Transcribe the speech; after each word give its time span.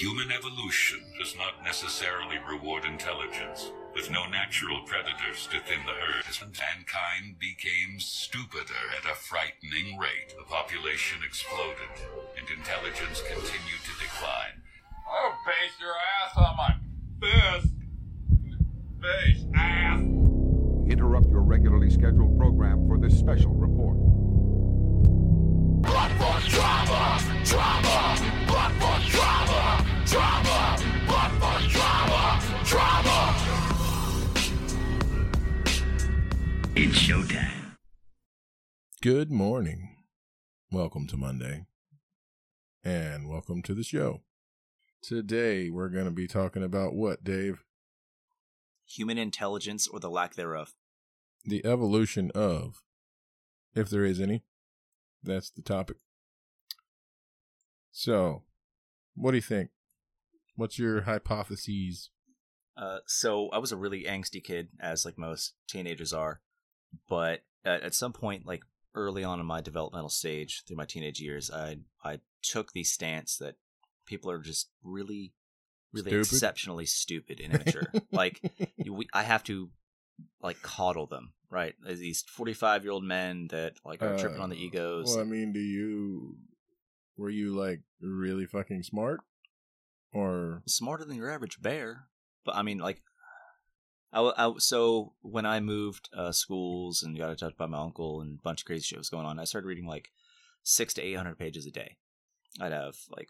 Human 0.00 0.32
evolution 0.32 1.00
does 1.18 1.36
not 1.36 1.62
necessarily 1.62 2.38
reward 2.48 2.86
intelligence. 2.86 3.70
With 3.94 4.10
no 4.10 4.24
natural 4.30 4.80
predators 4.86 5.46
to 5.52 5.60
thin 5.60 5.84
the 5.84 5.92
herd, 5.92 6.24
mankind 6.40 7.38
became 7.38 8.00
stupider 8.00 8.80
at 8.96 9.04
a 9.04 9.14
frightening 9.14 9.98
rate. 9.98 10.32
The 10.38 10.44
population 10.44 11.18
exploded, 11.22 11.92
and 12.38 12.48
intelligence 12.48 13.20
continued 13.28 13.84
to 13.84 13.92
decline. 14.00 14.64
I'll 15.04 15.36
base 15.44 15.76
your 15.78 15.92
ass 15.92 16.32
on 16.34 16.56
my 16.56 16.74
fist. 17.20 17.74
Face 19.02 19.44
ass. 19.54 20.00
Interrupt 20.88 21.28
your 21.28 21.42
regularly 21.42 21.90
scheduled 21.90 22.38
program 22.38 22.88
for 22.88 22.96
this 22.96 23.18
special 23.18 23.52
report. 23.52 23.98
It's 36.76 36.98
showtime. 36.98 37.74
Good 39.02 39.32
morning. 39.32 39.96
Welcome 40.70 41.08
to 41.08 41.16
Monday. 41.16 41.66
And 42.84 43.28
welcome 43.28 43.62
to 43.62 43.74
the 43.74 43.82
show. 43.82 44.20
Today 45.02 45.68
we're 45.68 45.88
going 45.88 46.04
to 46.04 46.12
be 46.12 46.28
talking 46.28 46.62
about 46.62 46.94
what, 46.94 47.24
Dave? 47.24 47.64
human 48.86 49.18
intelligence 49.18 49.88
or 49.88 49.98
the 49.98 50.10
lack 50.10 50.34
thereof. 50.34 50.74
The 51.44 51.64
evolution 51.64 52.30
of, 52.34 52.82
if 53.74 53.90
there 53.90 54.04
is 54.04 54.20
any. 54.20 54.44
That's 55.22 55.50
the 55.50 55.62
topic. 55.62 55.96
So, 57.90 58.42
what 59.14 59.32
do 59.32 59.38
you 59.38 59.42
think? 59.42 59.70
What's 60.54 60.78
your 60.78 61.02
hypotheses? 61.02 62.10
Uh, 62.80 63.00
so 63.06 63.50
I 63.50 63.58
was 63.58 63.72
a 63.72 63.76
really 63.76 64.04
angsty 64.04 64.42
kid, 64.42 64.68
as 64.80 65.04
like 65.04 65.18
most 65.18 65.52
teenagers 65.68 66.14
are, 66.14 66.40
but 67.08 67.40
at, 67.64 67.82
at 67.82 67.94
some 67.94 68.12
point, 68.14 68.46
like 68.46 68.62
early 68.94 69.22
on 69.22 69.38
in 69.38 69.44
my 69.44 69.60
developmental 69.60 70.08
stage 70.08 70.64
through 70.66 70.78
my 70.78 70.86
teenage 70.86 71.20
years, 71.20 71.50
I 71.50 71.80
I 72.02 72.20
took 72.42 72.72
the 72.72 72.82
stance 72.84 73.36
that 73.36 73.56
people 74.06 74.30
are 74.30 74.38
just 74.40 74.70
really, 74.82 75.34
really 75.92 76.10
Stupid? 76.10 76.26
exceptionally 76.32 76.86
stupid 76.86 77.38
and 77.38 77.54
immature. 77.54 77.92
like 78.12 78.40
you, 78.78 78.94
we, 78.94 79.08
I 79.12 79.24
have 79.24 79.44
to 79.44 79.68
like 80.42 80.62
coddle 80.62 81.06
them, 81.06 81.34
right? 81.50 81.74
These 81.86 82.22
forty-five 82.22 82.82
year 82.82 82.92
old 82.92 83.04
men 83.04 83.48
that 83.50 83.74
like 83.84 84.02
are 84.02 84.16
tripping 84.16 84.40
Uh, 84.40 84.44
on 84.44 84.50
the 84.50 84.56
egos. 84.56 85.08
Well, 85.08 85.20
I 85.20 85.24
mean, 85.24 85.52
do 85.52 85.60
you. 85.60 86.36
Were 87.18 87.28
you 87.28 87.54
like 87.54 87.82
really 88.00 88.46
fucking 88.46 88.84
smart? 88.84 89.20
Or. 90.12 90.62
smarter 90.66 91.04
than 91.04 91.16
your 91.16 91.30
average 91.30 91.60
bear. 91.62 92.06
But 92.44 92.56
I 92.56 92.62
mean, 92.62 92.78
like, 92.78 93.02
I, 94.12 94.32
I 94.36 94.52
so 94.58 95.14
when 95.20 95.46
I 95.46 95.60
moved 95.60 96.08
uh, 96.16 96.32
schools 96.32 97.02
and 97.02 97.16
got 97.16 97.30
adopted 97.30 97.56
by 97.56 97.66
my 97.66 97.78
uncle 97.78 98.20
and 98.20 98.38
a 98.38 98.42
bunch 98.42 98.62
of 98.62 98.66
crazy 98.66 98.82
shit 98.82 98.98
was 98.98 99.10
going 99.10 99.26
on, 99.26 99.38
I 99.38 99.44
started 99.44 99.68
reading 99.68 99.86
like 99.86 100.08
six 100.62 100.94
to 100.94 101.02
eight 101.02 101.16
hundred 101.16 101.38
pages 101.38 101.66
a 101.66 101.70
day. 101.70 101.96
I'd 102.60 102.72
have 102.72 102.96
like 103.16 103.28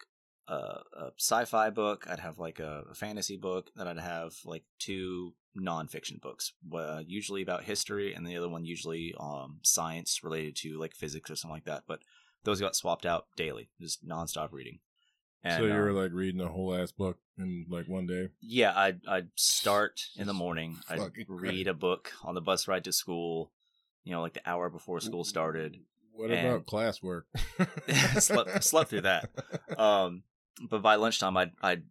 a, 0.48 0.54
a 0.54 1.10
sci-fi 1.18 1.70
book, 1.70 2.06
I'd 2.08 2.20
have 2.20 2.38
like 2.38 2.58
a, 2.58 2.84
a 2.90 2.94
fantasy 2.94 3.36
book, 3.36 3.70
then 3.76 3.86
I'd 3.86 3.98
have 3.98 4.32
like 4.44 4.64
two 4.78 5.34
nonfiction 5.58 6.20
books, 6.20 6.52
uh, 6.72 7.02
usually 7.06 7.42
about 7.42 7.64
history, 7.64 8.14
and 8.14 8.26
the 8.26 8.36
other 8.36 8.48
one 8.48 8.64
usually 8.64 9.14
um, 9.18 9.58
science 9.62 10.20
related 10.22 10.56
to 10.56 10.78
like 10.78 10.94
physics 10.94 11.30
or 11.30 11.36
something 11.36 11.54
like 11.56 11.64
that. 11.64 11.82
But 11.86 12.00
those 12.44 12.60
got 12.60 12.76
swapped 12.76 13.04
out 13.04 13.26
daily, 13.36 13.68
just 13.80 14.06
nonstop 14.06 14.52
reading. 14.52 14.78
So 15.48 15.64
you 15.64 15.72
were 15.72 15.90
um, 15.90 15.96
like 15.96 16.12
reading 16.12 16.40
a 16.40 16.48
whole 16.48 16.74
ass 16.74 16.92
book 16.92 17.18
in 17.38 17.66
like 17.68 17.86
one 17.88 18.06
day? 18.06 18.28
yeah, 18.40 18.72
I'd 18.76 19.00
I'd 19.08 19.28
start 19.36 20.00
in 20.16 20.26
the 20.26 20.32
morning. 20.44 20.76
I'd 20.88 20.98
Fucking 20.98 21.24
read 21.28 21.66
a 21.68 21.74
book 21.74 22.12
on 22.22 22.34
the 22.34 22.40
bus 22.40 22.68
ride 22.68 22.84
to 22.84 22.92
school. 22.92 23.52
You 24.04 24.12
know, 24.12 24.22
like 24.22 24.32
the 24.34 24.48
hour 24.48 24.70
before 24.70 25.00
school 25.00 25.24
started. 25.24 25.76
What 26.12 26.30
And- 26.30 26.46
about 26.46 26.66
classwork? 26.66 27.22
slept, 28.20 28.64
slept 28.64 28.90
through 28.90 29.02
that. 29.02 29.30
Um, 29.78 30.24
but 30.68 30.82
by 30.82 30.96
lunchtime, 30.96 31.36
I'd 31.36 31.52
I'd 31.62 31.84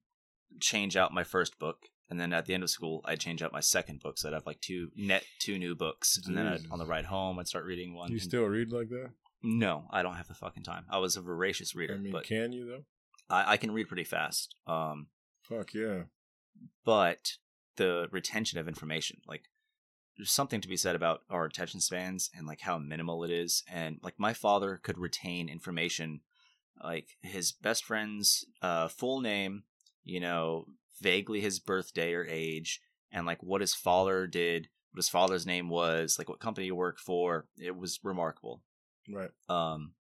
change 0.59 0.95
out 0.97 1.13
my 1.13 1.23
first 1.23 1.57
book, 1.59 1.77
and 2.09 2.19
then 2.19 2.33
at 2.33 2.45
the 2.45 2.53
end 2.53 2.61
of 2.63 2.69
school, 2.69 3.01
I'd 3.05 3.19
change 3.19 3.41
out 3.41 3.51
my 3.53 3.61
second 3.61 4.01
book. 4.01 4.17
So 4.19 4.27
I'd 4.29 4.33
have 4.33 4.45
like 4.45 4.61
two 4.61 4.89
net 4.95 5.23
two 5.39 5.57
new 5.57 5.75
books, 5.75 6.19
and 6.25 6.37
then 6.37 6.45
I'd, 6.47 6.61
on 6.71 6.77
the 6.79 6.85
ride 6.85 7.05
home, 7.05 7.39
I'd 7.39 7.47
start 7.47 7.65
reading 7.65 7.95
one. 7.95 8.07
Do 8.07 8.13
you 8.13 8.17
and- 8.19 8.23
still 8.29 8.43
read 8.43 8.71
like 8.71 8.89
that? 8.89 9.09
no, 9.41 9.85
I 9.91 10.03
don't 10.03 10.15
have 10.15 10.27
the 10.27 10.33
fucking 10.33 10.63
time. 10.63 10.85
I 10.89 10.97
was 10.99 11.15
a 11.15 11.21
voracious 11.21 11.73
reader, 11.73 11.93
I 11.95 11.97
mean, 11.97 12.11
but 12.11 12.25
can 12.25 12.51
you 12.51 12.65
though? 12.67 12.83
I, 13.29 13.53
I 13.53 13.57
can 13.57 13.71
read 13.71 13.87
pretty 13.87 14.03
fast. 14.03 14.55
Um, 14.67 15.07
Fuck 15.43 15.73
yeah. 15.73 16.03
but 16.85 17.33
the 17.77 18.07
retention 18.11 18.59
of 18.59 18.67
information 18.67 19.17
like 19.25 19.43
there's 20.17 20.31
something 20.31 20.59
to 20.59 20.67
be 20.67 20.75
said 20.75 20.95
about 20.97 21.21
our 21.29 21.45
attention 21.45 21.79
spans 21.79 22.29
and 22.35 22.45
like 22.45 22.59
how 22.61 22.77
minimal 22.77 23.23
it 23.23 23.31
is 23.31 23.63
and 23.71 23.99
like 24.03 24.15
my 24.19 24.33
father 24.33 24.79
could 24.83 24.97
retain 24.97 25.47
information 25.47 26.19
like 26.83 27.07
his 27.21 27.51
best 27.53 27.85
friend's 27.85 28.45
uh 28.61 28.89
full 28.89 29.21
name 29.21 29.63
you 30.03 30.19
know 30.19 30.65
vaguely 31.01 31.39
his 31.39 31.59
birthday 31.59 32.13
or 32.13 32.27
age 32.29 32.81
and 33.11 33.25
like 33.25 33.41
what 33.41 33.61
his 33.61 33.73
father 33.73 34.27
did 34.27 34.67
what 34.91 34.97
his 34.99 35.09
father's 35.09 35.45
name 35.45 35.69
was 35.69 36.17
like 36.19 36.27
what 36.27 36.39
company 36.41 36.65
he 36.67 36.71
worked 36.71 36.99
for 36.99 37.45
it 37.57 37.75
was 37.77 37.99
remarkable 38.03 38.61
Right. 39.09 39.31
um 39.47 39.93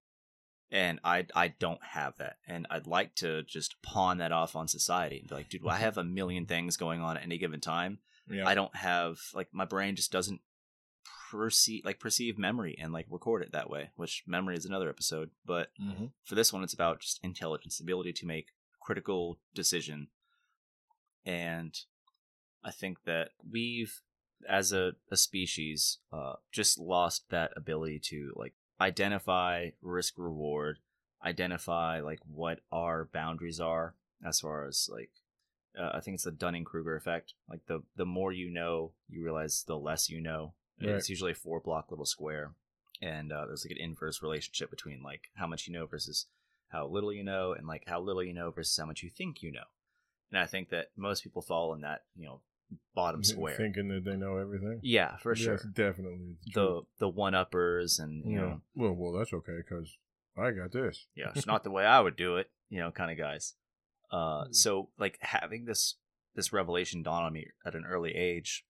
and 0.71 0.99
i 1.03 1.25
i 1.35 1.47
don't 1.47 1.83
have 1.83 2.17
that. 2.17 2.37
And 2.47 2.67
i'd 2.69 2.87
like 2.87 3.15
to 3.15 3.43
just 3.43 3.81
pawn 3.81 4.19
that 4.19 4.31
off 4.31 4.55
on 4.55 4.67
society 4.67 5.19
and 5.19 5.27
be 5.29 5.35
like 5.35 5.49
dude 5.49 5.63
well, 5.63 5.73
i 5.75 5.77
have 5.87 5.97
a 5.97 6.03
million 6.03 6.45
things 6.45 6.77
going 6.77 7.01
on 7.01 7.17
at 7.17 7.23
any 7.23 7.37
given 7.37 7.59
time. 7.59 7.99
Yeah. 8.29 8.47
i 8.47 8.53
don't 8.55 8.75
have 8.75 9.17
like 9.33 9.47
my 9.51 9.65
brain 9.65 9.95
just 9.95 10.11
doesn't 10.11 10.41
perceive 11.31 11.85
like 11.85 11.99
perceive 11.99 12.37
memory 12.37 12.75
and 12.79 12.91
like 12.91 13.05
record 13.09 13.43
it 13.43 13.51
that 13.51 13.69
way 13.69 13.89
which 13.95 14.23
memory 14.27 14.55
is 14.55 14.65
another 14.65 14.89
episode. 14.89 15.29
But 15.45 15.69
hmm 15.79 16.05
for 16.23 16.35
this 16.35 16.51
one 16.53 16.63
it's 16.63 16.73
about 16.73 17.01
just 17.01 17.19
intelligence 17.23 17.77
the 17.77 17.83
ability 17.83 18.13
to 18.13 18.25
make 18.25 18.47
critical 18.81 19.39
decision. 19.53 20.07
And 21.25 21.75
i 22.63 22.71
think 22.71 23.03
that 23.05 23.29
we've 23.49 24.01
as 24.47 24.71
a, 24.71 24.93
a 25.11 25.17
species 25.17 25.99
uh, 26.13 26.33
just 26.51 26.79
lost 26.79 27.29
that 27.29 27.51
ability 27.55 27.99
to 27.99 28.31
like 28.35 28.53
identify 28.81 29.69
risk 29.81 30.15
reward 30.17 30.79
identify 31.25 31.99
like 31.99 32.19
what 32.25 32.61
our 32.71 33.09
boundaries 33.11 33.59
are 33.59 33.95
as 34.25 34.39
far 34.39 34.65
as 34.65 34.89
like 34.91 35.11
uh, 35.77 35.91
i 35.93 35.99
think 35.99 36.15
it's 36.15 36.23
the 36.23 36.31
dunning-kruger 36.31 36.95
effect 36.95 37.33
like 37.49 37.59
the 37.67 37.81
the 37.97 38.05
more 38.05 38.31
you 38.31 38.49
know 38.49 38.93
you 39.09 39.23
realize 39.23 39.63
the 39.67 39.77
less 39.77 40.09
you 40.09 40.21
know. 40.21 40.53
Right. 40.81 40.91
it's 40.91 41.09
usually 41.09 41.33
a 41.33 41.35
four 41.35 41.59
block 41.59 41.87
little 41.89 42.05
square. 42.05 42.53
And 43.01 43.31
uh, 43.31 43.45
there's 43.45 43.65
like 43.65 43.77
an 43.77 43.83
inverse 43.83 44.21
relationship 44.21 44.69
between 44.69 45.01
like 45.03 45.29
how 45.35 45.47
much 45.47 45.67
you 45.67 45.73
know 45.73 45.85
versus 45.85 46.27
how 46.69 46.87
little 46.87 47.11
you 47.11 47.23
know 47.23 47.53
and 47.53 47.67
like 47.67 47.83
how 47.87 47.99
little 47.99 48.23
you 48.23 48.33
know 48.33 48.51
versus 48.51 48.77
how 48.77 48.85
much 48.85 49.03
you 49.03 49.09
think 49.09 49.41
you 49.41 49.51
know. 49.51 49.67
And 50.31 50.39
i 50.39 50.45
think 50.45 50.69
that 50.69 50.89
most 50.95 51.23
people 51.23 51.41
fall 51.41 51.73
in 51.73 51.81
that 51.81 52.03
you 52.15 52.25
know 52.25 52.41
bottom 52.95 53.23
square 53.23 53.55
Thinking 53.55 53.87
that 53.89 54.03
they 54.05 54.15
know 54.15 54.37
everything. 54.37 54.79
yeah 54.83 55.17
for 55.17 55.33
Yes, 55.33 55.43
sure 55.43 55.57
definitely. 55.73 56.35
the 56.53 56.81
the 56.99 57.07
one 57.09 57.33
uppers 57.35 57.97
and 57.99 58.23
you 58.25 58.35
yeah. 58.35 58.41
know 58.41 58.61
Well, 58.75 58.93
well, 58.93 59.11
that's 59.13 59.33
okay 59.33 59.57
because 59.57 59.97
I 60.37 60.51
got 60.51 60.71
this. 60.71 61.07
yeah 61.15 61.31
it's 61.35 61.45
not 61.47 61.63
the 61.63 61.71
way 61.71 61.85
i 61.85 61.99
would 61.99 62.15
do 62.15 62.37
it 62.37 62.49
you 62.69 62.79
know 62.79 62.91
kind 62.91 63.11
of 63.11 63.17
guys 63.17 63.55
uh 64.11 64.45
Mm. 64.45 64.55
so 64.55 64.89
like 64.97 65.17
having 65.21 65.65
this 65.65 65.95
this 66.35 66.51
revelation 66.53 67.03
dawn 67.03 67.23
on 67.23 67.33
me 67.33 67.47
at 67.65 67.75
an 67.75 67.85
early 67.85 68.15
age 68.15 68.65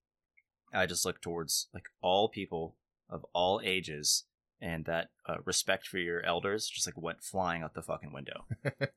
i 0.74 0.86
just 0.86 1.06
look 1.06 1.22
towards 1.22 1.68
like 1.74 1.88
all 2.02 2.30
people 2.30 2.76
of 3.09 3.26
all 3.34 3.59
ages 3.64 4.26
and 4.62 4.86
that 4.86 5.09
uh, 5.28 5.38
respect 5.46 5.88
for 5.88 5.98
your 5.98 6.22
elders 6.26 6.68
just 6.68 6.88
like 6.88 6.98
went 6.98 7.24
flying 7.24 7.62
out 7.64 7.74
the 7.74 7.82
fucking 7.82 8.12
window 8.14 8.46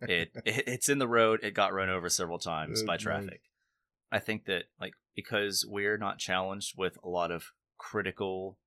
it, 0.03 0.31
it 0.45 0.65
it's 0.67 0.89
in 0.89 0.99
the 0.99 1.09
road 1.09 1.41
it 1.43 1.55
got 1.55 1.73
run 1.73 1.89
over 1.91 2.09
several 2.09 2.39
times 2.39 2.83
by 2.83 2.95
That's 2.95 3.05
nice. 3.05 3.15
traffic 3.23 3.41
i 4.11 4.19
think 4.19 4.47
that 4.47 4.65
like 4.81 4.95
because 5.15 5.65
we're 5.69 5.99
not 5.99 6.19
challenged 6.19 6.75
with 6.77 6.99
a 7.03 7.09
lot 7.09 7.31
of 7.31 7.53
critical 7.79 8.59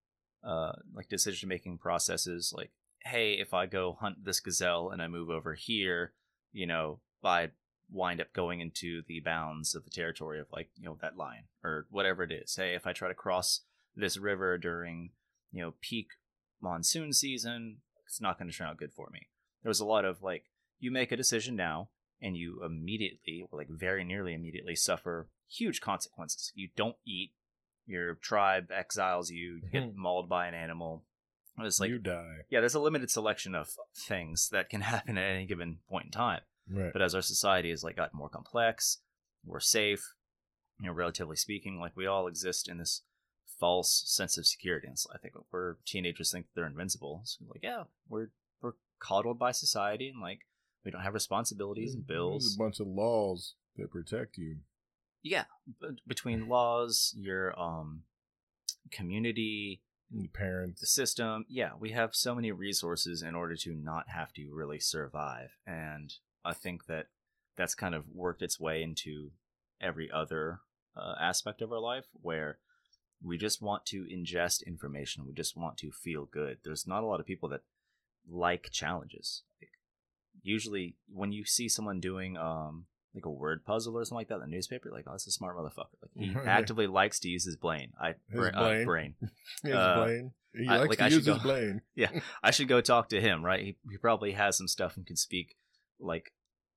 uh 0.44 0.74
like 0.94 1.08
decision 1.08 1.48
making 1.48 1.78
processes 1.78 2.54
like 2.56 2.72
hey 3.04 3.34
if 3.34 3.54
i 3.54 3.66
go 3.66 3.98
hunt 4.00 4.26
this 4.26 4.40
gazelle 4.40 4.90
and 4.90 5.02
i 5.02 5.08
move 5.08 5.30
over 5.30 5.54
here 5.54 6.12
you 6.52 6.68
know 6.68 7.00
i 7.24 7.50
wind 7.92 8.20
up 8.20 8.34
going 8.34 8.60
into 8.60 9.04
the 9.08 9.20
bounds 9.20 9.76
of 9.76 9.84
the 9.84 9.90
territory 9.90 10.40
of 10.40 10.48
like 10.52 10.70
you 10.76 10.86
know 10.86 10.98
that 11.02 11.18
lion 11.18 11.44
or 11.64 11.86
whatever 11.90 12.24
it 12.24 12.32
is. 12.32 12.56
Hey 12.56 12.74
if 12.74 12.88
i 12.88 12.94
try 12.94 13.08
to 13.08 13.14
cross 13.14 13.62
this 13.96 14.18
river 14.18 14.58
during 14.58 15.12
you 15.52 15.62
know 15.62 15.74
peak 15.82 16.08
monsoon 16.62 17.14
season 17.14 17.78
it's 18.06 18.22
not 18.22 18.38
going 18.38 18.50
to 18.50 18.56
turn 18.56 18.68
out 18.68 18.78
good 18.78 18.94
for 18.94 19.10
me. 19.12 19.28
There 19.64 19.70
was 19.70 19.80
a 19.80 19.86
lot 19.86 20.06
of 20.06 20.22
like 20.22 20.46
you 20.80 20.92
make 20.92 21.12
a 21.12 21.18
decision 21.18 21.56
now 21.56 21.90
and 22.26 22.36
you 22.36 22.62
immediately 22.66 23.46
or 23.52 23.60
like 23.60 23.70
very 23.70 24.04
nearly 24.04 24.34
immediately 24.34 24.76
suffer 24.76 25.28
huge 25.48 25.80
consequences 25.80 26.52
you 26.56 26.68
don't 26.76 26.96
eat 27.06 27.32
your 27.86 28.16
tribe 28.16 28.70
exiles 28.72 29.30
you 29.30 29.60
you 29.64 29.70
get 29.72 29.84
mm-hmm. 29.84 30.02
mauled 30.02 30.28
by 30.28 30.48
an 30.48 30.54
animal 30.54 31.04
it's 31.60 31.80
like 31.80 31.90
you 31.90 32.00
die. 32.00 32.40
yeah 32.50 32.60
there's 32.60 32.76
a 32.76 32.80
limited 32.80 33.10
selection 33.10 33.56
of 33.56 33.70
things 33.96 34.50
that 34.50 34.70
can 34.70 34.82
happen 34.94 35.18
at 35.18 35.24
any 35.24 35.46
given 35.46 35.78
point 35.88 36.06
in 36.06 36.12
time 36.12 36.42
Right. 36.70 36.92
But 36.92 37.02
as 37.02 37.14
our 37.14 37.22
society 37.22 37.70
has 37.70 37.84
like 37.84 37.96
gotten 37.96 38.18
more 38.18 38.30
complex, 38.30 39.00
more 39.46 39.60
safe, 39.60 40.14
you 40.80 40.88
know, 40.88 40.94
relatively 40.94 41.36
speaking, 41.36 41.80
like 41.80 41.96
we 41.96 42.08
all 42.08 42.28
exist 42.28 42.68
in 42.68 42.78
this 42.78 43.02
false 43.60 44.04
sense 44.06 44.38
of 44.38 44.46
security. 44.46 44.88
And 44.88 44.98
so 44.98 45.10
I 45.14 45.18
think 45.18 45.36
we're 45.52 45.76
teenagers 45.86 46.32
think 46.32 46.48
they're 46.56 46.66
invincible. 46.66 47.22
So 47.26 47.46
like, 47.48 47.64
yeah, 47.64 47.84
we're 48.10 48.30
we're 48.62 48.74
coddled 49.00 49.38
by 49.38 49.52
society 49.52 50.10
and 50.10 50.22
like 50.22 50.42
we 50.86 50.92
don't 50.92 51.02
have 51.02 51.14
responsibilities 51.14 51.96
and 51.96 52.06
There's 52.08 52.18
bills. 52.18 52.56
a 52.56 52.64
bunch 52.64 52.80
of 52.80 52.88
laws 52.88 53.56
that 53.76 53.92
protect 53.92 54.38
you. 54.38 54.58
Yeah, 55.24 55.46
between 56.08 56.48
laws, 56.48 57.14
your 57.18 57.60
um 57.60 58.04
community, 58.92 59.82
Your 60.12 60.24
the 60.24 60.28
parents. 60.30 60.82
The 60.82 60.88
system 60.88 61.46
yeah 61.50 61.72
we 61.80 61.92
have 61.92 62.16
so 62.16 62.36
many 62.36 62.52
resources 62.52 63.22
in 63.22 63.36
order 63.36 63.56
to 63.58 63.74
not 63.74 64.10
have 64.10 64.32
to 64.34 64.48
really 64.54 64.80
survive 64.80 65.50
and 65.66 66.14
i 66.44 66.54
think 66.54 66.86
that 66.86 67.08
that's 67.58 67.74
kind 67.76 67.96
of 67.96 68.04
worked 68.14 68.42
its 68.44 68.60
way 68.60 68.84
into 68.84 69.32
every 69.82 70.10
other 70.12 70.60
uh, 70.96 71.16
aspect 71.20 71.62
of 71.62 71.72
our 71.72 71.80
life 71.80 72.06
where 72.22 72.60
we 73.24 73.38
just 73.38 73.62
want 73.62 73.86
to 73.88 74.06
ingest 74.06 74.66
information 74.68 75.26
we 75.26 75.34
just 75.34 75.58
want 75.58 75.78
to 75.78 75.92
feel 75.92 76.26
good 76.26 76.60
there's 76.64 76.86
not 76.88 77.02
a 77.04 77.08
lot 77.08 77.20
of 77.20 77.26
people 77.26 77.50
that 77.50 77.62
like 78.30 78.70
challenges 78.72 79.42
like, 79.60 79.70
usually 80.46 80.96
when 81.14 81.32
you 81.32 81.44
see 81.46 81.68
someone 81.68 82.00
doing 82.00 82.38
um 82.38 82.86
like 83.14 83.26
a 83.26 83.30
word 83.30 83.64
puzzle 83.66 83.98
or 83.98 84.04
something 84.06 84.18
like 84.20 84.28
that 84.28 84.36
in 84.36 84.42
the 84.42 84.48
newspaper 84.48 84.90
like 84.92 85.06
oh 85.08 85.12
that's 85.12 85.26
a 85.28 85.32
smart 85.32 85.58
motherfucker 85.58 85.96
like 86.02 86.12
he 86.16 86.36
actively 86.46 86.86
likes 86.88 87.20
to 87.20 87.30
use 87.30 87.46
his 87.46 87.56
brain 87.56 87.92
i 88.02 88.10
His 88.10 88.16
bra- 88.40 88.52
brain. 88.52 88.82
Uh, 88.82 88.86
brain 88.86 89.16
His 89.64 89.74
uh, 89.74 89.96
Blaine. 90.04 90.32
He 90.54 90.68
I- 90.68 90.78
likes 90.78 90.90
like, 90.90 90.98
to 91.00 91.04
I 91.04 91.08
use 91.08 91.14
should 91.26 91.34
his 91.34 91.38
go- 91.38 91.44
Blaine. 91.44 91.82
I 92.44 92.52
should 92.52 92.68
go 92.70 92.80
talk 92.82 93.10
to 93.10 93.20
him, 93.20 93.44
right? 93.44 93.62
He, 93.62 93.78
he 93.92 93.98
probably 93.98 94.32
has 94.34 94.56
some 94.58 94.68
stuff 94.70 94.96
and 94.96 95.06
can 95.06 95.18
speak 95.18 95.56
like 96.00 96.32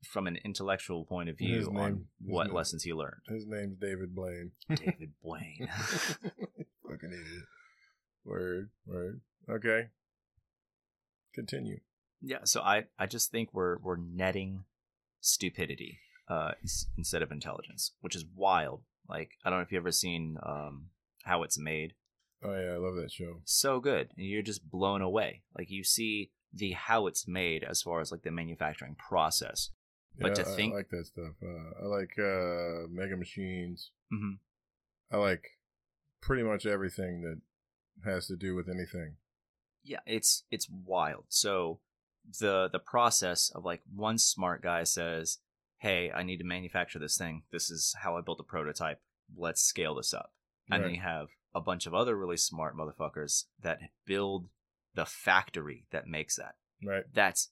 from 0.05 0.27
an 0.29 0.37
intellectual 0.45 1.05
point 1.05 1.29
of 1.29 1.37
view 1.39 1.59
His 1.59 1.69
on 1.69 2.07
what 2.25 2.47
name- 2.47 2.55
lessons 2.57 2.83
he 2.85 2.93
learned. 2.93 3.21
His 3.29 3.47
name's 3.47 3.77
David 3.79 4.15
Blaine. 4.15 4.53
David 4.69 5.13
Blaine. 5.23 5.69
Fucking 6.89 7.11
idiot. 7.13 7.45
Word, 8.25 8.71
word. 8.87 9.21
Okay. 9.51 9.89
Continue. 11.35 11.79
Yeah, 12.21 12.39
so 12.45 12.61
I 12.61 12.85
I 12.99 13.07
just 13.07 13.31
think 13.31 13.51
we're 13.53 13.79
we're 13.79 13.97
netting 13.97 14.65
stupidity 15.21 15.99
uh 16.29 16.53
instead 16.97 17.23
of 17.23 17.31
intelligence, 17.33 17.93
which 18.01 18.15
is 18.17 18.25
wild. 18.35 18.83
Like 19.09 19.33
I 19.45 19.51
don't 19.51 19.59
know 19.59 19.63
if 19.63 19.73
you've 19.73 19.83
ever 19.83 19.93
seen 19.93 20.37
um 20.43 20.87
how 21.25 21.43
it's 21.43 21.59
made. 21.59 21.95
Oh 22.43 22.53
yeah, 22.55 22.73
I 22.75 22.77
love 22.77 22.95
that 22.97 23.11
show. 23.11 23.41
So 23.45 23.81
good. 23.81 24.11
And 24.17 24.27
you're 24.27 24.43
just 24.43 24.71
blown 24.71 25.03
away. 25.03 25.43
Like 25.57 25.71
you 25.71 25.83
see 25.85 26.31
the 26.53 26.73
how 26.73 27.07
it's 27.07 27.27
made 27.29 27.65
as 27.65 27.83
far 27.83 28.01
as 28.01 28.11
like 28.13 28.23
the 28.23 28.31
manufacturing 28.31 28.95
process. 28.97 29.71
But 30.21 30.29
yeah, 30.37 30.45
to 30.45 30.51
I- 30.51 30.55
think- 30.57 30.73
I 30.73 30.77
like 30.77 30.89
that 30.91 31.07
stuff. 31.07 31.35
Uh, 31.43 31.83
I 31.83 31.87
like 31.87 32.19
uh, 32.19 32.89
Mega 32.91 33.17
Machines. 33.17 33.91
Mhm. 34.13 34.39
I 35.11 35.17
like 35.17 35.45
pretty 36.21 36.43
much 36.43 36.67
everything 36.67 37.23
that 37.23 37.41
has 38.11 38.27
to 38.27 38.37
do 38.37 38.55
with 38.55 38.69
anything. 38.69 39.17
yeah 39.85 40.01
it's 40.07 40.45
it's 40.51 40.69
wild 40.69 41.25
so 41.29 41.81
the 42.41 42.69
the 42.71 42.79
process 42.79 43.51
of 43.55 43.65
like 43.65 43.83
one 43.95 44.19
smart 44.19 44.63
guy 44.63 44.85
says 44.85 45.39
hey 45.79 46.11
i 46.15 46.23
need 46.23 46.39
to 46.39 46.45
manufacture 46.45 46.99
this 46.99 47.17
thing. 47.17 47.43
This 47.53 47.71
is 47.71 47.95
how 48.03 48.17
i 48.17 48.21
built 48.21 48.41
a 48.41 48.45
prototype. 48.45 49.01
Let's 49.37 49.63
scale 49.63 49.95
this 49.95 50.15
up. 50.15 50.33
And 50.71 50.85
then 50.85 50.95
you 50.95 51.01
have 51.01 51.29
a 51.55 51.61
bunch 51.61 51.87
of 51.87 51.95
other 51.95 52.17
really 52.17 52.37
smart 52.37 52.77
motherfuckers 52.77 53.45
that 53.63 53.81
build 54.05 54.49
the 54.95 55.07
factory 55.07 55.87
that 55.91 56.07
makes 56.07 56.37
that. 56.37 56.57
Right. 56.85 57.05
that's 57.13 57.51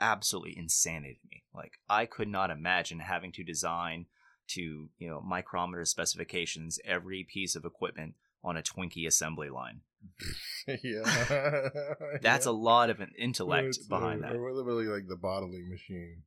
absolutely 0.00 0.58
insanity 0.58 1.18
to 1.20 1.28
me. 1.30 1.44
Like 1.54 1.72
i 1.88 2.06
could 2.06 2.28
not 2.28 2.50
imagine 2.50 3.00
having 3.00 3.32
to 3.32 3.44
design 3.44 4.06
to 4.48 4.88
you 4.98 5.08
know 5.08 5.20
micrometer 5.20 5.84
specifications 5.84 6.78
every 6.84 7.26
piece 7.28 7.54
of 7.54 7.64
equipment 7.64 8.14
on 8.44 8.56
a 8.56 8.62
twinkie 8.62 9.06
assembly 9.06 9.48
line 9.48 9.80
yeah. 10.82 11.68
that's 12.22 12.46
a 12.46 12.52
lot 12.52 12.90
of 12.90 13.00
an 13.00 13.10
intellect 13.18 13.68
It's, 13.68 13.86
behind 13.86 14.24
uh, 14.24 14.28
that. 14.28 14.36
Or 14.36 14.52
literally 14.52 14.86
like 14.86 15.08
the 15.08 15.16
bottling 15.16 15.68
machine 15.70 16.22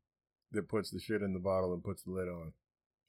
that 0.52 0.70
puts 0.70 0.92
the 0.92 1.00
shit 1.00 1.22
in 1.22 1.34
the 1.34 1.40
bottle 1.40 1.74
and 1.74 1.84
puts 1.84 2.04
the 2.04 2.12
lid 2.12 2.28
on. 2.28 2.54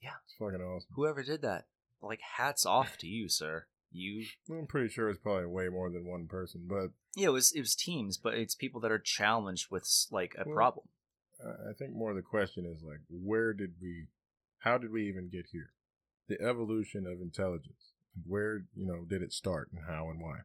Yeah. 0.01 0.11
It's 0.25 0.35
fucking 0.37 0.61
awesome. 0.61 0.89
Whoever 0.95 1.23
did 1.23 1.41
that, 1.41 1.65
like 2.01 2.19
hats 2.37 2.65
off 2.65 2.97
to 2.99 3.07
you, 3.07 3.29
sir. 3.29 3.65
You, 3.91 4.25
I'm 4.49 4.67
pretty 4.67 4.89
sure 4.89 5.09
it's 5.09 5.19
probably 5.19 5.45
way 5.45 5.69
more 5.69 5.89
than 5.89 6.05
one 6.05 6.27
person, 6.27 6.65
but 6.67 6.91
yeah, 7.15 7.27
it 7.27 7.31
was 7.31 7.51
it 7.53 7.61
was 7.61 7.73
teams, 7.75 8.17
but 8.17 8.33
it's 8.35 8.53
people 8.53 8.81
that 8.81 8.91
are 8.91 8.99
challenged 8.99 9.71
with 9.71 9.87
like 10.11 10.35
a 10.37 10.43
Well, 10.45 10.55
problem. 10.55 10.85
I 11.43 11.69
I 11.69 11.73
think 11.77 11.93
more 11.93 12.11
of 12.11 12.15
the 12.15 12.21
question 12.21 12.65
is 12.65 12.83
like, 12.83 12.99
where 13.09 13.53
did 13.53 13.75
we, 13.81 14.07
how 14.59 14.77
did 14.77 14.91
we 14.91 15.07
even 15.07 15.29
get 15.29 15.47
here? 15.51 15.71
The 16.27 16.41
evolution 16.41 17.05
of 17.07 17.21
intelligence. 17.21 17.93
Where, 18.25 18.63
you 18.75 18.85
know, 18.87 19.05
did 19.07 19.21
it 19.21 19.31
start 19.31 19.69
and 19.71 19.81
how 19.87 20.09
and 20.09 20.19
why? 20.19 20.39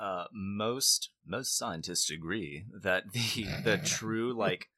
Uh, 0.00 0.24
most 0.32 1.10
most 1.26 1.58
scientists 1.58 2.10
agree 2.10 2.64
that 2.82 3.12
the 3.12 3.44
the 3.64 3.78
true 3.84 4.32
like 4.32 4.68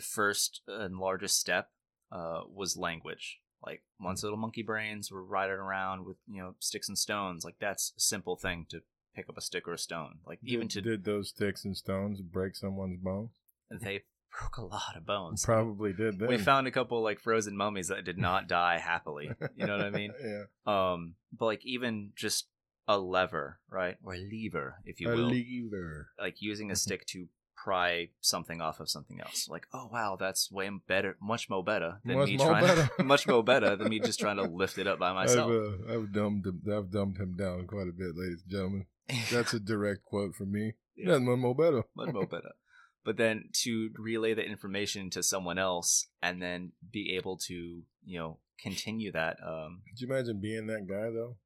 first 0.00 0.60
and 0.68 0.98
largest 0.98 1.38
step 1.38 1.70
uh 2.12 2.42
was 2.48 2.76
language. 2.76 3.38
Like 3.64 3.82
once 4.00 4.22
little 4.22 4.38
monkey 4.38 4.62
brains 4.62 5.10
were 5.10 5.24
riding 5.24 5.56
around 5.56 6.04
with 6.04 6.16
you 6.28 6.40
know 6.40 6.54
sticks 6.60 6.88
and 6.88 6.96
stones, 6.96 7.44
like 7.44 7.56
that's 7.58 7.92
a 7.96 8.00
simple 8.00 8.36
thing 8.36 8.66
to 8.70 8.82
pick 9.16 9.28
up 9.28 9.36
a 9.36 9.40
stick 9.40 9.66
or 9.66 9.74
a 9.74 9.78
stone. 9.78 10.18
Like 10.24 10.38
even 10.44 10.68
did, 10.68 10.84
to 10.84 10.90
did 10.90 11.04
those 11.04 11.30
sticks 11.30 11.64
and 11.64 11.76
stones 11.76 12.20
break 12.20 12.54
someone's 12.54 12.98
bones? 12.98 13.30
they 13.70 14.02
broke 14.38 14.56
a 14.58 14.64
lot 14.64 14.96
of 14.96 15.06
bones. 15.06 15.44
Probably 15.44 15.92
did. 15.92 16.18
Then. 16.18 16.28
we 16.28 16.38
found 16.38 16.66
a 16.66 16.70
couple 16.70 17.02
like 17.02 17.20
frozen 17.20 17.56
mummies 17.56 17.88
that 17.88 18.04
did 18.04 18.18
not 18.18 18.48
die 18.48 18.78
happily. 18.84 19.30
You 19.56 19.66
know 19.66 19.76
what 19.76 19.86
I 19.86 19.90
mean? 19.90 20.12
yeah. 20.24 20.44
Um, 20.66 21.14
but 21.36 21.46
like 21.46 21.66
even 21.66 22.12
just 22.14 22.46
a 22.88 22.98
lever, 22.98 23.60
right, 23.70 23.96
or 24.02 24.14
a 24.14 24.18
lever, 24.18 24.76
if 24.84 25.00
you 25.00 25.10
a 25.10 25.14
will, 25.14 25.28
lever. 25.28 26.08
like 26.18 26.40
using 26.40 26.70
a 26.70 26.76
stick 26.76 27.06
to 27.06 27.28
pry 27.62 28.08
something 28.20 28.60
off 28.60 28.80
of 28.80 28.88
something 28.88 29.20
else. 29.20 29.46
Like, 29.48 29.66
oh 29.72 29.88
wow, 29.92 30.16
that's 30.18 30.50
way 30.50 30.70
better, 30.88 31.16
much 31.20 31.50
more 31.50 31.62
better 31.62 32.00
than 32.04 32.16
Much 32.18 32.28
me 32.28 32.36
trying, 32.38 32.66
better. 32.66 32.88
much 33.04 33.26
more 33.26 33.44
better 33.44 33.76
than 33.76 33.90
me 33.90 34.00
just 34.00 34.18
trying 34.18 34.36
to 34.36 34.42
lift 34.50 34.78
it 34.78 34.86
up 34.86 34.98
by 34.98 35.12
myself. 35.12 35.50
I've, 35.50 35.90
uh, 35.90 35.94
I've 35.94 36.12
dumbed 36.12 36.46
him, 36.46 36.62
I've 36.72 36.90
dumbed 36.90 37.18
him 37.18 37.36
down 37.36 37.66
quite 37.66 37.88
a 37.88 37.92
bit, 37.92 38.16
ladies 38.16 38.42
and 38.42 38.50
gentlemen. 38.50 38.86
That's 39.30 39.52
a 39.54 39.60
direct 39.60 40.04
quote 40.04 40.34
from 40.34 40.52
me. 40.52 40.72
Yeah. 41.00 41.12
That's 41.12 41.26
one 41.26 41.38
more 41.38 41.54
better. 41.54 41.84
much 41.94 42.12
more 42.12 42.26
better. 42.26 42.50
But 43.04 43.18
then 43.18 43.50
to 43.62 43.90
relay 43.96 44.34
the 44.34 44.44
information 44.44 45.10
to 45.10 45.22
someone 45.22 45.56
else 45.56 46.08
and 46.20 46.42
then 46.42 46.72
be 46.90 47.14
able 47.14 47.36
to, 47.46 47.84
you 48.04 48.18
know, 48.18 48.38
continue 48.60 49.12
that. 49.12 49.36
Um, 49.40 49.82
Could 49.88 50.00
you 50.00 50.12
imagine 50.12 50.40
being 50.40 50.66
that 50.66 50.88
guy 50.88 51.10
though? 51.10 51.36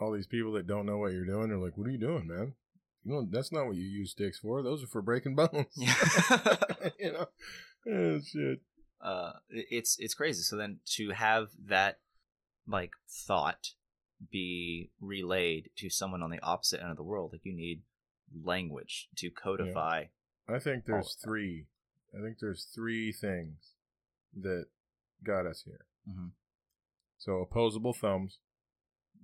All 0.00 0.12
these 0.12 0.26
people 0.26 0.52
that 0.52 0.66
don't 0.66 0.86
know 0.86 0.98
what 0.98 1.12
you're 1.12 1.24
doing, 1.26 1.48
they're 1.48 1.58
like, 1.58 1.76
"What 1.76 1.86
are 1.86 1.90
you 1.90 1.98
doing, 1.98 2.26
man? 2.26 2.54
You 3.04 3.12
know, 3.12 3.26
that's 3.30 3.52
not 3.52 3.66
what 3.66 3.76
you 3.76 3.82
use 3.84 4.12
sticks 4.12 4.38
for. 4.38 4.62
Those 4.62 4.82
are 4.82 4.86
for 4.88 5.02
breaking 5.02 5.34
bones." 5.36 5.66
You 6.98 7.12
know, 7.12 7.26
oh 7.88 8.20
shit. 8.20 8.60
uh 9.00 9.32
it's 9.48 9.96
it's 9.98 10.14
crazy 10.14 10.42
so 10.42 10.56
then 10.56 10.78
to 10.96 11.10
have 11.10 11.48
that 11.66 11.98
like 12.66 12.92
thought 13.08 13.70
be 14.30 14.90
relayed 15.00 15.70
to 15.78 15.90
someone 15.90 16.22
on 16.22 16.30
the 16.30 16.40
opposite 16.42 16.80
end 16.80 16.90
of 16.92 16.96
the 16.96 17.02
world 17.02 17.30
like 17.32 17.40
you 17.44 17.52
need 17.54 17.82
language 18.44 19.08
to 19.16 19.30
codify 19.30 20.04
I 20.48 20.58
think 20.60 20.84
there's 20.86 21.16
three. 21.24 21.66
I 22.16 22.20
think 22.22 22.38
there's 22.40 22.64
three 22.74 23.10
things 23.12 23.72
that 24.40 24.66
got 25.24 25.46
us 25.46 25.62
here. 25.64 25.86
Mhm. 26.08 26.30
So 27.18 27.38
opposable 27.40 27.94
thumbs, 27.94 28.38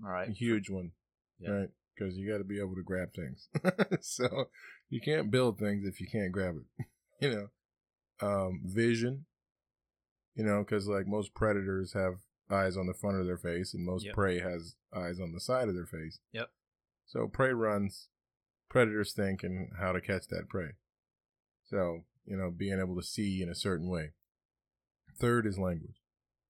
all 0.05 0.11
right 0.11 0.28
a 0.28 0.33
huge 0.33 0.71
one, 0.71 0.93
Yeah. 1.38 1.50
right? 1.50 1.69
Because 1.95 2.17
you 2.17 2.31
got 2.31 2.38
to 2.38 2.45
be 2.45 2.61
able 2.61 2.76
to 2.76 2.83
grab 2.83 3.09
things. 3.12 3.49
so 4.00 4.49
you 4.88 5.00
can't 5.00 5.31
build 5.31 5.59
things 5.59 5.85
if 5.87 6.00
you 6.00 6.07
can't 6.07 6.31
grab 6.33 6.55
it. 6.57 6.87
you 7.21 7.31
know, 7.31 7.49
um, 8.26 8.61
vision. 8.64 9.26
You 10.37 10.45
know, 10.45 10.61
because 10.64 10.87
like 10.87 11.07
most 11.09 11.35
predators 11.35 11.93
have 11.95 12.19
eyes 12.50 12.76
on 12.76 12.87
the 12.87 12.95
front 12.95 13.19
of 13.19 13.26
their 13.26 13.37
face, 13.38 13.75
and 13.75 13.85
most 13.85 14.07
Yep. 14.07 14.14
prey 14.14 14.38
has 14.38 14.76
eyes 14.95 15.19
on 15.21 15.33
the 15.33 15.40
side 15.40 15.69
of 15.69 15.75
their 15.75 15.87
face. 15.87 16.21
Yep. 16.33 16.49
So 17.07 17.26
prey 17.26 17.52
runs, 17.52 18.09
predators 18.69 19.12
think, 19.12 19.43
and 19.43 19.71
how 19.81 19.90
to 19.93 20.00
catch 20.00 20.28
that 20.28 20.49
prey. 20.49 20.73
So 21.64 22.05
you 22.25 22.37
know, 22.37 22.50
being 22.50 22.78
able 22.78 22.95
to 22.97 23.02
see 23.02 23.43
in 23.43 23.49
a 23.49 23.55
certain 23.55 23.88
way. 23.88 24.12
Third 25.19 25.47
is 25.47 25.59
language. 25.59 25.98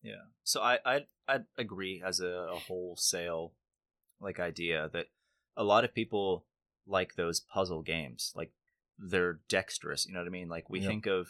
Yeah 0.09 0.25
so 0.45 0.61
i 0.61 0.79
i 0.85 1.07
i 1.29 1.39
agree 1.57 2.03
as 2.05 2.21
a, 2.21 2.27
a 2.27 2.59
wholesale 2.59 3.53
like 4.21 4.41
idea 4.41 4.89
that 4.93 5.07
a 5.57 5.65
lot 5.65 5.85
of 5.85 5.95
people 5.95 6.45
like 6.87 7.15
those 7.15 7.41
puzzle 7.41 7.83
games 7.83 8.33
like 8.35 8.53
they're 8.99 9.41
dexterous 9.49 10.07
you 10.07 10.13
know 10.13 10.21
what 10.21 10.27
i 10.27 10.31
mean 10.31 10.49
like 10.49 10.69
we 10.71 10.81
Yep. 10.81 10.89
think 10.89 11.07
of 11.07 11.29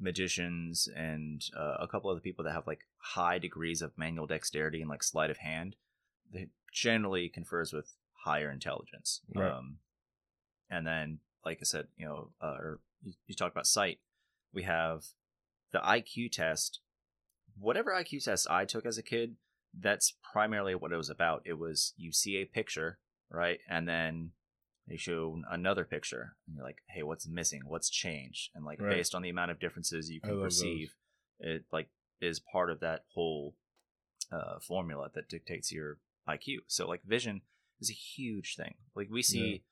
magicians 0.00 0.88
and 0.94 1.42
uh, 1.56 1.76
a 1.80 1.88
couple 1.88 2.10
other 2.10 2.20
people 2.20 2.44
that 2.44 2.52
have 2.52 2.66
like 2.66 2.82
high 2.98 3.38
degrees 3.38 3.82
of 3.82 3.96
manual 3.98 4.26
dexterity 4.26 4.80
and 4.80 4.88
like 4.90 5.02
sleight 5.02 5.30
of 5.30 5.38
hand 5.38 5.74
that 6.32 6.48
generally 6.72 7.28
confers 7.28 7.72
with 7.72 7.94
higher 8.24 8.50
intelligence 8.50 9.20
Right. 9.34 9.50
um 9.52 9.78
and 10.70 10.86
then 10.86 11.18
like 11.44 11.58
i 11.60 11.64
said 11.64 11.86
you 11.96 12.04
know 12.06 12.30
uh, 12.40 12.56
or 12.58 12.80
you, 13.02 13.12
you 13.26 13.34
talked 13.34 13.54
about 13.54 13.66
sight 13.66 13.98
we 14.52 14.62
have 14.62 15.04
the 15.72 15.78
IQ 15.80 16.32
test, 16.32 16.80
whatever 17.60 17.92
IQ 17.92 18.24
test 18.24 18.48
I 18.50 18.64
took 18.64 18.86
as 18.86 18.98
a 18.98 19.02
kid, 19.02 19.36
that's 19.78 20.14
primarily 20.32 20.74
what 20.74 20.92
it 20.92 20.96
was 20.96 21.10
about. 21.10 21.42
It 21.44 21.58
was 21.58 21.92
you 21.96 22.12
see 22.12 22.36
a 22.36 22.44
picture, 22.44 22.98
right? 23.30 23.60
And 23.68 23.88
then 23.88 24.32
they 24.86 24.96
show 24.96 25.40
another 25.50 25.84
picture 25.84 26.36
and 26.46 26.56
you're 26.56 26.64
like, 26.64 26.82
"Hey, 26.88 27.02
what's 27.02 27.26
missing? 27.26 27.62
What's 27.66 27.90
changed?" 27.90 28.50
And 28.54 28.64
like 28.64 28.80
Right. 28.80 28.90
based 28.90 29.14
on 29.14 29.22
the 29.22 29.28
amount 29.28 29.50
of 29.50 29.60
differences 29.60 30.10
you 30.10 30.20
can 30.20 30.30
love 30.30 30.40
those. 30.40 30.54
perceive, 30.54 30.94
it 31.40 31.64
like 31.72 31.90
is 32.20 32.40
part 32.40 32.70
of 32.70 32.80
that 32.80 33.04
whole 33.14 33.54
uh, 34.32 34.58
formula 34.60 35.10
that 35.14 35.28
dictates 35.28 35.70
your 35.72 35.98
IQ. 36.26 36.58
So 36.66 36.86
like 36.88 37.02
vision 37.04 37.42
is 37.80 37.90
a 37.90 37.94
huge 37.94 38.56
thing. 38.56 38.74
Like 38.94 39.08
we 39.10 39.22
see 39.22 39.62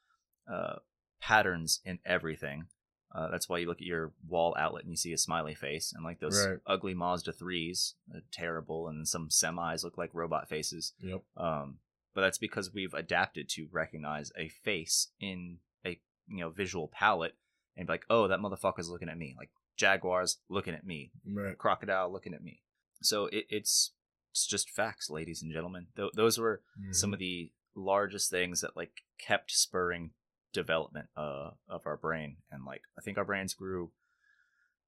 uh, 0.53 0.77
patterns 1.21 1.81
in 1.85 1.99
everything. 2.05 2.67
Uh, 3.15 3.31
that's 3.31 3.49
why 3.49 3.59
you 3.59 3.67
look 3.67 3.81
at 3.81 3.87
your 3.87 4.13
wall 4.29 4.55
outlet 4.59 4.83
and 4.83 4.91
you 4.93 4.97
see 4.97 5.13
a 5.13 5.19
smiley 5.19 5.55
face, 5.55 5.93
and 5.95 6.05
like 6.05 6.21
those 6.21 6.47
Right. 6.47 6.59
ugly 6.67 6.93
Mazda 6.95 7.33
threes, 7.33 7.95
terrible, 8.33 8.89
and 8.89 9.07
some 9.09 9.29
semis 9.29 9.85
look 9.85 9.97
like 9.97 10.11
robot 10.13 10.49
faces. 10.49 10.93
Yep. 11.01 11.23
Um, 11.37 11.79
but 12.15 12.23
that's 12.23 12.39
because 12.39 12.73
we've 12.75 12.95
adapted 12.95 13.49
to 13.51 13.69
recognize 13.71 14.33
a 14.37 14.49
face 14.49 15.09
in 15.21 15.59
a 15.85 16.01
you 16.29 16.39
know 16.41 16.51
visual 16.51 16.89
palette 16.89 17.37
and 17.77 17.87
be 17.87 17.93
like, 17.93 18.07
oh, 18.11 18.27
that 18.29 18.41
motherfucker's 18.41 18.89
looking 18.91 19.09
at 19.09 19.19
me. 19.19 19.35
Like 19.39 19.51
jaguars 19.77 20.39
looking 20.49 20.75
at 20.75 20.85
me, 20.87 21.13
Right. 21.27 21.57
crocodile 21.57 22.11
looking 22.13 22.35
at 22.35 22.43
me. 22.43 22.63
So 23.03 23.27
it, 23.27 23.47
it's 23.51 23.93
it's 24.33 24.47
just 24.47 24.69
facts, 24.71 25.09
ladies 25.09 25.43
and 25.43 25.53
gentlemen. 25.53 25.87
Th- 25.97 26.13
those 26.15 26.39
were 26.39 26.63
some 26.93 27.13
of 27.15 27.19
the 27.19 27.53
largest 27.75 28.31
things 28.31 28.61
that 28.63 28.77
like 28.77 29.03
kept 29.19 29.51
spurring 29.51 30.11
development 30.57 31.09
uh, 31.17 31.51
of 31.69 31.83
our 31.87 31.97
brain, 31.97 32.39
and 32.51 32.65
like 32.65 32.83
I 32.99 33.03
think 33.03 33.19
our 33.19 33.25
brains 33.25 33.55
grew 33.55 33.93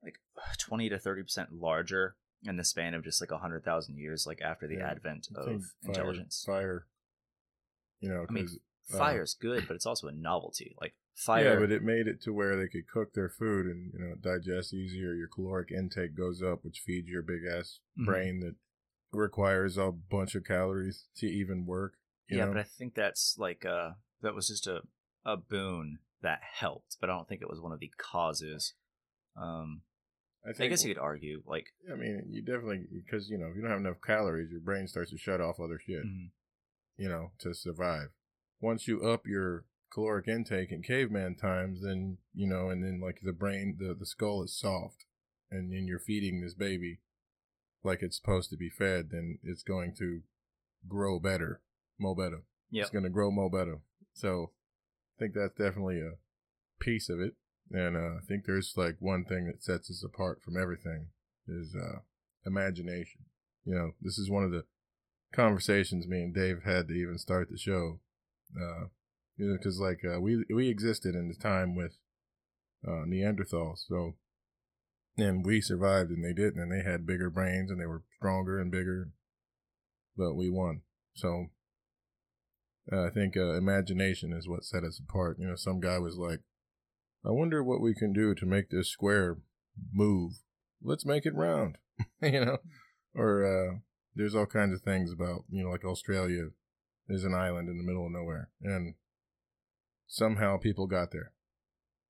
like 0.02 0.16
twenty 0.58 0.88
to 0.88 0.98
thirty 0.98 1.22
percent 1.22 1.52
larger 1.52 2.16
in 2.44 2.56
the 2.56 2.64
span 2.64 2.94
of 2.94 3.04
just 3.04 3.20
like 3.20 3.30
a 3.30 3.38
hundred 3.38 3.64
thousand 3.64 3.98
years, 3.98 4.26
like 4.26 4.40
after 4.42 4.66
the 4.66 4.76
Yeah, 4.78 4.90
advent 4.90 5.28
of 5.34 5.44
fire- 5.44 5.68
intelligence. 5.86 6.42
Fire. 6.46 6.86
You 8.00 8.08
know, 8.10 8.26
I 8.28 8.32
mean, 8.32 8.48
uh, 8.92 8.98
Fire's 8.98 9.34
good, 9.34 9.66
but 9.66 9.74
it's 9.74 9.86
also 9.86 10.06
a 10.08 10.12
novelty. 10.12 10.74
Like 10.80 10.94
fire, 11.14 11.54
Yeah, 11.54 11.60
but 11.60 11.72
it 11.72 11.82
made 11.82 12.06
it 12.06 12.22
to 12.22 12.32
where 12.32 12.56
they 12.56 12.68
could 12.68 12.88
cook 12.88 13.12
their 13.12 13.28
food 13.28 13.66
and 13.66 13.92
you 13.92 13.98
know 13.98 14.14
digest 14.14 14.72
easier. 14.72 15.14
Your 15.14 15.28
caloric 15.28 15.70
intake 15.72 16.16
goes 16.16 16.42
up, 16.42 16.64
which 16.64 16.80
feeds 16.80 17.08
your 17.08 17.22
big 17.22 17.42
ass 17.44 17.80
Mhm. 17.98 18.04
brain 18.04 18.40
that 18.40 18.54
requires 19.12 19.76
a 19.76 19.90
bunch 19.90 20.34
of 20.34 20.44
calories 20.44 21.06
to 21.16 21.26
even 21.26 21.66
work. 21.66 21.94
You 22.28 22.36
yeah, 22.38 22.44
know? 22.46 22.52
but 22.52 22.60
I 22.60 22.62
think 22.64 22.94
that's 22.94 23.36
like 23.38 23.64
uh 23.64 23.92
that 24.22 24.34
was 24.34 24.48
just 24.48 24.66
a 24.66 24.82
a 25.28 25.36
boon 25.36 25.98
that 26.22 26.40
helped, 26.42 26.96
but 27.00 27.10
I 27.10 27.14
don't 27.14 27.28
think 27.28 27.42
it 27.42 27.50
was 27.50 27.60
one 27.60 27.72
of 27.72 27.80
the 27.80 27.92
causes. 27.98 28.74
Um, 29.36 29.82
I, 30.44 30.64
I 30.64 30.68
guess 30.68 30.84
you 30.84 30.94
could 30.94 31.00
argue 31.00 31.42
like 31.46 31.66
I 31.92 31.96
mean, 31.96 32.22
you 32.30 32.42
definitely 32.42 32.86
because 32.92 33.28
you 33.28 33.38
know 33.38 33.46
if 33.46 33.56
you 33.56 33.62
don't 33.62 33.70
have 33.70 33.80
enough 33.80 34.00
calories, 34.04 34.50
your 34.50 34.60
brain 34.60 34.88
starts 34.88 35.10
to 35.10 35.18
shut 35.18 35.40
off 35.40 35.60
other 35.60 35.78
shit. 35.78 36.04
mhm. 36.04 36.30
You 36.96 37.08
know, 37.08 37.30
to 37.40 37.54
survive. 37.54 38.08
Once 38.60 38.88
you 38.88 39.02
up 39.02 39.26
your 39.26 39.64
caloric 39.92 40.26
intake 40.26 40.72
in 40.72 40.82
caveman 40.82 41.36
times, 41.36 41.82
then 41.82 42.18
you 42.34 42.48
know, 42.48 42.70
and 42.70 42.82
then 42.82 43.00
like 43.00 43.20
the 43.22 43.32
brain, 43.32 43.76
the 43.78 43.94
the 43.94 44.06
skull 44.06 44.42
is 44.42 44.58
soft, 44.58 45.04
and 45.50 45.72
then 45.72 45.86
you're 45.86 46.00
feeding 46.00 46.40
this 46.40 46.54
baby 46.54 47.00
like 47.84 48.02
it's 48.02 48.16
supposed 48.16 48.50
to 48.50 48.56
be 48.56 48.68
fed, 48.68 49.10
then 49.10 49.38
it's 49.42 49.62
going 49.62 49.94
to 49.98 50.22
grow 50.88 51.18
better, 51.20 51.60
mo 51.98 52.14
better. 52.14 52.42
Yep. 52.70 52.82
It's 52.82 52.90
going 52.90 53.04
to 53.04 53.10
grow 53.10 53.30
mo 53.30 53.48
better. 53.48 53.78
So, 54.12 54.50
I 55.18 55.24
think 55.24 55.34
that's 55.34 55.54
definitely 55.58 56.00
a 56.00 56.12
piece 56.80 57.08
of 57.08 57.20
it. 57.20 57.34
And 57.70 57.96
uh, 57.96 58.18
I 58.18 58.20
think 58.26 58.44
there's 58.44 58.74
like 58.76 58.96
one 59.00 59.24
thing 59.24 59.46
that 59.46 59.62
sets 59.62 59.90
us 59.90 60.04
apart 60.04 60.40
from 60.42 60.56
everything 60.56 61.08
is 61.46 61.74
uh, 61.74 62.00
imagination. 62.46 63.22
You 63.64 63.74
know, 63.74 63.90
this 64.00 64.18
is 64.18 64.30
one 64.30 64.44
of 64.44 64.52
the 64.52 64.64
conversations 65.34 66.06
me 66.06 66.22
and 66.22 66.34
Dave 66.34 66.62
had 66.64 66.88
to 66.88 66.94
even 66.94 67.18
start 67.18 67.48
the 67.50 67.58
show. 67.58 68.00
Uh, 68.56 68.86
you 69.36 69.48
know, 69.48 69.56
because 69.56 69.78
like 69.78 70.00
uh, 70.04 70.20
we 70.20 70.44
we 70.52 70.68
existed 70.68 71.14
in 71.14 71.28
the 71.28 71.34
time 71.34 71.74
with 71.74 71.96
uh, 72.86 73.04
Neanderthals, 73.06 73.86
so 73.86 74.14
and 75.16 75.44
we 75.44 75.60
survived 75.60 76.10
and 76.10 76.24
they 76.24 76.32
didn't, 76.32 76.60
and 76.60 76.72
they 76.72 76.88
had 76.88 77.06
bigger 77.06 77.28
brains 77.28 77.70
and 77.70 77.80
they 77.80 77.86
were 77.86 78.02
stronger 78.16 78.58
and 78.58 78.70
bigger, 78.70 79.10
but 80.16 80.34
we 80.34 80.48
won. 80.48 80.82
So 81.14 81.48
uh, 82.90 83.04
I 83.04 83.10
think 83.10 83.36
uh, 83.36 83.54
imagination 83.54 84.32
is 84.32 84.48
what 84.48 84.64
set 84.64 84.84
us 84.84 84.98
apart. 84.98 85.38
You 85.38 85.48
know, 85.48 85.56
some 85.56 85.80
guy 85.80 85.98
was 85.98 86.16
like, 86.16 86.40
"I 87.24 87.30
wonder 87.30 87.62
what 87.62 87.80
we 87.80 87.94
can 87.94 88.12
do 88.12 88.34
to 88.34 88.46
make 88.46 88.70
this 88.70 88.88
square 88.88 89.38
move. 89.92 90.32
Let's 90.82 91.04
make 91.04 91.26
it 91.26 91.34
round." 91.34 91.78
you 92.22 92.44
know, 92.44 92.58
or 93.14 93.44
uh, 93.44 93.78
there's 94.14 94.34
all 94.34 94.46
kinds 94.46 94.74
of 94.74 94.82
things 94.82 95.12
about 95.12 95.44
you 95.50 95.64
know, 95.64 95.70
like 95.70 95.84
Australia 95.84 96.48
is 97.08 97.24
an 97.24 97.34
island 97.34 97.68
in 97.68 97.78
the 97.78 97.84
middle 97.84 98.06
of 98.06 98.12
nowhere, 98.12 98.50
and 98.62 98.94
somehow 100.06 100.56
people 100.56 100.86
got 100.86 101.12
there. 101.12 101.32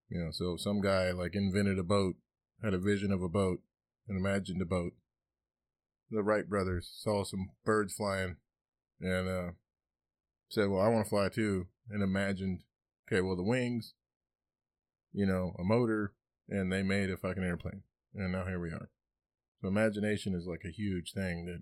You 0.09 0.23
know, 0.23 0.31
so 0.31 0.57
some 0.57 0.79
guy 0.81 1.11
like 1.11 1.35
invented 1.35 1.79
a 1.79 1.83
boat, 1.83 2.15
had 2.63 2.73
a 2.73 2.79
vision 2.79 3.11
of 3.11 3.21
a 3.21 3.29
boat, 3.29 3.59
and 4.07 4.17
imagined 4.17 4.61
a 4.61 4.65
boat. 4.65 4.93
The 6.09 6.23
Wright 6.23 6.47
brothers 6.47 6.89
saw 6.93 7.23
some 7.23 7.49
birds 7.65 7.93
flying, 7.93 8.37
and 9.01 9.27
uh, 9.27 9.51
said, 10.49 10.69
"Well, 10.69 10.81
I 10.81 10.87
want 10.87 11.05
to 11.05 11.09
fly 11.09 11.29
too," 11.29 11.67
and 11.89 12.01
imagined, 12.03 12.63
okay, 13.07 13.21
well, 13.21 13.35
the 13.35 13.43
wings, 13.43 13.93
you 15.13 15.25
know, 15.25 15.55
a 15.59 15.63
motor, 15.63 16.13
and 16.49 16.71
they 16.71 16.83
made 16.83 17.09
a 17.09 17.17
fucking 17.17 17.43
airplane, 17.43 17.83
and 18.13 18.31
now 18.31 18.45
here 18.45 18.59
we 18.59 18.69
are. 18.69 18.89
So 19.61 19.67
imagination 19.67 20.33
is 20.35 20.45
like 20.47 20.61
a 20.65 20.71
huge 20.71 21.13
thing 21.13 21.45
that 21.45 21.61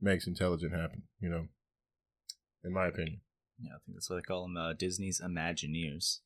makes 0.00 0.26
intelligent 0.26 0.72
happen, 0.72 1.04
you 1.20 1.28
know, 1.30 1.48
in 2.62 2.72
my 2.72 2.86
opinion. 2.86 3.20
yeah, 3.58 3.70
I 3.70 3.78
think 3.84 3.96
that's 3.96 4.10
what 4.10 4.16
they 4.16 4.22
call 4.22 4.42
them, 4.42 4.56
uh, 4.56 4.72
Disney's 4.74 5.20
Imagineers. 5.24 6.20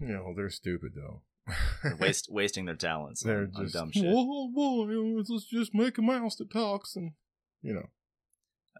You 0.00 0.08
know, 0.08 0.32
they're 0.34 0.48
stupid 0.50 0.92
though. 0.94 1.22
They're 1.82 1.96
waste, 1.96 2.28
wasting 2.32 2.66
their 2.66 2.76
talents 2.76 3.22
they're 3.22 3.50
on, 3.54 3.64
on 3.64 3.70
dumb 3.70 3.90
shit. 3.92 4.04
Oh 4.06 4.50
boy, 4.54 5.22
let's 5.28 5.46
just 5.46 5.74
make 5.74 5.98
a 5.98 6.02
mouse 6.02 6.36
that 6.36 6.50
talks, 6.50 6.94
and 6.96 7.12
you 7.62 7.74
know, 7.74 7.88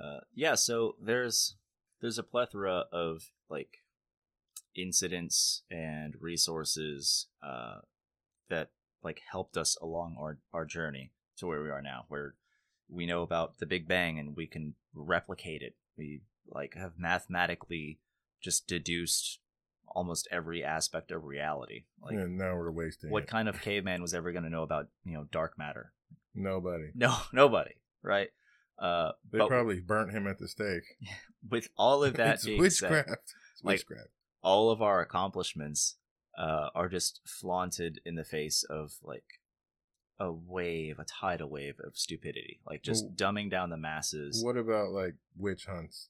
Uh, 0.00 0.20
yeah, 0.34 0.54
so 0.54 0.94
there's 1.02 1.56
there's 2.00 2.18
a 2.18 2.22
plethora 2.22 2.84
of 2.92 3.30
like 3.48 3.82
incidents 4.74 5.62
and 5.70 6.14
resources 6.20 7.26
uh, 7.42 7.78
that 8.48 8.70
like 9.02 9.22
helped 9.30 9.56
us 9.56 9.76
along 9.80 10.16
our 10.18 10.38
our 10.52 10.64
journey 10.64 11.10
to 11.38 11.46
where 11.46 11.62
we 11.62 11.70
are 11.70 11.82
now, 11.82 12.04
where 12.08 12.34
we 12.88 13.06
know 13.06 13.22
about 13.22 13.58
the 13.58 13.66
Big 13.66 13.86
Bang 13.86 14.18
and 14.18 14.36
we 14.36 14.46
can 14.46 14.74
replicate 14.94 15.62
it. 15.62 15.74
We 15.96 16.22
like 16.48 16.74
have 16.74 16.92
mathematically 16.98 17.98
just 18.40 18.66
deduced 18.66 19.40
almost 19.88 20.28
every 20.30 20.62
aspect 20.62 21.10
of 21.10 21.24
reality. 21.24 21.84
Like, 22.02 22.14
and 22.14 22.38
now 22.38 22.54
we're 22.54 22.70
wasting 22.70 23.10
what 23.10 23.24
it. 23.24 23.28
kind 23.28 23.48
of 23.48 23.60
caveman 23.62 24.02
was 24.02 24.14
ever 24.14 24.32
going 24.32 24.44
to 24.44 24.50
know 24.50 24.62
about 24.62 24.88
you 25.04 25.14
know 25.14 25.26
dark 25.30 25.58
matter? 25.58 25.92
Nobody. 26.34 26.90
No, 26.94 27.16
nobody, 27.32 27.74
right? 28.02 28.30
Uh, 28.78 29.12
They 29.30 29.38
but 29.38 29.48
probably 29.48 29.80
burnt 29.80 30.12
him 30.12 30.26
at 30.26 30.38
the 30.38 30.48
stake. 30.48 30.84
with 31.50 31.68
all 31.76 32.04
of 32.04 32.14
that 32.16 32.34
it's 32.36 32.44
being 32.46 32.60
witchcraft. 32.60 33.08
said, 33.08 33.18
It's 33.54 33.64
like- 33.64 33.74
witchcraft. 33.78 34.10
all 34.42 34.70
of 34.70 34.80
our 34.82 35.00
accomplishments 35.00 35.96
uh, 36.38 36.68
are 36.74 36.88
just 36.88 37.20
flaunted 37.26 38.00
in 38.04 38.14
the 38.14 38.24
face 38.24 38.64
of 38.70 38.92
like 39.02 39.24
a 40.20 40.32
wave, 40.32 40.98
a 40.98 41.04
tidal 41.04 41.48
wave 41.50 41.74
of 41.84 41.96
stupidity, 41.96 42.60
like 42.66 42.82
just 42.82 43.04
Well, 43.04 43.14
dumbing 43.16 43.50
down 43.50 43.70
the 43.70 43.76
masses. 43.76 44.42
What 44.44 44.56
about 44.56 44.90
like 44.90 45.14
witch 45.36 45.66
hunts? 45.66 46.08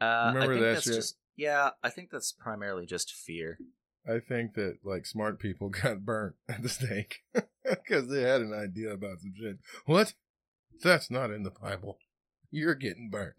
Uh, 0.00 0.04
I 0.04 0.28
remember 0.32 0.54
think 0.54 0.60
that 0.64 0.72
that's 0.74 0.84
shit? 0.84 0.94
just 0.94 1.16
yeah. 1.36 1.70
I 1.82 1.88
think 1.90 2.10
that's 2.10 2.32
primarily 2.32 2.84
just 2.86 3.12
fear. 3.12 3.58
I 4.06 4.18
think 4.20 4.54
that 4.54 4.78
like 4.84 5.06
smart 5.06 5.38
people 5.38 5.68
got 5.82 6.04
burnt 6.04 6.34
at 6.48 6.62
the 6.62 6.68
stake 6.68 7.22
because 7.64 8.08
they 8.08 8.22
had 8.22 8.40
an 8.42 8.52
idea 8.52 8.90
about 8.92 9.20
some 9.20 9.32
shit. 9.38 9.56
What? 9.86 10.12
That's 10.82 11.10
not 11.10 11.30
in 11.30 11.42
the 11.42 11.50
Bible. 11.50 11.98
You're 12.50 12.74
getting 12.74 13.10
burnt. 13.10 13.34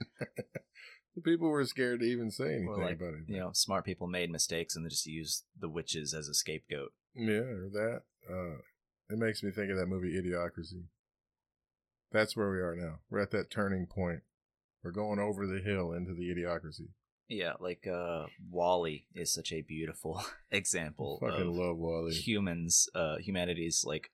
the 1.15 1.21
people 1.23 1.49
were 1.49 1.65
scared 1.65 2.01
to 2.01 2.05
even 2.05 2.29
say 2.31 2.55
anything 2.55 2.81
like 2.81 2.95
about 2.95 3.13
it. 3.13 3.23
you 3.27 3.39
know, 3.39 3.51
smart 3.53 3.85
people 3.85 4.07
made 4.07 4.29
mistakes 4.29 4.75
and 4.75 4.85
they 4.85 4.89
just 4.89 5.05
used 5.05 5.45
the 5.59 5.69
witches 5.69 6.13
as 6.13 6.27
a 6.27 6.33
scapegoat. 6.33 6.91
Yeah, 7.15 7.39
or 7.39 7.69
that. 7.71 8.01
Uh, 8.29 8.57
it 9.09 9.17
makes 9.17 9.41
me 9.41 9.51
think 9.51 9.71
of 9.71 9.77
that 9.77 9.87
movie 9.87 10.13
Idiocracy. 10.21 10.83
That's 12.11 12.35
where 12.35 12.49
we 12.51 12.59
are 12.59 12.75
now. 12.75 12.99
We're 13.09 13.21
at 13.21 13.31
that 13.31 13.49
turning 13.49 13.85
point. 13.85 14.21
We're 14.83 14.91
going 14.91 15.19
over 15.19 15.45
the 15.47 15.59
hill 15.59 15.91
into 15.93 16.13
the 16.13 16.29
Idiocracy. 16.29 16.89
Yeah, 17.29 17.53
like 17.59 17.85
uh, 17.87 18.27
WALL-E 18.49 19.05
is 19.13 19.33
such 19.33 19.51
a 19.51 19.61
beautiful 19.61 20.23
example 20.51 21.19
Fucking 21.21 21.47
of 21.47 21.53
love 21.55 21.77
WALL-E. 21.77 22.13
humans, 22.13 22.87
uh, 22.95 23.17
humanity's 23.17 23.83
like 23.85 24.11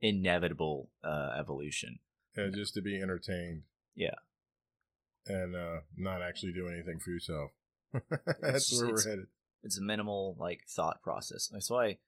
inevitable 0.00 0.90
uh, 1.02 1.30
evolution. 1.38 1.98
And 2.36 2.54
just 2.54 2.74
to 2.74 2.82
be 2.82 3.00
entertained. 3.00 3.62
Yeah. 3.94 4.14
And 5.26 5.54
uh, 5.56 5.80
not 5.96 6.20
actually 6.22 6.52
do 6.52 6.68
anything 6.68 6.98
for 6.98 7.10
yourself. 7.10 7.50
That's 8.40 8.68
just- 8.68 8.82
where 8.82 8.92
we're 8.92 9.08
headed. 9.08 9.26
it's 9.62 9.78
a 9.78 9.82
minimal 9.82 10.36
like 10.38 10.64
thought 10.68 11.00
process. 11.02 11.48
That's 11.52 11.70
why 11.70 11.98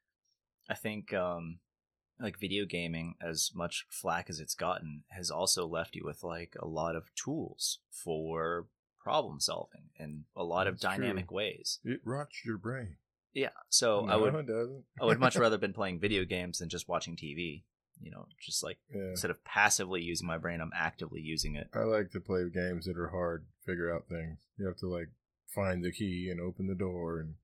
I 0.69 0.75
think 0.75 1.13
um 1.15 1.59
like 2.19 2.39
video 2.41 2.65
gaming, 2.65 3.15
as 3.23 3.51
much 3.55 3.87
flack 3.91 4.29
as 4.31 4.41
it's 4.41 4.55
gotten, 4.55 5.03
has 5.11 5.31
also 5.31 5.67
left 5.67 5.95
you 5.95 6.03
with 6.05 6.25
like 6.25 6.55
a 6.61 6.67
lot 6.67 6.97
of 6.97 7.15
tools 7.15 7.79
for 7.91 8.67
problem 8.99 9.39
solving 9.39 9.91
in 10.01 10.25
a 10.35 10.43
lot 10.43 10.67
of 10.67 10.81
That's 10.81 10.95
true. 10.97 11.05
dynamic 11.05 11.31
ways. 11.31 11.79
It 11.85 12.01
rots 12.05 12.41
your 12.45 12.59
brain. 12.59 12.97
Yeah. 13.33 13.51
So 13.69 14.07
I 14.09 14.17
would. 14.17 14.35
I 15.01 15.05
would 15.05 15.21
much 15.21 15.37
rather 15.45 15.59
been 15.59 15.75
playing 15.75 16.01
video 16.01 16.25
games 16.25 16.59
than 16.59 16.69
just 16.71 16.89
watching 16.89 17.17
TV. 17.17 17.63
You 18.01 18.11
know, 18.11 18.27
just 18.41 18.63
like 18.63 18.79
yeah. 18.95 19.11
instead 19.11 19.31
of 19.31 19.43
passively 19.45 20.03
using 20.03 20.27
my 20.27 20.39
brain, 20.39 20.61
I'm 20.61 20.73
actively 20.77 21.21
using 21.21 21.57
it. 21.57 21.69
I 21.75 21.81
like 21.81 22.11
to 22.13 22.21
play 22.21 22.43
games 22.53 22.87
that 22.87 22.99
are 22.99 23.09
hard 23.09 23.47
figure 23.65 23.95
out 23.95 24.09
things. 24.09 24.39
You 24.59 24.67
have 24.67 24.77
to 24.79 24.89
like 24.89 25.09
find 25.55 25.85
the 25.85 25.93
key 25.93 26.29
and 26.31 26.41
open 26.41 26.67
the 26.67 26.75
door, 26.75 27.21
and 27.21 27.35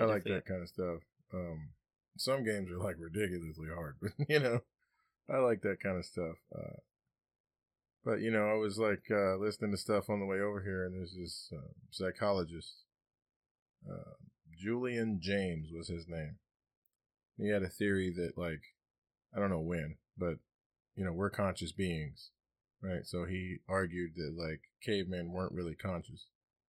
I 0.00 0.04
like 0.04 0.24
that 0.24 0.46
kind 0.46 0.62
of 0.62 0.68
stuff. 0.68 1.00
Um, 1.32 1.70
some 2.16 2.44
games 2.44 2.70
are 2.70 2.78
like 2.78 2.96
ridiculously 2.98 3.68
hard, 3.74 3.96
but 4.02 4.12
you 4.28 4.40
know, 4.40 4.60
I 5.28 5.38
like 5.38 5.62
that 5.62 5.80
kind 5.82 5.98
of 5.98 6.04
stuff. 6.04 6.36
Uh, 6.54 6.80
but 8.04 8.20
you 8.20 8.30
know, 8.30 8.48
I 8.48 8.54
was 8.54 8.78
like 8.78 9.04
uh, 9.10 9.36
listening 9.36 9.72
to 9.72 9.76
stuff 9.76 10.08
on 10.08 10.20
the 10.20 10.26
way 10.26 10.40
over 10.40 10.62
here, 10.62 10.84
and 10.84 10.94
there's 10.94 11.16
this 11.18 11.50
uh, 11.52 11.72
psychologist, 11.90 12.84
uh, 13.90 14.14
Julian 14.56 15.20
Jaynes 15.20 15.70
was 15.72 15.88
his 15.88 16.06
name. 16.08 16.36
He 17.36 17.50
had 17.50 17.62
a 17.62 17.68
theory 17.68 18.12
that 18.16 18.38
like 18.38 18.62
I 19.36 19.40
don't 19.40 19.50
know 19.50 19.60
when, 19.60 19.96
but 20.16 20.38
you 20.96 21.04
know, 21.04 21.12
we're 21.12 21.30
conscious 21.30 21.72
beings, 21.72 22.30
right? 22.80 23.04
So 23.04 23.26
he 23.26 23.58
argued 23.68 24.12
that 24.16 24.34
like 24.36 24.62
cavemen 24.82 25.32
weren't 25.32 25.52
really 25.52 25.74
conscious. 25.74 26.26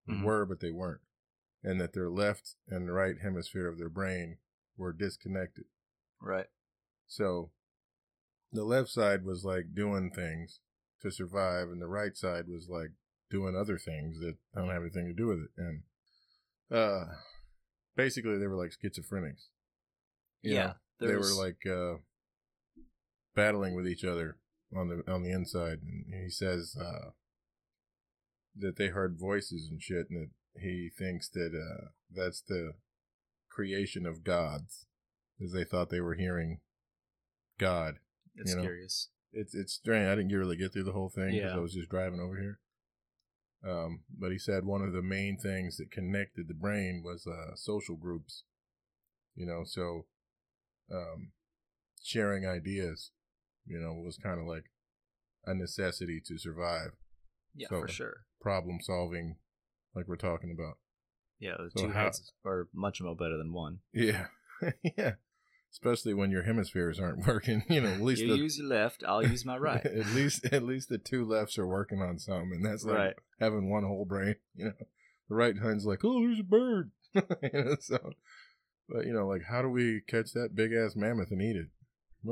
Mhm. 0.10 0.24
were, 0.24 0.46
but 0.46 0.60
they 0.60 0.72
weren't. 0.72 1.02
And 1.64 1.82
that 1.82 1.94
their 1.94 2.10
left 2.10 2.56
and 2.68 2.94
right 2.94 3.20
hemisphere 3.22 3.68
of 3.68 3.78
their 3.78 3.90
brain 3.90 4.38
were 4.78 4.94
disconnected. 4.94 5.66
Right. 6.22 6.48
So 7.08 7.52
the 8.52 8.64
left 8.64 8.90
side 8.90 9.24
was 9.24 9.44
like 9.44 9.74
doing 9.74 10.12
things 10.12 10.60
to 11.02 11.12
survive, 11.12 11.70
and 11.70 11.82
the 11.82 11.88
right 11.88 12.16
side 12.16 12.48
was 12.48 12.70
like 12.70 12.92
doing 13.30 13.56
other 13.56 13.78
things 13.78 14.20
that 14.20 14.38
don't 14.56 14.70
have 14.70 14.82
anything 14.82 15.08
to 15.08 15.14
do 15.14 15.28
with 15.28 15.40
it. 15.40 15.52
And 15.58 15.84
uh 16.72 17.06
basically 17.96 18.38
they 18.38 18.48
were 18.48 18.56
like 18.56 18.72
schizophrenics. 18.72 19.48
You 20.42 20.54
yeah. 20.54 20.74
know, 21.00 21.08
they 21.08 21.16
were 21.16 21.34
like 21.34 21.66
uh 21.66 22.00
battling 23.38 23.76
with 23.76 23.88
each 23.88 24.04
other 24.04 24.38
on 24.76 24.90
the 24.90 25.12
on 25.12 25.22
the 25.24 25.32
inside 25.32 25.78
and 25.84 26.24
he 26.24 26.30
says 26.30 26.76
uh 26.82 27.12
that 28.56 28.76
they 28.78 28.88
heard 28.88 29.16
voices 29.20 29.68
and 29.70 29.80
shit 29.82 30.08
and 30.10 30.20
that 30.56 30.62
he 30.62 30.90
thinks 30.98 31.30
that 31.30 31.52
uh 31.54 31.90
that's 32.14 32.42
the 32.42 32.72
creation 33.50 34.06
of 34.08 34.24
gods 34.24 34.88
because 35.38 35.54
they 35.54 35.64
thought 35.64 35.90
they 35.92 36.02
were 36.02 36.16
hearing 36.16 36.60
god 37.60 38.00
it's 38.36 38.50
you 38.52 38.58
know. 38.58 38.64
curious. 38.64 39.10
it's 39.32 39.54
it's 39.54 39.74
strange 39.74 40.08
i 40.08 40.16
didn't 40.16 40.32
really 40.32 40.58
get 40.58 40.74
through 40.74 40.84
the 40.84 40.92
whole 40.92 41.10
thing 41.10 41.32
because 41.36 41.52
Yeah. 41.54 41.58
i 41.58 41.62
was 41.62 41.74
just 41.76 41.90
driving 41.90 42.20
over 42.20 42.38
here 42.42 42.60
um 43.72 44.02
but 44.20 44.32
he 44.32 44.40
said 44.40 44.66
one 44.66 44.82
of 44.82 44.94
the 44.94 45.02
main 45.04 45.38
things 45.38 45.78
that 45.78 45.92
connected 45.92 46.48
the 46.48 46.54
brain 46.56 47.04
was 47.06 47.28
uh 47.28 47.56
social 47.56 47.96
groups 47.96 48.44
you 49.36 49.46
know 49.46 49.62
so 49.64 50.06
um 50.92 51.32
sharing 52.02 52.46
ideas 52.48 53.12
you 53.68 53.80
know 53.80 53.94
was 53.94 54.18
kind 54.18 54.40
of 54.40 54.46
like 54.48 54.66
a 55.46 55.54
necessity 55.54 56.22
to 56.26 56.38
survive 56.38 56.92
Yeah, 57.56 57.68
So- 57.70 57.82
for 57.82 57.88
sure. 57.88 58.18
problem 58.42 58.80
solving 58.82 59.38
like 59.96 60.08
we're 60.08 60.16
talking 60.16 60.52
about 60.52 60.78
Yeah, 61.40 61.56
the 61.58 61.72
So 61.76 61.86
two 61.88 61.92
how- 61.94 62.04
heads 62.06 62.34
are 62.46 62.68
much 62.74 63.02
more 63.02 63.16
better 63.16 63.38
than 63.38 63.54
one. 63.54 63.80
yeah 63.94 64.28
yeah 64.98 65.14
especially 65.72 66.14
when 66.14 66.32
your 66.32 66.44
hemispheres 66.44 67.00
aren't 67.00 67.28
working 67.28 67.64
you 67.70 67.82
know 67.82 67.90
at 67.90 68.02
least 68.02 68.22
you 68.22 68.30
the, 68.30 68.38
use 68.38 68.58
your 68.58 68.68
left, 68.68 69.04
I'll 69.06 69.26
use 69.26 69.46
my 69.46 69.58
right. 69.58 69.86
at 69.86 70.08
least 70.08 70.46
at 70.52 70.64
least 70.64 70.90
the 70.90 70.98
two 70.98 71.26
lefts 71.26 71.58
are 71.58 71.68
working 71.68 72.02
on 72.02 72.18
something 72.20 72.54
and 72.56 72.66
that's 72.66 72.84
like 72.86 72.98
right. 72.98 73.16
having 73.40 73.70
one 73.70 73.84
whole 73.84 74.06
brain 74.06 74.36
you 74.56 74.66
know 74.66 74.74
the 75.30 75.36
right 75.36 75.56
hand's 75.58 75.86
like 75.86 76.04
oh 76.06 76.22
there's 76.22 76.40
a 76.40 76.44
bird 76.44 76.92
you 77.14 77.22
know 77.54 77.76
so 77.80 78.00
but 78.90 79.06
you 79.06 79.14
know 79.14 79.28
like 79.28 79.44
how 79.50 79.62
do 79.62 79.70
we 79.70 80.02
catch 80.08 80.32
that 80.34 80.56
big 80.56 80.72
ass 80.74 80.96
mammoth 80.96 81.32
and 81.32 81.42
eat 81.42 81.56
it 81.58 81.68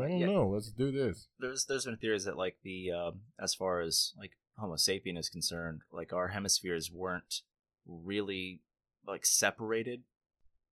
i 0.03 0.07
don't 0.09 0.19
Yeah. 0.19 0.27
know 0.27 0.47
let's 0.49 0.69
do 0.71 0.91
this 0.91 1.27
There's 1.39 1.65
there's 1.65 1.85
been 1.85 1.97
theories 1.97 2.25
that 2.25 2.37
like 2.37 2.57
the 2.63 2.91
um, 2.91 3.21
as 3.41 3.53
far 3.55 3.81
as 3.81 4.13
like 4.17 4.31
Homo 4.57 4.75
sapien 4.75 5.17
is 5.17 5.27
concerned, 5.27 5.81
like 5.91 6.13
our 6.13 6.29
hemispheres 6.29 6.89
weren't 6.89 7.41
really 7.85 8.61
like 9.05 9.25
separated 9.25 10.03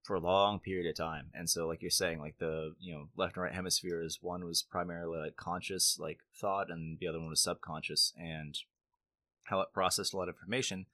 for 0.04 0.16
a 0.16 0.22
long 0.22 0.60
period 0.60 0.88
of 0.90 0.96
time. 0.96 1.32
And 1.34 1.50
so 1.50 1.68
like 1.68 1.82
you're 1.82 1.92
saying, 1.92 2.20
like 2.20 2.38
the 2.40 2.76
you 2.80 2.94
know, 2.94 3.10
left 3.18 3.36
and 3.36 3.44
right 3.44 3.54
hemispheres, 3.54 4.20
one 4.22 4.46
was 4.46 4.62
primarily 4.64 5.20
like 5.20 5.36
conscious 5.36 5.98
like 6.00 6.20
thought 6.34 6.70
and 6.72 6.98
the 7.00 7.08
other 7.08 7.20
one 7.20 7.30
was 7.30 7.44
subconscious 7.44 8.14
and 8.18 8.58
how 9.46 9.60
it 9.60 9.74
processed 9.74 10.14
a 10.14 10.18
lot 10.18 10.30
of 10.30 10.36
information 10.36 10.86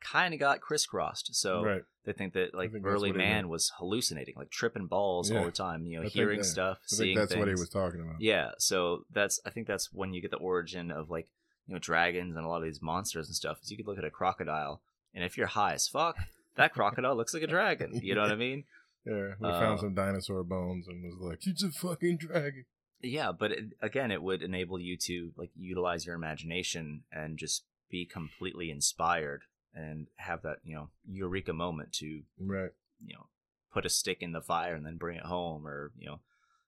kind 0.00 0.32
of 0.34 0.40
got 0.40 0.60
crisscrossed. 0.60 1.34
So 1.34 1.62
right 1.64 1.82
they 2.04 2.12
think 2.14 2.32
that 2.32 2.54
like 2.54 2.72
think 2.72 2.86
early 2.86 3.12
man 3.12 3.48
was 3.48 3.72
hallucinating, 3.76 4.34
like 4.36 4.50
tripping 4.50 4.86
balls 4.86 5.30
all 5.30 5.44
the 5.44 5.50
time, 5.50 5.84
you 5.86 5.96
know, 5.96 6.00
I 6.00 6.04
think 6.04 6.14
hearing 6.14 6.38
that- 6.38 6.44
stuff, 6.44 6.78
i 6.78 6.88
think 6.88 6.98
seeing 6.98 7.18
that's 7.18 7.36
what 7.36 7.48
he 7.48 7.54
was 7.54 7.68
talking 7.68 8.00
about 8.00 8.20
Yeah, 8.20 8.52
so 8.58 9.04
that's 9.12 9.38
I 9.44 9.50
think 9.50 9.66
that's 9.66 9.92
when 9.92 10.14
you 10.14 10.20
get 10.22 10.30
the 10.30 10.38
origin 10.38 10.90
of 10.90 11.10
like 11.10 11.28
you 11.66 11.74
know 11.74 11.78
dragons 11.78 12.36
and 12.36 12.44
a 12.44 12.48
lot 12.48 12.58
of 12.58 12.64
these 12.64 12.80
monsters 12.82 13.26
and 13.28 13.36
stuff. 13.36 13.58
Is 13.62 13.70
you 13.70 13.76
could 13.76 13.86
look 13.86 13.98
at 13.98 14.04
a 14.04 14.10
crocodile, 14.10 14.80
and 15.14 15.22
if 15.22 15.36
you're 15.36 15.46
high 15.46 15.74
as 15.74 15.86
fuck, 15.88 16.16
that 16.56 16.72
crocodile 16.72 17.14
looks 17.16 17.34
like 17.34 17.42
a 17.42 17.46
dragon. 17.46 18.00
You 18.02 18.14
know 18.14 18.22
what 18.22 18.32
I 18.32 18.36
mean? 18.48 18.64
yeah 19.06 19.32
we 19.40 19.48
Uh, 19.48 19.60
found 19.60 19.80
some 19.80 19.94
dinosaur 19.94 20.42
bones 20.44 20.86
and 20.88 21.02
was 21.02 21.14
like 21.20 21.46
it's 21.46 21.62
a 21.62 21.70
fucking 21.70 22.16
dragon 22.18 22.64
Yeah, 23.02 23.32
but 23.32 23.50
it, 23.52 23.64
again, 23.80 24.10
it 24.10 24.22
would 24.22 24.42
enable 24.42 24.78
you 24.78 24.96
to 25.06 25.32
like 25.36 25.50
utilize 25.56 26.04
your 26.06 26.14
imagination 26.14 27.04
and 27.12 27.38
just 27.38 27.64
be 27.90 28.04
completely 28.04 28.70
inspired 28.70 29.42
and 29.74 30.06
have 30.16 30.42
that 30.42 30.58
you 30.64 30.74
know 30.74 30.88
eureka 31.08 31.52
moment 31.52 31.92
to 31.92 32.22
right. 32.38 32.70
you 33.04 33.14
know 33.14 33.26
put 33.72 33.86
a 33.86 33.90
stick 33.90 34.18
in 34.20 34.32
the 34.32 34.40
fire 34.40 34.74
and 34.74 34.84
then 34.84 34.96
bring 34.96 35.16
it 35.16 35.24
home 35.24 35.66
or 35.66 35.92
you 35.96 36.06
know 36.06 36.20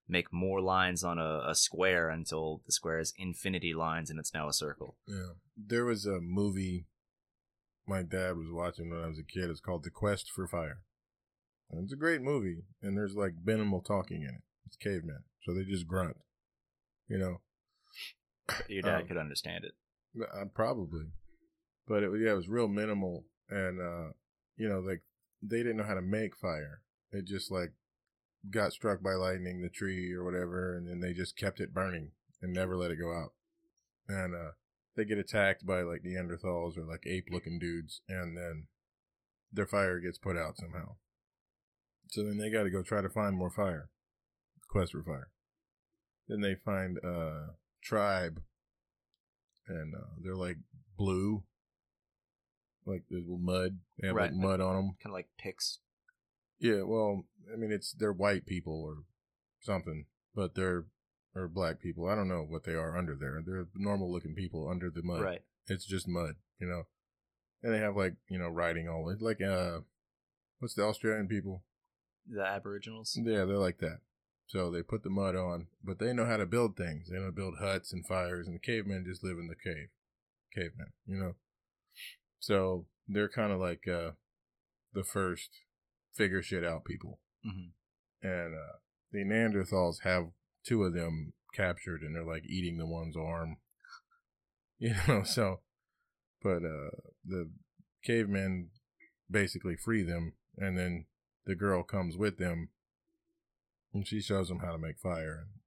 make 0.08 0.32
more 0.32 0.60
lines 0.60 1.02
on 1.02 1.18
a, 1.18 1.42
a 1.46 1.54
square 1.54 2.10
until 2.10 2.60
the 2.66 2.72
square 2.72 2.98
is 2.98 3.14
infinity 3.16 3.72
lines 3.72 4.10
and 4.10 4.18
it's 4.18 4.34
now 4.34 4.48
a 4.48 4.52
circle. 4.52 4.96
Yeah. 5.06 5.32
There 5.56 5.84
was 5.84 6.06
a 6.06 6.20
movie 6.20 6.86
my 7.86 8.02
dad 8.02 8.36
was 8.36 8.48
watching 8.50 8.90
when 8.90 9.02
i 9.02 9.06
was 9.08 9.18
a 9.18 9.24
kid. 9.24 9.50
It's 9.50 9.60
called 9.60 9.84
the 9.84 9.90
quest 9.90 10.30
for 10.30 10.46
fire. 10.46 10.82
And 11.70 11.82
it's 11.82 11.92
a 11.92 11.96
great 11.96 12.20
movie 12.20 12.64
and 12.82 12.96
there's 12.96 13.14
like 13.14 13.34
minimal 13.44 13.80
talking 13.80 14.22
in 14.22 14.28
it. 14.28 14.42
It's 14.66 14.76
cavemen 14.76 15.24
so 15.44 15.54
they 15.54 15.64
just 15.64 15.86
grunt 15.86 16.16
you 17.08 17.18
know? 17.18 17.40
Your 18.68 18.82
dad 18.82 19.02
Um, 19.02 19.06
could 19.06 19.16
understand 19.16 19.64
it. 19.64 19.72
Uh, 20.20 20.44
probably, 20.54 21.06
but 21.86 22.02
it 22.02 22.08
was 22.08 22.20
yeah, 22.20 22.32
it 22.32 22.36
was 22.36 22.48
real 22.48 22.68
minimal, 22.68 23.24
and 23.48 23.80
uh, 23.80 24.12
you 24.56 24.68
know, 24.68 24.80
like 24.80 25.02
they 25.42 25.58
didn't 25.58 25.76
know 25.76 25.84
how 25.84 25.94
to 25.94 26.02
make 26.02 26.36
fire. 26.36 26.82
It 27.10 27.26
just 27.26 27.50
like 27.50 27.72
got 28.50 28.72
struck 28.72 29.02
by 29.02 29.12
lightning, 29.12 29.62
the 29.62 29.68
tree 29.68 30.12
or 30.12 30.24
whatever, 30.24 30.76
and 30.76 30.88
then 30.88 31.00
they 31.00 31.12
just 31.12 31.36
kept 31.36 31.60
it 31.60 31.74
burning 31.74 32.12
and 32.40 32.52
never 32.52 32.76
let 32.76 32.90
it 32.90 32.98
go 32.98 33.12
out. 33.12 33.32
And 34.08 34.34
uh, 34.34 34.52
they 34.96 35.04
get 35.04 35.18
attacked 35.18 35.64
by 35.64 35.82
like 35.82 36.02
Neanderthals 36.02 36.76
or 36.76 36.84
like 36.84 37.06
ape-looking 37.06 37.58
dudes, 37.58 38.00
and 38.08 38.36
then 38.36 38.66
their 39.52 39.66
fire 39.66 40.00
gets 40.00 40.18
put 40.18 40.36
out 40.36 40.56
somehow. 40.56 40.96
So 42.10 42.22
then 42.22 42.38
they 42.38 42.50
got 42.50 42.64
to 42.64 42.70
go 42.70 42.82
try 42.82 43.00
to 43.00 43.08
find 43.08 43.36
more 43.36 43.50
fire. 43.50 43.88
Quest 44.68 44.92
for 44.92 45.02
fire. 45.02 45.30
Then 46.28 46.40
they 46.40 46.54
find 46.54 46.98
a 46.98 47.50
tribe 47.82 48.42
and 49.66 49.94
uh, 49.94 50.14
they're 50.22 50.36
like 50.36 50.58
blue, 50.96 51.44
like 52.86 53.04
there's 53.10 53.24
mud. 53.26 53.78
They 53.98 54.08
have 54.08 54.16
Right. 54.16 54.32
like 54.32 54.40
mud 54.40 54.60
on 54.60 54.74
them. 54.76 54.96
kind 55.02 55.12
of 55.12 55.12
like 55.12 55.28
picks 55.38 55.78
Yeah, 56.58 56.82
well, 56.82 57.24
I 57.52 57.56
mean, 57.56 57.72
it's 57.72 57.92
they're 57.92 58.12
white 58.12 58.46
people 58.46 58.82
or 58.82 59.04
something, 59.60 60.06
but 60.34 60.54
they're 60.54 60.86
or 61.34 61.48
black 61.48 61.80
people. 61.80 62.08
I 62.08 62.14
don't 62.14 62.28
know 62.28 62.42
what 62.42 62.64
they 62.64 62.74
are 62.74 62.96
under 62.96 63.14
there. 63.14 63.42
They're 63.44 63.66
normal 63.74 64.12
looking 64.12 64.34
people 64.34 64.68
under 64.68 64.90
the 64.90 65.02
mud. 65.02 65.22
right 65.22 65.42
It's 65.66 65.86
just 65.86 66.06
mud, 66.08 66.34
you 66.58 66.66
know. 66.66 66.86
And 67.62 67.72
they 67.72 67.78
have 67.78 67.96
like 67.96 68.14
you 68.28 68.38
know 68.38 68.48
writing 68.48 68.88
all 68.88 69.08
it's 69.10 69.22
like 69.22 69.40
uh, 69.40 69.80
what's 70.58 70.74
the 70.74 70.84
Australian 70.84 71.28
people? 71.28 71.62
the 72.28 72.44
aboriginals 72.46 73.18
Yeah, 73.20 73.44
they're 73.44 73.56
like 73.58 73.78
that. 73.78 73.98
So 74.46 74.70
they 74.70 74.82
put 74.82 75.02
the 75.02 75.10
mud 75.10 75.34
on, 75.34 75.66
but 75.82 75.98
they 75.98 76.12
know 76.12 76.26
how 76.26 76.36
to 76.36 76.46
build 76.46 76.76
things. 76.76 77.08
They 77.08 77.16
know 77.16 77.22
how 77.22 77.26
to 77.28 77.32
build 77.32 77.54
huts 77.58 77.92
and 77.92 78.06
fires, 78.06 78.46
and 78.46 78.54
the 78.54 78.60
cavemen 78.60 79.04
just 79.06 79.24
live 79.24 79.38
in 79.38 79.48
the 79.48 79.56
cave. 79.56 79.88
Cavemen, 80.54 80.92
you 81.06 81.16
know. 81.18 81.34
So 82.42 82.86
they're 83.06 83.28
kind 83.28 83.52
of 83.52 83.60
like 83.60 83.86
uh, 83.86 84.10
the 84.92 85.04
first 85.04 85.50
figure 86.12 86.42
shit 86.42 86.64
out 86.64 86.84
people. 86.84 87.20
hmm 87.44 87.70
And 88.20 88.54
uh, 88.54 88.78
the 89.12 89.24
Neanderthals 89.24 90.02
have 90.02 90.24
two 90.66 90.82
of 90.82 90.92
them 90.92 91.34
captured, 91.54 92.02
and 92.02 92.14
they're 92.16 92.26
like 92.26 92.44
eating 92.44 92.78
the 92.78 92.86
one's 92.86 93.16
arm. 93.16 93.56
You 94.78 94.94
know, 95.06 95.22
so, 95.22 95.60
but 96.42 96.64
uh, 96.64 96.90
the 97.24 97.52
cavemen 98.04 98.70
basically 99.30 99.76
free 99.76 100.02
them, 100.02 100.32
and 100.58 100.76
then 100.76 101.04
the 101.46 101.54
girl 101.54 101.84
comes 101.84 102.16
with 102.16 102.38
them, 102.38 102.70
and 103.94 104.04
she 104.04 104.20
shows 104.20 104.48
them 104.48 104.58
how 104.58 104.72
to 104.72 104.78
make 104.78 104.98
fire. 104.98 105.44
And 105.46 105.60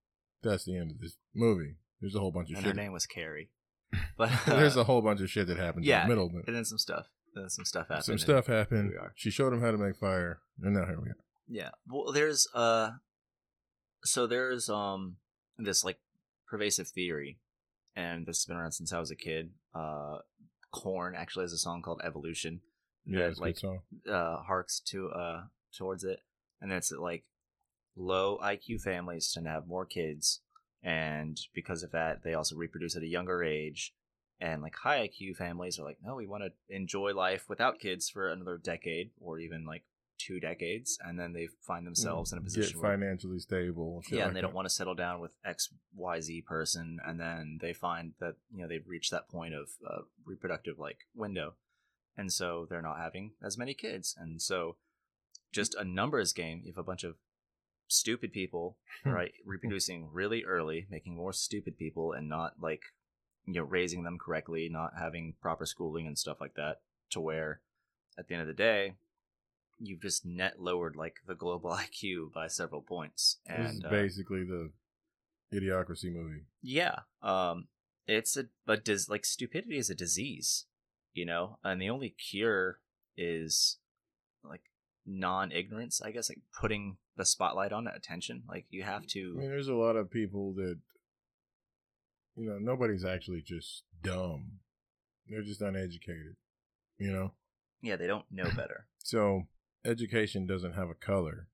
That's 0.43 0.65
the 0.65 0.77
end 0.77 0.91
of 0.91 0.99
this 0.99 1.15
movie. 1.33 1.75
There's 2.01 2.13
a 2.13 2.19
whole 2.19 2.31
bunch 2.33 2.49
of 2.51 2.57
and 2.57 2.65
her 2.65 2.73
name 2.73 2.91
was 2.91 3.05
Carrie. 3.05 3.51
But 4.17 4.29
There's 4.45 4.77
a 4.77 4.83
whole 4.83 5.01
bunch 5.01 5.21
of 5.21 5.29
shit 5.29 5.47
that 5.47 5.57
happened 5.57 5.85
yeah, 5.85 6.03
in 6.03 6.09
the 6.09 6.15
middle. 6.15 6.29
But 6.29 6.47
and 6.47 6.55
then 6.55 6.65
some 6.65 6.77
stuff. 6.77 7.07
And 7.33 7.43
then 7.43 7.49
some 7.49 7.65
stuff 7.65 7.87
happened. 7.87 8.05
some 8.05 8.17
stuff 8.17 8.47
happened. 8.47 8.91
we 8.91 8.97
are. 8.97 9.13
She 9.15 9.29
showed 9.29 9.51
him 9.53 9.61
how 9.61 9.71
to 9.71 9.77
make 9.77 9.97
fire, 9.97 10.39
and 10.61 10.73
now 10.73 10.85
here 10.85 10.99
we 11.01 11.09
are. 11.09 11.17
Yeah. 11.47 11.69
Well, 11.89 12.11
there's 12.13 12.47
uh, 12.53 12.91
so 14.03 14.25
there's 14.27 14.69
um 14.69 15.17
this 15.57 15.83
like 15.83 15.99
pervasive 16.47 16.87
theory, 16.87 17.39
and 17.95 18.25
this 18.25 18.39
has 18.39 18.45
been 18.45 18.57
around 18.57 18.71
since 18.71 18.93
I 18.93 18.99
was 18.99 19.11
a 19.11 19.15
kid. 19.15 19.51
Uh, 19.73 20.19
Korn 20.71 21.15
actually 21.15 21.43
has 21.43 21.53
a 21.53 21.57
song 21.57 21.81
called 21.81 22.01
Evolution 22.03 22.61
Yeah, 23.05 23.19
that 23.19 23.29
it's 23.29 23.39
like 23.39 23.57
song. 23.57 23.79
uh 24.09 24.37
harks 24.37 24.79
to 24.91 25.09
uh 25.09 25.43
towards 25.77 26.03
it, 26.03 26.19
and 26.61 26.71
it's 26.71 26.91
like 26.91 27.23
low 27.95 28.37
IQ 28.43 28.81
families 28.81 29.31
tend 29.33 29.45
to 29.45 29.51
have 29.51 29.67
more 29.67 29.85
kids, 29.85 30.41
and 30.85 31.39
because 31.55 31.81
of 31.81 31.91
that, 31.91 32.23
they 32.23 32.35
also 32.35 32.55
reproduce 32.55 32.95
at 32.95 33.01
a 33.01 33.07
younger 33.07 33.43
age. 33.43 33.93
And 34.39 34.61
like 34.61 34.75
high 34.75 35.07
IQ 35.07 35.35
families 35.35 35.79
are 35.79 35.83
like, 35.83 35.97
no, 36.03 36.15
we 36.15 36.27
want 36.27 36.43
to 36.43 36.51
enjoy 36.69 37.13
life 37.13 37.45
without 37.49 37.79
kids 37.79 38.09
for 38.09 38.29
another 38.29 38.57
decade 38.57 39.09
or 39.19 39.39
even 39.39 39.65
like 39.65 39.83
two 40.17 40.39
decades, 40.39 40.97
and 41.03 41.19
then 41.19 41.33
they 41.33 41.47
find 41.65 41.87
themselves 41.87 42.31
in 42.31 42.37
a 42.37 42.41
Get 42.41 42.45
position 42.45 42.79
where 42.79 42.91
financially 42.91 43.39
stable. 43.39 44.03
yeah, 44.09 44.19
like 44.19 44.27
and 44.27 44.35
they 44.35 44.41
don't 44.41 44.53
want 44.53 44.67
to 44.67 44.73
settle 44.73 44.93
down 44.95 45.19
with 45.19 45.31
X, 45.43 45.69
Y, 45.95 46.19
Z 46.21 46.41
person, 46.47 46.99
and 47.05 47.19
then 47.19 47.57
they 47.61 47.73
find 47.73 48.13
that 48.19 48.35
you 48.53 48.61
know 48.61 48.67
they've 48.67 48.87
reached 48.87 49.11
that 49.11 49.27
point 49.29 49.53
of 49.53 49.69
uh, 49.89 50.01
reproductive 50.25 50.77
like 50.79 50.99
window, 51.15 51.55
and 52.17 52.31
so 52.31 52.67
they're 52.69 52.81
not 52.81 52.97
having 52.97 53.31
as 53.43 53.57
many 53.57 53.73
kids, 53.73 54.15
and 54.17 54.41
so 54.41 54.75
just 55.51 55.75
a 55.75 55.83
numbers 55.83 56.33
game. 56.33 56.61
You 56.63 56.71
have 56.71 56.77
a 56.77 56.83
bunch 56.83 57.03
of 57.03 57.15
stupid 57.87 58.31
people, 58.33 58.77
Hmm. 59.03 59.09
right, 59.11 59.33
reproducing 59.45 60.09
really 60.11 60.43
early, 60.43 60.87
making 60.89 61.15
more 61.15 61.33
stupid 61.33 61.77
people, 61.77 62.11
and 62.13 62.27
not 62.29 62.53
like 62.61 62.81
you 63.45 63.53
know 63.53 63.63
raising 63.63 64.03
them 64.03 64.17
correctly, 64.17 64.69
not 64.69 64.93
having 64.97 65.33
proper 65.41 65.65
schooling 65.65 66.07
and 66.07 66.17
stuff 66.17 66.41
like 66.41 66.55
that, 66.55 66.81
to 67.11 67.19
where 67.19 67.61
at 68.17 68.27
the 68.27 68.33
end 68.33 68.41
of 68.41 68.47
the 68.47 68.53
day. 68.53 68.95
You've 69.77 70.01
just 70.01 70.25
net 70.25 70.61
lowered 70.61 70.95
like 70.95 71.17
the 71.27 71.35
global 71.35 71.69
IQ 71.85 72.31
by 72.33 72.47
several 72.47 72.81
points, 72.81 73.37
This 73.45 73.57
and 73.57 73.77
is 73.79 73.83
uh, 73.85 73.89
basically 73.89 74.43
the 74.45 74.71
idiocracy 75.53 76.11
movie. 76.13 76.43
yeah, 76.61 76.99
um, 77.21 77.67
it's 78.07 78.37
a 78.37 78.45
but 78.65 78.85
does 78.85 79.09
like 79.09 79.25
stupidity 79.25 79.77
is 79.77 79.89
a 79.89 79.95
disease, 79.95 80.65
you 81.13 81.25
know, 81.25 81.59
and 81.63 81.81
the 81.81 81.89
only 81.89 82.09
cure 82.09 82.79
is 83.17 83.77
like 84.43 84.61
non-ignorance. 85.05 86.01
I 86.01 86.11
guess 86.11 86.29
like 86.29 86.39
putting 86.57 86.97
the 87.17 87.25
spotlight 87.25 87.71
on 87.71 87.88
it, 87.88 87.93
attention. 87.95 88.43
Like 88.47 88.65
you 88.69 88.84
have 88.84 89.06
to. 89.08 89.36
I 89.38 89.39
mean, 89.41 89.49
there's 89.49 89.67
a 89.67 89.73
lot 89.75 89.95
of 89.95 90.12
people 90.12 90.54
that, 90.56 90.78
you 92.36 92.49
know, 92.49 92.58
nobody's 92.60 93.06
actually 93.06 93.41
just 93.41 93.84
dumb. 94.04 94.60
They're 95.28 95.41
just 95.41 95.62
uneducated, 95.62 96.36
you 96.97 97.12
know? 97.12 97.32
Yeah, 97.82 97.95
they 97.95 98.08
don't 98.08 98.25
know 98.32 98.49
better. 98.56 98.88
So, 98.99 99.43
education 99.86 100.45
doesn't 100.45 100.73
have 100.73 100.89
a 100.89 100.95
color. 100.95 101.47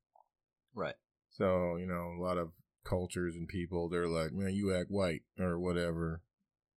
right. 0.74 0.96
So, 1.30 1.78
you 1.78 1.88
know, 1.88 2.14
a 2.18 2.22
lot 2.22 2.38
of 2.38 2.52
cultures 2.84 3.36
and 3.36 3.48
people, 3.48 3.88
they're 3.88 4.08
like, 4.08 4.34
man, 4.34 4.54
you 4.54 4.76
act 4.76 4.92
white 4.92 5.22
or 5.40 5.58
whatever. 5.58 6.22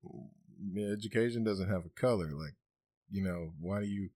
Mm, 0.05 0.93
education 0.93 1.43
doesn't 1.43 1.69
have 1.69 1.85
a 1.85 2.01
color. 2.01 2.31
Like, 2.33 2.55
you 3.11 3.23
know, 3.23 3.53
why 3.61 3.81
do 3.81 3.87
you. 3.87 4.11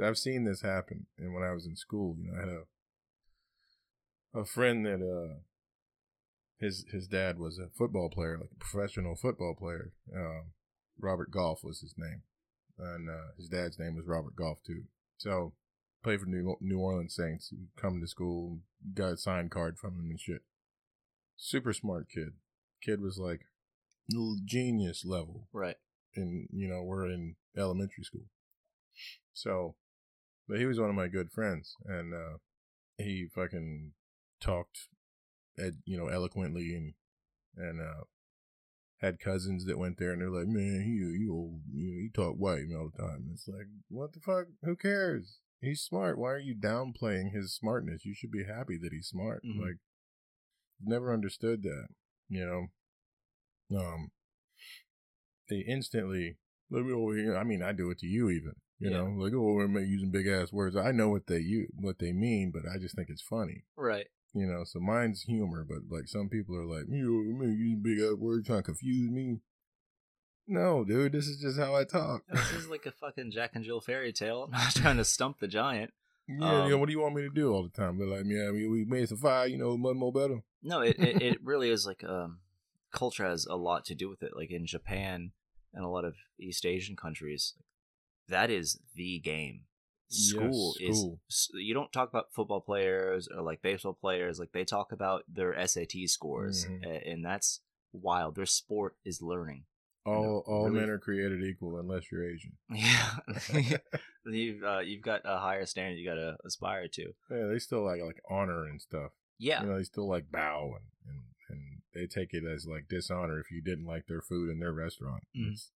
I've 0.00 0.16
seen 0.16 0.44
this 0.44 0.62
happen. 0.62 1.06
And 1.18 1.34
when 1.34 1.42
I 1.42 1.52
was 1.52 1.66
in 1.66 1.74
school, 1.76 2.16
you 2.18 2.30
know, 2.30 2.38
I 2.38 2.40
had 2.40 2.48
a 2.48 2.62
a 4.34 4.44
friend 4.44 4.84
that 4.86 5.00
uh 5.02 5.38
his 6.58 6.84
his 6.92 7.06
dad 7.08 7.38
was 7.38 7.58
a 7.58 7.68
football 7.76 8.10
player, 8.10 8.38
like 8.38 8.50
a 8.52 8.58
professional 8.64 9.16
football 9.16 9.54
player. 9.58 9.92
Um, 10.14 10.52
Robert 11.00 11.30
Goff 11.30 11.64
was 11.64 11.80
his 11.80 11.94
name, 11.96 12.22
and 12.78 13.08
uh, 13.08 13.32
his 13.38 13.48
dad's 13.48 13.78
name 13.78 13.96
was 13.96 14.06
Robert 14.06 14.36
Goff 14.36 14.58
too. 14.66 14.82
So 15.16 15.54
played 16.04 16.20
for 16.20 16.26
New 16.26 16.56
New 16.60 16.78
Orleans 16.78 17.14
Saints. 17.14 17.48
He 17.48 17.56
come 17.80 18.00
to 18.00 18.06
school, 18.06 18.58
got 18.94 19.12
a 19.14 19.16
signed 19.16 19.50
card 19.50 19.78
from 19.78 19.94
him 19.94 20.10
and 20.10 20.20
shit. 20.20 20.42
Super 21.36 21.72
smart 21.72 22.08
kid. 22.14 22.34
Kid 22.82 23.00
was 23.00 23.18
like 23.18 23.40
genius 24.44 25.04
level, 25.06 25.48
Right. 25.52 25.76
and 26.14 26.46
you 26.52 26.68
know 26.68 26.82
we're 26.82 27.06
in 27.06 27.36
elementary 27.56 28.04
school. 28.04 28.26
So, 29.32 29.76
but 30.46 30.58
he 30.58 30.66
was 30.66 30.78
one 30.78 30.90
of 30.90 30.96
my 30.96 31.08
good 31.08 31.30
friends, 31.30 31.74
and 31.86 32.12
uh, 32.12 32.36
he 32.98 33.28
fucking 33.34 33.92
talked, 34.40 34.88
ed, 35.58 35.82
you 35.84 35.96
know, 35.96 36.08
eloquently, 36.08 36.74
and 36.74 36.94
and 37.56 37.80
uh, 37.80 38.04
had 38.98 39.18
cousins 39.18 39.64
that 39.66 39.78
went 39.78 39.98
there, 39.98 40.12
and 40.12 40.20
they're 40.20 40.30
like, 40.30 40.48
man, 40.48 40.82
he 40.82 40.92
you 40.92 41.32
old, 41.32 41.60
you 41.72 41.90
know, 41.94 42.00
he 42.00 42.08
talk 42.12 42.36
white 42.36 42.64
all 42.76 42.90
the 42.94 43.02
time. 43.02 43.28
It's 43.32 43.48
like, 43.48 43.66
what 43.88 44.12
the 44.12 44.20
fuck? 44.20 44.46
Who 44.62 44.76
cares? 44.76 45.38
He's 45.60 45.82
smart. 45.82 46.18
Why 46.18 46.30
are 46.30 46.38
you 46.38 46.54
downplaying 46.54 47.32
his 47.34 47.54
smartness? 47.54 48.04
You 48.04 48.14
should 48.14 48.30
be 48.30 48.44
happy 48.44 48.78
that 48.78 48.92
he's 48.92 49.08
smart. 49.08 49.42
Mhm. 49.44 49.60
Like, 49.60 49.76
never 50.82 51.12
understood 51.12 51.62
that. 51.64 51.88
You 52.28 52.46
know, 53.70 53.78
um, 53.78 54.10
they 55.48 55.58
instantly 55.58 56.38
let 56.70 56.84
me 56.84 56.92
over 56.92 57.16
here. 57.16 57.36
I 57.36 57.44
mean, 57.44 57.62
I 57.62 57.72
do 57.72 57.90
it 57.90 57.98
to 57.98 58.06
you 58.06 58.30
even. 58.30 58.54
You 58.78 58.90
Yeah. 58.90 58.98
know, 58.98 59.04
like 59.18 59.34
oh, 59.34 59.52
we're 59.52 59.80
using 59.80 60.10
big 60.10 60.26
ass 60.26 60.52
words. 60.52 60.76
I 60.76 60.92
know 60.92 61.10
what 61.10 61.26
they 61.26 61.40
use, 61.40 61.70
what 61.74 61.98
they 61.98 62.12
mean, 62.12 62.50
but 62.50 62.62
I 62.66 62.78
just 62.78 62.94
think 62.94 63.10
it's 63.10 63.20
funny. 63.20 63.64
Right. 63.76 64.06
You 64.32 64.46
know, 64.46 64.62
so 64.64 64.78
mine's 64.78 65.22
humor, 65.22 65.66
but 65.68 65.78
like 65.90 66.06
some 66.06 66.28
people 66.28 66.56
are 66.56 66.64
like, 66.64 66.84
you 66.88 67.22
using 67.42 67.80
big 67.82 68.00
up 68.00 68.18
word 68.18 68.46
trying 68.46 68.60
to 68.60 68.62
confuse 68.62 69.10
me. 69.10 69.40
No, 70.46 70.84
dude, 70.84 71.12
this 71.12 71.26
is 71.26 71.40
just 71.40 71.58
how 71.58 71.74
I 71.74 71.84
talk. 71.84 72.22
This 72.32 72.52
is 72.52 72.68
like 72.68 72.86
a 72.86 72.92
fucking 72.92 73.30
Jack 73.32 73.52
and 73.54 73.64
Jill 73.64 73.80
fairy 73.80 74.12
tale. 74.12 74.44
I'm 74.44 74.50
not 74.64 74.74
trying 74.74 74.96
to 74.96 75.04
stump 75.04 75.38
the 75.40 75.48
giant. 75.48 75.92
Yeah, 76.28 76.66
you 76.66 76.74
Um, 76.74 76.80
what 76.80 76.86
do 76.86 76.92
you 76.92 77.00
want 77.00 77.14
me 77.14 77.22
to 77.22 77.30
do 77.30 77.52
all 77.52 77.62
the 77.62 77.68
time? 77.68 77.98
They're 77.98 78.06
like, 78.06 78.24
yeah, 78.26 78.50
we, 78.50 78.68
we 78.68 78.84
made 78.84 79.08
some 79.08 79.18
fire, 79.18 79.46
you 79.46 79.58
know, 79.58 79.76
much 79.76 79.96
more 79.96 80.12
better. 80.12 80.42
No, 80.62 80.80
it, 80.80 80.96
it, 80.98 81.22
it 81.22 81.38
really 81.42 81.70
is 81.70 81.86
like 81.86 82.04
um, 82.04 82.38
culture 82.92 83.26
has 83.26 83.46
a 83.46 83.56
lot 83.56 83.84
to 83.86 83.94
do 83.94 84.08
with 84.08 84.22
it. 84.22 84.32
Like 84.36 84.50
in 84.50 84.66
Japan 84.66 85.32
and 85.74 85.84
a 85.84 85.88
lot 85.88 86.04
of 86.04 86.14
East 86.38 86.64
Asian 86.64 86.96
countries, 86.96 87.54
that 88.28 88.50
is 88.50 88.78
the 88.94 89.18
game. 89.18 89.62
Yes, 90.10 90.28
School 90.30 90.74
is 90.80 90.98
school. 90.98 91.20
s- 91.30 91.50
you 91.54 91.72
don't 91.74 91.92
talk 91.92 92.08
about 92.08 92.32
football 92.32 92.60
players 92.60 93.28
or 93.28 93.42
like 93.42 93.62
baseball 93.62 93.94
players. 93.94 94.38
Like 94.40 94.52
they 94.52 94.64
talk 94.64 94.90
about 94.92 95.24
their 95.28 95.54
SAT 95.54 96.06
scores, 96.08 96.66
Mhm. 96.66 97.12
and 97.12 97.24
that's 97.24 97.60
wild. 97.92 98.34
Their 98.34 98.46
sport 98.46 98.96
is 99.04 99.22
learning. 99.22 99.66
All 100.06 100.42
all 100.46 100.64
really- 100.68 100.80
men 100.80 100.90
are 100.90 100.98
created 100.98 101.44
equal 101.44 101.78
unless 101.78 102.10
you're 102.10 102.24
Asian. 102.28 102.56
Yeah, 102.70 103.18
you've 104.24 104.64
uh, 104.64 104.80
you've 104.80 105.02
got 105.02 105.22
a 105.24 105.38
higher 105.38 105.66
standard 105.66 105.96
you 105.98 106.04
got 106.04 106.14
to 106.14 106.36
aspire 106.44 106.88
to. 106.88 107.12
Yeah, 107.30 107.46
they 107.46 107.58
still 107.58 107.84
like 107.84 108.00
like 108.02 108.20
honor 108.28 108.64
and 108.64 108.80
stuff. 108.80 109.12
Yeah, 109.38 109.62
You 109.62 109.68
know, 109.68 109.76
they 109.78 109.84
still 109.84 110.08
like 110.08 110.30
bow 110.30 110.74
and, 110.76 110.84
and 111.06 111.24
and 111.48 111.82
they 111.94 112.06
take 112.06 112.34
it 112.34 112.44
as 112.44 112.66
like 112.66 112.88
dishonor 112.88 113.38
if 113.40 113.50
you 113.50 113.62
didn't 113.62 113.86
like 113.86 114.06
their 114.06 114.20
food 114.22 114.50
in 114.50 114.58
their 114.58 114.72
restaurant. 114.72 115.24
Mhm. 115.36 115.48
It's- 115.52 115.70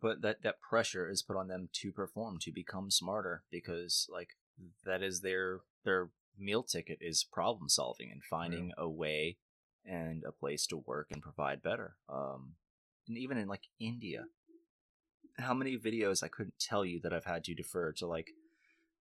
but 0.00 0.22
that 0.22 0.42
that 0.42 0.60
pressure 0.60 1.08
is 1.08 1.22
put 1.22 1.36
on 1.36 1.48
them 1.48 1.68
to 1.72 1.92
perform 1.92 2.38
to 2.40 2.50
become 2.50 2.90
smarter 2.90 3.42
because 3.50 4.08
like 4.10 4.30
that 4.84 5.02
is 5.02 5.20
their 5.20 5.60
their 5.84 6.08
meal 6.38 6.62
ticket 6.62 6.98
is 7.00 7.24
problem 7.24 7.68
solving 7.68 8.10
and 8.10 8.22
finding 8.24 8.72
a 8.78 8.88
way 8.88 9.36
and 9.84 10.22
a 10.26 10.32
place 10.32 10.66
to 10.66 10.76
work 10.76 11.08
and 11.10 11.22
provide 11.22 11.62
better 11.62 11.96
um 12.08 12.54
and 13.06 13.18
even 13.18 13.36
in 13.36 13.48
like 13.48 13.68
india 13.78 14.24
how 15.38 15.52
many 15.52 15.76
videos 15.76 16.22
i 16.22 16.28
couldn't 16.28 16.58
tell 16.58 16.84
you 16.84 16.98
that 17.02 17.12
i've 17.12 17.24
had 17.24 17.44
to 17.44 17.54
defer 17.54 17.92
to 17.92 18.06
like 18.06 18.30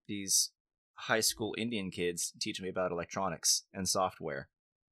these 0.07 0.51
high 0.93 1.19
school 1.21 1.55
indian 1.57 1.89
kids 1.89 2.33
teaching 2.39 2.63
me 2.63 2.69
about 2.69 2.91
electronics 2.91 3.63
and 3.73 3.87
software 3.87 4.49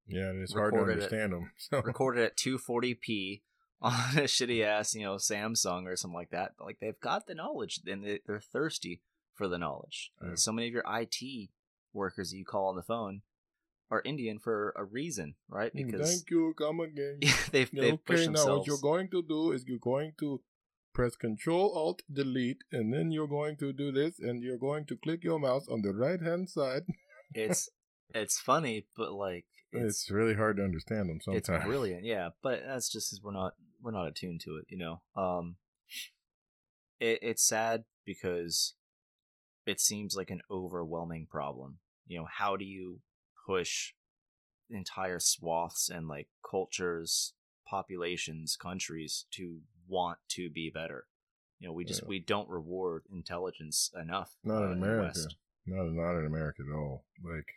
yeah, 0.10 0.30
and 0.30 0.42
it's 0.42 0.54
hard 0.54 0.74
to 0.74 0.80
Recorded 0.80 1.04
understand 1.04 1.34
them. 1.34 1.52
So 1.58 1.82
recorded 1.82 2.26
at 2.26 2.36
240p 2.36 3.42
on 3.82 3.94
a 4.18 4.24
shitty 4.24 4.64
ass, 4.64 4.94
you 4.94 5.04
know, 5.04 5.16
Samsung 5.16 5.86
or 5.86 5.96
something 5.96 6.16
like 6.18 6.32
that. 6.32 6.54
But 6.58 6.66
like 6.66 6.80
they've 6.80 7.00
got 7.00 7.28
the 7.28 7.36
knowledge 7.36 7.80
and 7.86 8.04
they- 8.04 8.20
they're 8.26 8.40
thirsty 8.42 9.02
for 9.34 9.48
the 9.48 9.58
knowledge. 9.58 10.12
Yeah. 10.22 10.36
So 10.36 10.52
many 10.52 10.68
of 10.68 10.74
your 10.74 10.84
IT 10.88 11.50
workers 11.94 12.32
that 12.32 12.38
you 12.38 12.46
call 12.46 12.68
on 12.68 12.76
the 12.76 12.82
phone 12.84 13.22
are 13.90 14.02
Indian 14.06 14.38
for 14.38 14.74
a 14.76 14.84
reason, 14.84 15.36
right? 15.48 15.74
Because 15.74 16.02
Mm, 16.02 16.06
thank 16.06 16.30
you, 16.30 16.54
come 16.58 16.80
again. 16.82 17.20
they've 17.52 17.72
they've 17.72 18.06
pushed 18.06 18.28
okay, 18.28 18.34
now 18.34 18.58
what 18.58 18.68
you're 18.68 18.78
going 18.78 19.10
to 19.10 19.24
do 19.24 19.52
is 19.54 19.64
you're 19.66 19.80
going 19.80 20.14
to 20.20 20.42
press 20.94 21.16
Control 21.16 21.72
Alt 21.74 22.02
Delete, 22.12 22.64
and 22.72 22.94
then 22.94 23.12
you're 23.12 23.28
going 23.28 23.56
to 23.58 23.72
do 23.72 23.92
this, 23.92 24.20
and 24.20 24.44
you're 24.44 24.58
going 24.58 24.86
to 24.88 24.96
click 24.98 25.24
your 25.24 25.40
mouse 25.40 25.68
on 25.70 25.82
the 25.82 25.94
right 25.94 26.22
hand 26.22 26.50
side. 26.50 26.84
it's 27.34 27.70
it's 28.14 28.40
funny, 28.40 28.86
but 28.98 29.14
like 29.14 29.46
It's, 29.72 29.84
it's 30.04 30.12
really 30.12 30.34
hard 30.34 30.58
to 30.58 30.64
understand 30.64 31.10
them 31.10 31.18
it's 31.18 31.48
sometimes. 31.48 31.64
brilliant, 31.66 32.04
yeah. 32.04 32.30
But 32.44 32.64
that's 32.66 32.90
just 32.92 33.10
because 33.12 33.24
we're 33.24 33.34
not 33.34 33.54
we're 33.82 33.92
not 33.92 34.08
attuned 34.08 34.42
to 34.42 34.58
it, 34.58 34.66
you 34.70 34.78
know. 34.78 35.02
Um, 35.16 35.56
it, 37.00 37.20
it's 37.22 37.48
sad 37.48 37.84
because 38.06 38.74
it 39.66 39.80
seems 39.80 40.16
like 40.16 40.30
an 40.30 40.42
overwhelming 40.50 41.28
problem. 41.30 41.80
You 42.08 42.20
know, 42.20 42.28
how 42.30 42.56
do 42.58 42.66
you 42.66 43.02
push 43.46 43.94
entire 44.70 45.20
swaths 45.20 45.90
and 45.90 46.08
like 46.08 46.28
cultures, 46.50 47.34
populations, 47.68 48.56
countries 48.56 49.26
to 49.32 49.60
want 49.88 50.20
to 50.30 50.50
be 50.50 50.70
better. 50.74 51.06
You 51.60 51.68
know, 51.68 51.74
we 51.74 51.84
just 51.86 52.04
Yeah. 52.04 52.08
we 52.08 52.20
don't 52.20 52.50
reward 52.50 53.06
intelligence 53.12 53.92
enough. 54.00 54.38
Not 54.44 54.64
uh, 54.64 54.68
in 54.68 54.72
America. 54.74 55.20
West. 55.20 55.36
Not 55.66 55.92
not 55.92 56.20
in 56.20 56.26
America 56.26 56.64
at 56.68 56.76
all. 56.76 57.06
Like 57.24 57.48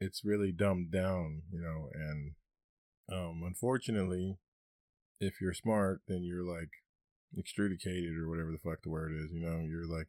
it's 0.00 0.24
really 0.24 0.52
dumbed 0.52 0.90
down, 0.90 1.42
you 1.50 1.60
know, 1.60 1.90
and 1.92 2.34
um 3.08 3.42
unfortunately 3.44 4.38
if 5.20 5.40
you're 5.40 5.54
smart 5.54 6.02
then 6.08 6.22
you're 6.22 6.44
like 6.44 6.70
extrudicated 7.36 8.16
or 8.16 8.28
whatever 8.28 8.52
the 8.52 8.58
fuck 8.58 8.82
the 8.82 8.90
word 8.90 9.12
is, 9.12 9.30
you 9.32 9.40
know, 9.40 9.60
you're 9.60 9.86
like 9.86 10.08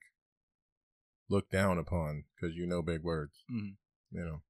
looked 1.30 1.52
down 1.52 1.78
upon 1.78 2.24
because 2.36 2.56
you 2.56 2.65
know 2.65 2.82
big 2.82 3.04
words, 3.04 3.43
Mhm. 3.52 3.76
you 4.12 4.24
know. 4.24 4.43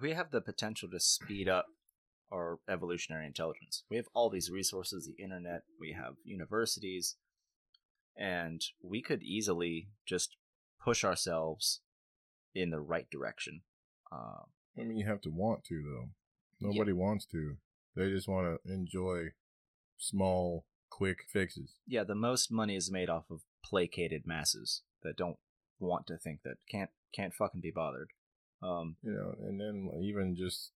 we 0.00 0.12
have 0.12 0.30
the 0.30 0.40
potential 0.40 0.88
to 0.90 1.00
speed 1.00 1.48
up 1.48 1.66
our 2.32 2.58
evolutionary 2.68 3.26
intelligence. 3.26 3.84
We 3.88 3.96
have 3.96 4.08
all 4.12 4.28
these 4.30 4.50
resources, 4.50 5.06
the 5.06 5.22
internet, 5.22 5.62
we 5.78 5.92
have 5.92 6.16
universities, 6.24 7.16
and 8.16 8.62
we 8.82 9.02
could 9.02 9.22
easily 9.22 9.90
just 10.06 10.36
push 10.80 11.04
ourselves 11.04 11.80
in 12.54 12.70
the 12.70 12.80
right 12.80 13.08
direction. 13.10 13.62
Uh, 14.12 14.42
I 14.76 14.84
mean, 14.84 14.96
you 14.96 15.06
have 15.06 15.20
to 15.22 15.30
want 15.30 15.64
to 15.64 15.82
though. 15.82 16.10
Nobody 16.60 16.92
wants 16.92 17.26
to. 17.26 17.56
They 17.96 18.10
just 18.10 18.28
want 18.28 18.46
to 18.64 18.72
enjoy 18.72 19.32
small, 19.98 20.66
quick 20.90 21.18
fixes. 21.32 21.74
yeah, 21.86 22.04
the 22.04 22.14
most 22.14 22.52
money 22.52 22.76
is 22.76 22.90
made 22.90 23.08
off 23.08 23.24
of 23.30 23.40
placated 23.64 24.22
masses 24.26 24.82
that 25.02 25.16
don't 25.16 25.38
want 25.78 26.06
to 26.06 26.16
think 26.16 26.40
that 26.44 26.56
can't 26.70 26.90
can't 27.14 27.34
fucking 27.34 27.60
be 27.60 27.72
bothered. 27.74 28.08
Um, 28.62 28.96
you 29.02 29.12
know, 29.12 29.34
and 29.46 29.60
then 29.60 29.90
even 30.02 30.36
just 30.36 30.72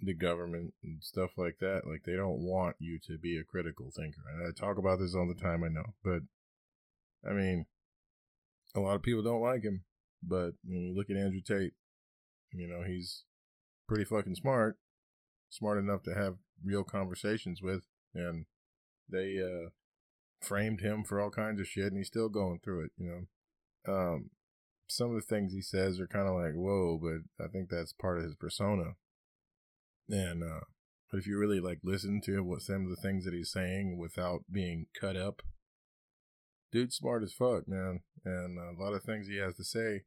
the 0.00 0.14
government 0.14 0.74
and 0.82 1.02
stuff 1.02 1.30
like 1.36 1.58
that, 1.60 1.82
like 1.86 2.02
they 2.04 2.16
don't 2.16 2.40
want 2.40 2.76
you 2.78 2.98
to 3.06 3.18
be 3.18 3.38
a 3.38 3.44
critical 3.44 3.90
thinker. 3.94 4.22
And 4.32 4.46
I 4.46 4.50
talk 4.58 4.78
about 4.78 4.98
this 4.98 5.14
all 5.14 5.28
the 5.28 5.40
time, 5.40 5.62
I 5.64 5.68
know, 5.68 5.94
but 6.02 6.22
I 7.28 7.32
mean, 7.32 7.66
a 8.74 8.80
lot 8.80 8.96
of 8.96 9.02
people 9.02 9.22
don't 9.22 9.40
like 9.40 9.62
him, 9.62 9.84
but 10.22 10.52
when 10.64 10.82
you 10.82 10.94
look 10.94 11.08
at 11.10 11.16
Andrew 11.16 11.40
Tate, 11.40 11.74
you 12.52 12.66
know, 12.66 12.82
he's 12.86 13.24
pretty 13.88 14.04
fucking 14.04 14.34
smart, 14.34 14.78
smart 15.50 15.78
enough 15.78 16.02
to 16.04 16.14
have 16.14 16.36
real 16.64 16.84
conversations 16.84 17.60
with, 17.62 17.84
and 18.14 18.46
they 19.12 19.38
uh 19.38 19.70
framed 20.40 20.80
him 20.80 21.04
for 21.04 21.20
all 21.20 21.30
kinds 21.30 21.60
of 21.60 21.68
shit, 21.68 21.86
and 21.86 21.96
he's 21.96 22.08
still 22.08 22.28
going 22.28 22.58
through 22.62 22.86
it, 22.86 22.90
you 22.96 23.06
know. 23.86 23.92
Um, 23.94 24.30
some 24.88 25.10
of 25.10 25.16
the 25.16 25.26
things 25.34 25.52
he 25.52 25.62
says 25.62 26.00
are 26.00 26.06
kind 26.06 26.28
of 26.28 26.34
like 26.34 26.54
whoa, 26.54 26.98
but 27.00 27.44
I 27.44 27.48
think 27.48 27.68
that's 27.68 27.92
part 27.92 28.18
of 28.18 28.24
his 28.24 28.34
persona. 28.34 28.94
And 30.08 30.42
uh, 30.42 30.64
but 31.10 31.18
if 31.18 31.26
you 31.26 31.38
really 31.38 31.60
like 31.60 31.78
listen 31.84 32.20
to 32.24 32.42
what 32.42 32.62
some 32.62 32.84
of 32.84 32.90
the 32.90 33.02
things 33.02 33.24
that 33.24 33.34
he's 33.34 33.52
saying 33.52 33.98
without 33.98 34.44
being 34.50 34.86
cut 34.98 35.16
up, 35.16 35.42
dude's 36.72 36.96
smart 36.96 37.22
as 37.22 37.32
fuck, 37.32 37.68
man. 37.68 38.00
And 38.24 38.58
a 38.58 38.82
lot 38.82 38.94
of 38.94 39.02
things 39.02 39.26
he 39.26 39.38
has 39.38 39.56
to 39.56 39.64
say 39.64 40.02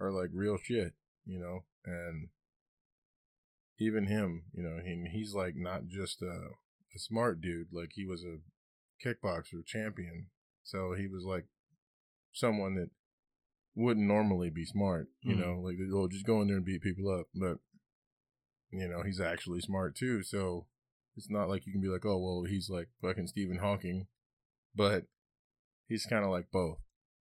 are 0.00 0.12
like 0.12 0.30
real 0.32 0.58
shit, 0.62 0.92
you 1.24 1.38
know. 1.38 1.64
And 1.84 2.28
even 3.78 4.06
him, 4.06 4.44
you 4.52 4.62
know, 4.62 4.78
he, 4.84 5.08
he's 5.10 5.34
like 5.34 5.54
not 5.56 5.86
just 5.88 6.22
a, 6.22 6.50
a 6.94 6.98
smart 6.98 7.40
dude. 7.40 7.68
Like 7.72 7.90
he 7.94 8.06
was 8.06 8.22
a 8.24 8.38
kickboxer 9.04 9.64
champion, 9.66 10.26
so 10.62 10.94
he 10.94 11.06
was 11.06 11.24
like 11.24 11.46
someone 12.32 12.74
that 12.76 12.90
wouldn't 13.74 14.06
normally 14.06 14.50
be 14.50 14.64
smart, 14.64 15.08
you 15.22 15.34
Mhm. 15.34 15.38
know, 15.38 15.60
like 15.60 15.76
oh 15.92 16.08
just 16.08 16.26
go 16.26 16.40
in 16.40 16.48
there 16.48 16.56
and 16.56 16.64
beat 16.64 16.82
people 16.82 17.08
up. 17.08 17.26
But 17.34 17.58
you 18.70 18.88
know, 18.88 19.02
he's 19.02 19.20
actually 19.20 19.60
smart 19.60 19.94
too, 19.94 20.22
so 20.22 20.66
it's 21.16 21.30
not 21.30 21.48
like 21.48 21.66
you 21.66 21.72
can 21.72 21.80
be 21.80 21.88
like, 21.88 22.04
oh 22.04 22.18
well, 22.18 22.44
he's 22.44 22.68
like 22.68 22.88
fucking 23.00 23.28
Stephen 23.28 23.58
Hawking, 23.58 24.08
but 24.74 25.06
he's 25.86 26.06
kind 26.06 26.24
of 26.24 26.30
like 26.30 26.50
both, 26.50 26.78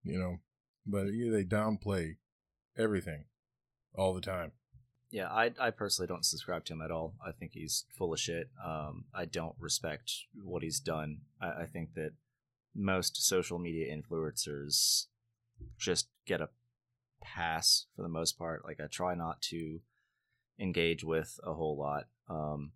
you 0.04 0.20
know. 0.20 0.40
But 0.86 1.08
yeah, 1.14 1.32
they 1.32 1.44
downplay 1.44 2.18
everything 2.78 3.26
all 3.94 4.14
the 4.14 4.22
time. 4.22 4.52
Yeah, 5.12 5.28
I 5.28 5.52
I 5.60 5.72
personally 5.72 6.08
don't 6.08 6.26
subscribe 6.26 6.66
to 6.66 6.74
him 6.74 6.82
at 6.82 6.92
all. 6.92 7.16
I 7.26 7.32
think 7.32 7.52
he's 7.54 7.86
full 7.98 8.14
of 8.14 8.20
shit. 8.20 8.50
Um, 8.64 9.06
I 9.14 9.26
don't 9.26 9.56
respect 9.60 10.12
what 10.44 10.62
he's 10.62 10.80
done. 10.80 11.22
I, 11.42 11.64
I 11.64 11.66
think 11.66 11.96
that 11.96 12.12
most 12.76 13.26
social 13.26 13.58
media 13.58 13.94
influencers 13.96 15.08
just 15.78 16.08
get 16.26 16.42
a 16.42 16.50
pass 17.22 17.86
for 17.96 18.02
the 18.04 18.10
most 18.10 18.38
part. 18.38 18.64
Like 18.66 18.80
I 18.80 18.88
try 18.88 19.16
not 19.16 19.42
to 19.44 19.80
engage 20.60 21.04
with 21.04 21.40
a 21.44 21.54
whole 21.54 21.78
lot. 21.78 22.08
Um, 22.30 22.72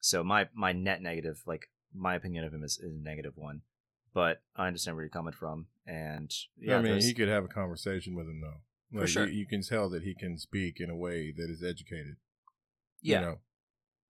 so 0.00 0.22
my 0.22 0.48
my 0.54 0.72
net 0.72 1.02
negative, 1.02 1.42
like 1.46 1.70
my 1.94 2.14
opinion 2.14 2.44
of 2.44 2.52
him 2.52 2.62
is, 2.62 2.78
is 2.78 2.94
a 2.94 3.02
negative 3.02 3.36
one. 3.36 3.62
But 4.12 4.42
I 4.54 4.68
understand 4.68 4.96
where 4.96 5.04
you're 5.04 5.10
coming 5.10 5.32
from, 5.32 5.66
and 5.88 6.32
yeah, 6.56 6.78
I 6.78 6.82
mean, 6.82 7.00
he 7.00 7.14
could 7.14 7.28
have 7.28 7.44
a 7.44 7.48
conversation 7.48 8.14
with 8.14 8.28
him 8.28 8.40
though. 8.40 8.60
For 9.02 9.06
sure. 9.06 9.26
you, 9.26 9.40
you 9.40 9.46
can 9.46 9.62
tell 9.62 9.88
that 9.90 10.02
he 10.02 10.14
can 10.14 10.38
speak 10.38 10.80
in 10.80 10.90
a 10.90 10.96
way 10.96 11.32
that 11.36 11.50
is 11.50 11.62
educated. 11.62 12.16
yeah, 13.02 13.20
You 13.20 13.26
know, 13.26 13.38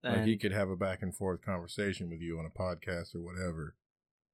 like 0.03 0.23
he 0.25 0.37
could 0.37 0.51
have 0.51 0.69
a 0.69 0.75
back 0.75 1.01
and 1.01 1.15
forth 1.15 1.41
conversation 1.43 2.09
with 2.09 2.21
you 2.21 2.37
on 2.39 2.45
a 2.45 2.49
podcast 2.59 3.15
or 3.15 3.21
whatever, 3.21 3.75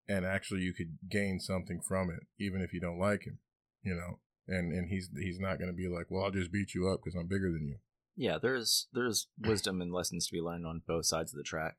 and 0.07 0.25
actually 0.25 0.61
you 0.61 0.73
could 0.73 0.97
gain 1.09 1.39
something 1.39 1.79
from 1.79 2.09
it, 2.09 2.27
even 2.37 2.61
if 2.61 2.73
you 2.73 2.79
don't 2.81 2.99
like 2.99 3.23
him. 3.23 3.39
You 3.83 3.95
know, 3.95 4.19
and 4.47 4.71
and 4.73 4.89
he's 4.89 5.09
he's 5.17 5.39
not 5.39 5.57
going 5.59 5.69
to 5.71 5.75
be 5.75 5.87
like, 5.87 6.07
well, 6.09 6.25
I'll 6.25 6.31
just 6.31 6.51
beat 6.51 6.73
you 6.75 6.89
up 6.89 6.99
because 7.03 7.17
I'm 7.17 7.27
bigger 7.27 7.51
than 7.51 7.65
you. 7.67 7.77
yeah 8.17 8.37
there's 8.41 8.87
there's 8.93 9.27
wisdom 9.39 9.81
and 9.81 9.91
lessons 9.93 10.27
to 10.27 10.33
be 10.33 10.41
learned 10.41 10.65
on 10.67 10.81
both 10.85 11.05
sides 11.05 11.31
of 11.33 11.37
the 11.37 11.43
track 11.43 11.77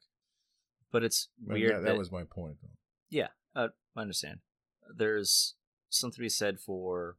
but 0.90 1.04
it's 1.04 1.28
But 1.38 1.54
weird 1.54 1.74
that, 1.76 1.80
that, 1.82 1.86
that 1.92 1.98
was 1.98 2.10
my 2.10 2.24
point, 2.24 2.56
though. 2.62 2.70
yeah 3.10 3.28
uh, 3.54 3.68
i 3.94 4.00
understand 4.00 4.38
there's 4.96 5.54
something 5.90 6.14
to 6.16 6.20
be 6.20 6.28
said 6.30 6.58
for 6.58 7.16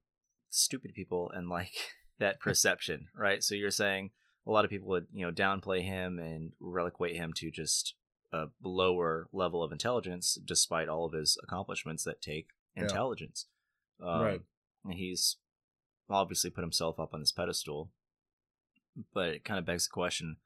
stupid 0.54 0.94
people 0.94 1.32
and 1.34 1.50
like 1.50 1.72
that 2.20 2.40
perception 2.40 3.08
right? 3.16 3.44
So 3.44 3.56
you're 3.56 3.72
saying 3.72 4.12
a 4.46 4.52
lot 4.52 4.66
of 4.66 4.72
people 4.72 4.88
would 4.90 5.08
you 5.12 5.26
know 5.26 5.32
downplay 5.32 5.82
him 5.82 6.20
and 6.20 6.52
relegate 6.60 7.16
him 7.16 7.34
to 7.38 7.50
just 7.52 7.96
a 8.32 8.48
lower 8.64 9.28
level 9.32 9.64
of 9.64 9.72
intelligence 9.72 10.38
despite 10.46 10.90
all 10.90 11.06
of 11.06 11.14
his 11.14 11.38
accomplishments 11.44 12.04
that 12.04 12.22
take 12.22 12.48
Yeah. 12.76 12.84
intelligence. 12.84 13.46
Um, 14.02 14.22
Right. 14.22 14.42
and 14.86 14.94
he's 14.94 15.38
obviously 16.10 16.50
put 16.50 16.64
himself 16.64 17.00
up 17.00 17.14
on 17.14 17.20
this 17.20 17.32
pedestal. 17.32 17.92
But 19.14 19.30
it 19.30 19.46
kind 19.46 19.60
of 19.60 19.66
begs 19.66 19.88
the 19.88 19.92
question 19.92 20.38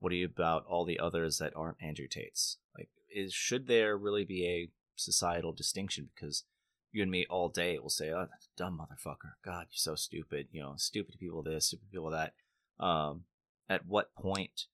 what 0.00 0.10
do 0.10 0.16
you 0.16 0.26
about 0.26 0.66
all 0.66 0.84
the 0.84 0.98
others 0.98 1.38
that 1.38 1.54
aren't 1.56 1.82
andrew 1.82 2.06
tate's? 2.08 2.58
Like 2.76 2.88
is 3.14 3.32
should 3.32 3.66
there 3.66 3.96
really 3.96 4.24
be 4.24 4.46
a 4.46 4.70
societal 4.96 5.52
distinction? 5.52 6.10
Because 6.14 6.44
you 6.94 7.02
and 7.02 7.10
me 7.10 7.26
all 7.28 7.48
day 7.48 7.78
will 7.78 7.90
say 7.90 8.10
oh 8.10 8.28
dumb 8.56 8.80
motherfucker. 8.80 9.32
God 9.44 9.66
you're 9.70 9.72
so 9.72 9.94
stupid. 9.94 10.46
You 10.52 10.62
know 10.62 10.74
stupid 10.76 11.16
people 11.18 11.42
this 11.42 11.66
stupid 11.66 11.90
people 11.90 12.10
that. 12.10 12.34
Um 12.78 13.24
at 13.68 13.86
what 13.86 14.14
point 14.14 14.66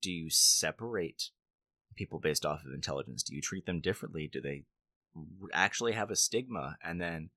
do 0.00 0.12
you 0.12 0.30
separate 0.30 1.30
people 1.96 2.20
based 2.20 2.46
off 2.46 2.64
of 2.64 2.72
intelligence? 2.72 3.22
Do 3.22 3.34
you 3.34 3.42
treat 3.42 3.66
them 3.66 3.80
differently? 3.80 4.30
Do 4.32 4.40
they 4.40 4.62
actually 5.52 5.92
have 5.92 6.10
a 6.10 6.16
stigma? 6.16 6.76
And 6.84 7.00
then 7.00 7.30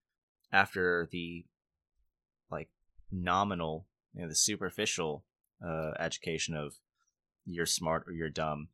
after 0.51 1.07
the 1.11 1.45
like 2.51 2.69
nominal 3.11 3.87
you 4.13 4.21
know 4.21 4.27
the 4.27 4.35
superficial 4.35 5.23
uh 5.65 5.91
education 5.99 6.55
of 6.55 6.75
you're 7.45 7.65
smart 7.65 8.03
or 8.07 8.13
you're 8.13 8.29
dumb 8.29 8.67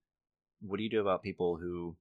what 0.61 0.77
do 0.77 0.83
you 0.83 0.89
do 0.89 1.01
about 1.01 1.23
people 1.23 1.57
who 1.57 1.95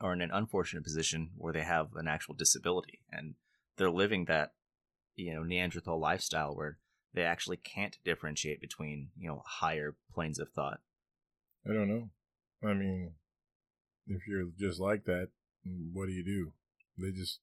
are 0.00 0.12
in 0.12 0.20
an 0.20 0.30
unfortunate 0.32 0.84
position 0.84 1.30
where 1.36 1.52
they 1.52 1.62
have 1.62 1.88
an 1.94 2.08
actual 2.08 2.34
disability 2.34 3.00
and 3.10 3.34
they're 3.76 3.90
living 3.90 4.24
that 4.26 4.52
you 5.16 5.34
know 5.34 5.42
neanderthal 5.42 6.00
lifestyle 6.00 6.54
where 6.54 6.78
they 7.12 7.22
actually 7.22 7.56
can't 7.56 7.98
differentiate 8.04 8.60
between 8.60 9.08
you 9.16 9.28
know 9.28 9.42
higher 9.46 9.96
planes 10.12 10.38
of 10.38 10.48
thought 10.50 10.80
I 11.68 11.74
don't 11.74 11.88
know. 11.88 12.08
I 12.62 12.72
mean, 12.72 13.12
if 14.06 14.26
you're 14.26 14.46
just 14.58 14.80
like 14.80 15.04
that, 15.04 15.28
what 15.92 16.06
do 16.06 16.12
you 16.12 16.24
do? 16.24 16.52
They 16.96 17.12
just 17.12 17.40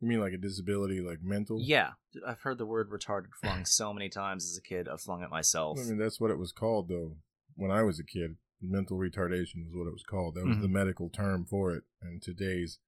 you 0.00 0.08
mean 0.08 0.20
like 0.20 0.32
a 0.32 0.38
disability, 0.38 1.00
like 1.00 1.18
mental? 1.22 1.58
yeah 1.60 1.90
i've 2.26 2.40
heard 2.40 2.58
the 2.58 2.66
word 2.66 2.90
retarded 2.90 3.28
flung 3.40 3.64
so 3.64 3.92
many 3.92 4.08
times 4.08 4.44
as 4.44 4.56
a 4.56 4.62
kid 4.62 4.88
i've 4.88 5.00
flung 5.00 5.22
it 5.22 5.30
myself 5.30 5.78
I 5.78 5.84
mean, 5.84 5.98
that's 5.98 6.18
what 6.18 6.30
it 6.30 6.38
was 6.38 6.52
called, 6.52 6.88
though. 6.88 7.16
When 7.54 7.70
I 7.70 7.82
was 7.82 8.00
a 8.00 8.04
kid, 8.04 8.36
mental 8.60 8.98
retardation 8.98 9.64
was 9.64 9.74
what 9.74 9.86
it 9.86 9.92
was 9.92 10.02
called. 10.02 10.34
That 10.34 10.46
was 10.46 10.58
the 10.58 10.66
Mhm. 10.66 10.72
medical 10.72 11.08
term 11.08 11.44
for 11.44 11.74
it. 11.74 11.84
And 12.00 12.22
today's, 12.22 12.78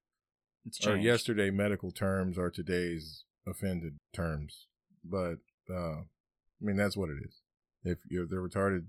it's 0.65 0.85
or 0.85 0.95
yesterday, 0.97 1.49
medical 1.49 1.91
terms 1.91 2.37
are 2.37 2.49
today's 2.49 3.25
offended 3.45 3.99
terms. 4.13 4.67
But, 5.03 5.39
uh, 5.69 6.01
I 6.01 6.05
mean, 6.61 6.77
that's 6.77 6.95
what 6.95 7.09
it 7.09 7.17
is. 7.23 7.41
If 7.83 7.99
you're 8.09 8.25
they're 8.25 8.47
retarded, 8.47 8.87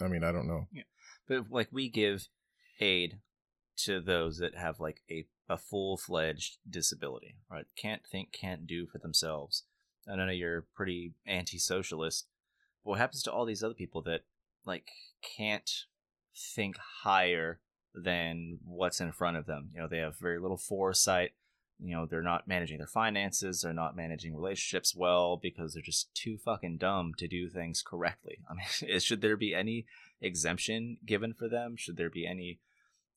I 0.00 0.08
mean, 0.08 0.24
I 0.24 0.32
don't 0.32 0.46
know. 0.46 0.68
Yeah, 0.72 0.84
but 1.26 1.50
like 1.50 1.68
we 1.70 1.88
give 1.90 2.28
aid 2.80 3.20
to 3.76 4.00
those 4.00 4.38
that 4.38 4.54
have 4.54 4.80
like 4.80 5.02
a, 5.10 5.26
a 5.48 5.56
full-fledged 5.58 6.58
disability 6.68 7.36
right 7.50 7.66
can't 7.76 8.06
think 8.06 8.32
can't 8.32 8.66
do 8.66 8.86
for 8.86 8.98
themselves 8.98 9.64
and 10.06 10.20
i 10.20 10.26
know 10.26 10.32
you're 10.32 10.66
pretty 10.74 11.14
anti-socialist 11.26 12.26
what 12.82 12.98
happens 12.98 13.22
to 13.22 13.32
all 13.32 13.44
these 13.46 13.62
other 13.62 13.74
people 13.74 14.02
that 14.02 14.22
like 14.64 14.88
can't 15.36 15.86
think 16.36 16.76
higher 17.02 17.60
than 17.94 18.58
what's 18.64 19.00
in 19.00 19.12
front 19.12 19.36
of 19.36 19.46
them. 19.46 19.70
You 19.74 19.80
know, 19.80 19.88
they 19.88 19.98
have 19.98 20.18
very 20.18 20.40
little 20.40 20.56
foresight. 20.56 21.32
You 21.78 21.96
know, 21.96 22.06
they're 22.06 22.22
not 22.22 22.46
managing 22.46 22.78
their 22.78 22.86
finances, 22.86 23.62
they're 23.62 23.72
not 23.72 23.96
managing 23.96 24.36
relationships 24.36 24.94
well 24.94 25.36
because 25.36 25.74
they're 25.74 25.82
just 25.82 26.14
too 26.14 26.38
fucking 26.38 26.78
dumb 26.78 27.12
to 27.18 27.26
do 27.26 27.48
things 27.48 27.82
correctly. 27.84 28.38
I 28.50 28.54
mean, 28.54 29.00
should 29.00 29.20
there 29.20 29.36
be 29.36 29.54
any 29.54 29.86
exemption 30.20 30.98
given 31.04 31.34
for 31.34 31.48
them? 31.48 31.74
Should 31.76 31.96
there 31.96 32.10
be 32.10 32.26
any 32.26 32.60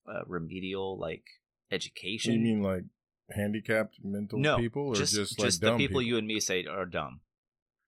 uh, 0.08 0.22
remedial 0.26 0.98
like 0.98 1.24
education? 1.72 2.34
You 2.34 2.40
mean 2.40 2.64
like 2.64 2.84
handicapped 3.32 3.98
mental 4.04 4.40
no, 4.40 4.58
people, 4.58 4.88
or 4.88 4.96
just 4.96 5.14
just, 5.14 5.38
like 5.40 5.48
just 5.48 5.62
the 5.62 5.78
people, 5.78 6.02
you 6.02 6.18
and 6.18 6.26
me 6.26 6.40
say 6.40 6.66
are 6.66 6.86
dumb. 6.86 7.22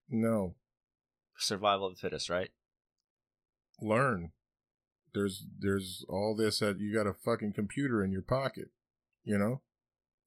No, 0.10 0.56
Survival 1.40 1.88
of 1.88 1.96
the 1.96 2.00
fittest, 2.00 2.30
right? 2.30 2.50
learn. 3.80 4.32
There's 5.18 5.46
there's 5.60 6.06
all 6.08 6.36
this 6.36 6.60
that 6.60 6.80
you 6.80 6.94
got 6.94 7.08
a 7.08 7.14
fucking 7.14 7.54
computer 7.54 8.04
in 8.04 8.12
your 8.12 8.22
pocket. 8.22 8.70
You 9.24 9.38
know, 9.40 9.62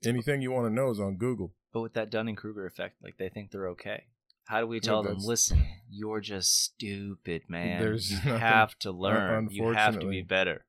anything 0.04 0.42
you 0.42 0.50
want 0.50 0.66
to 0.66 0.74
know 0.74 0.90
is 0.90 0.98
on 0.98 1.16
Google. 1.16 1.54
But 1.72 1.82
with 1.82 1.94
that 1.94 2.10
Dunning 2.10 2.34
Kruger 2.34 2.66
effect, 2.66 2.96
like 3.02 3.16
they 3.16 3.28
think 3.28 3.52
they're 3.52 3.68
okay. 3.68 4.04
How 4.48 4.60
do 4.60 4.66
we 4.66 4.80
tell 4.80 5.04
them, 5.04 5.18
listen, 5.20 5.64
you're 5.88 6.20
just 6.20 6.60
stupid, 6.60 7.42
man. 7.48 7.80
There's 7.80 8.10
you 8.10 8.16
nothing- 8.24 8.40
have 8.40 8.76
to 8.80 8.90
learn. 8.90 9.48
You 9.52 9.68
have 9.68 10.00
to 10.00 10.08
be 10.08 10.22
better. 10.22 10.66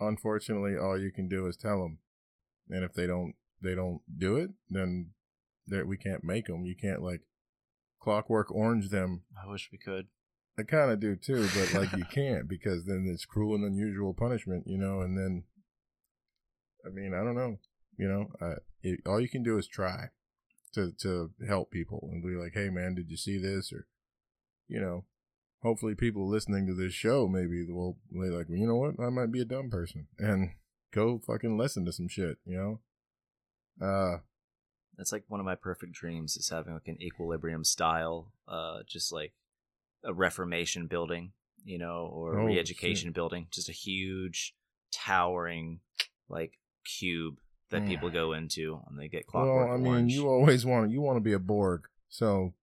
Unfortunately, 0.00 0.76
all 0.76 0.98
you 0.98 1.12
can 1.12 1.28
do 1.28 1.46
is 1.46 1.56
tell 1.58 1.82
them, 1.82 1.98
and 2.70 2.82
if 2.82 2.94
they 2.94 3.06
don't 3.06 3.34
they 3.60 3.74
don't 3.74 4.00
do 4.16 4.36
it, 4.36 4.52
then 4.70 5.10
that 5.66 5.86
we 5.86 5.98
can't 5.98 6.24
make 6.24 6.46
them. 6.46 6.64
You 6.64 6.74
can't 6.74 7.02
like 7.02 7.20
clockwork 8.00 8.50
orange 8.50 8.88
them. 8.88 9.24
I 9.42 9.50
wish 9.50 9.68
we 9.70 9.76
could. 9.76 10.06
I 10.58 10.62
kind 10.62 10.90
of 10.90 11.00
do 11.00 11.16
too, 11.16 11.48
but 11.54 11.74
like 11.74 11.92
you 11.92 12.04
can't 12.10 12.48
because 12.48 12.84
then 12.84 13.08
it's 13.12 13.24
cruel 13.24 13.54
and 13.54 13.64
unusual 13.64 14.14
punishment, 14.14 14.64
you 14.66 14.78
know. 14.78 15.00
And 15.00 15.18
then, 15.18 15.44
I 16.86 16.90
mean, 16.90 17.12
I 17.12 17.24
don't 17.24 17.34
know, 17.34 17.58
you 17.96 18.08
know. 18.08 18.56
It, 18.82 19.00
all 19.06 19.20
you 19.20 19.28
can 19.28 19.42
do 19.42 19.58
is 19.58 19.66
try 19.66 20.10
to 20.74 20.92
to 21.00 21.30
help 21.46 21.70
people 21.70 22.08
and 22.12 22.22
be 22.22 22.36
like, 22.36 22.52
"Hey, 22.54 22.68
man, 22.70 22.94
did 22.94 23.10
you 23.10 23.16
see 23.16 23.38
this?" 23.38 23.72
Or, 23.72 23.86
you 24.68 24.80
know, 24.80 25.04
hopefully 25.62 25.94
people 25.94 26.28
listening 26.28 26.66
to 26.66 26.74
this 26.74 26.92
show 26.92 27.26
maybe 27.26 27.66
will 27.68 27.98
be 28.12 28.28
like, 28.28 28.48
well, 28.48 28.58
"You 28.58 28.66
know 28.66 28.76
what? 28.76 28.94
I 29.00 29.10
might 29.10 29.32
be 29.32 29.40
a 29.40 29.46
dumb 29.46 29.70
person," 29.70 30.06
and 30.18 30.50
go 30.92 31.20
fucking 31.26 31.58
listen 31.58 31.84
to 31.86 31.92
some 31.92 32.08
shit, 32.08 32.38
you 32.44 32.56
know. 32.56 32.80
Uh, 33.84 34.18
That's 34.96 35.10
like 35.10 35.24
one 35.26 35.40
of 35.40 35.46
my 35.46 35.56
perfect 35.56 35.92
dreams 35.92 36.36
is 36.36 36.50
having 36.50 36.74
like 36.74 36.86
an 36.86 37.02
equilibrium 37.02 37.64
style, 37.64 38.32
uh, 38.46 38.84
just 38.86 39.10
like 39.12 39.32
a 40.04 40.12
reformation 40.12 40.86
building, 40.86 41.32
you 41.64 41.78
know, 41.78 42.06
or 42.12 42.38
Oh, 42.38 42.44
re-education 42.46 43.12
building, 43.12 43.46
just 43.50 43.68
a 43.68 43.72
huge, 43.72 44.54
towering, 44.92 45.80
like 46.28 46.58
cube 46.84 47.38
that 47.70 47.82
Mm. 47.82 47.86
people 47.88 48.10
go 48.10 48.32
into 48.32 48.82
and 48.86 48.98
they 48.98 49.08
get 49.08 49.26
clockwork 49.26 49.66
well, 49.68 49.74
I 49.74 49.78
mean, 49.78 49.86
orange. 49.92 50.12
you 50.12 50.28
always 50.28 50.64
want 50.66 50.90
you 50.90 51.00
want 51.00 51.16
to 51.16 51.20
be 51.20 51.32
a 51.32 51.38
Borg, 51.38 51.88
so 52.08 52.54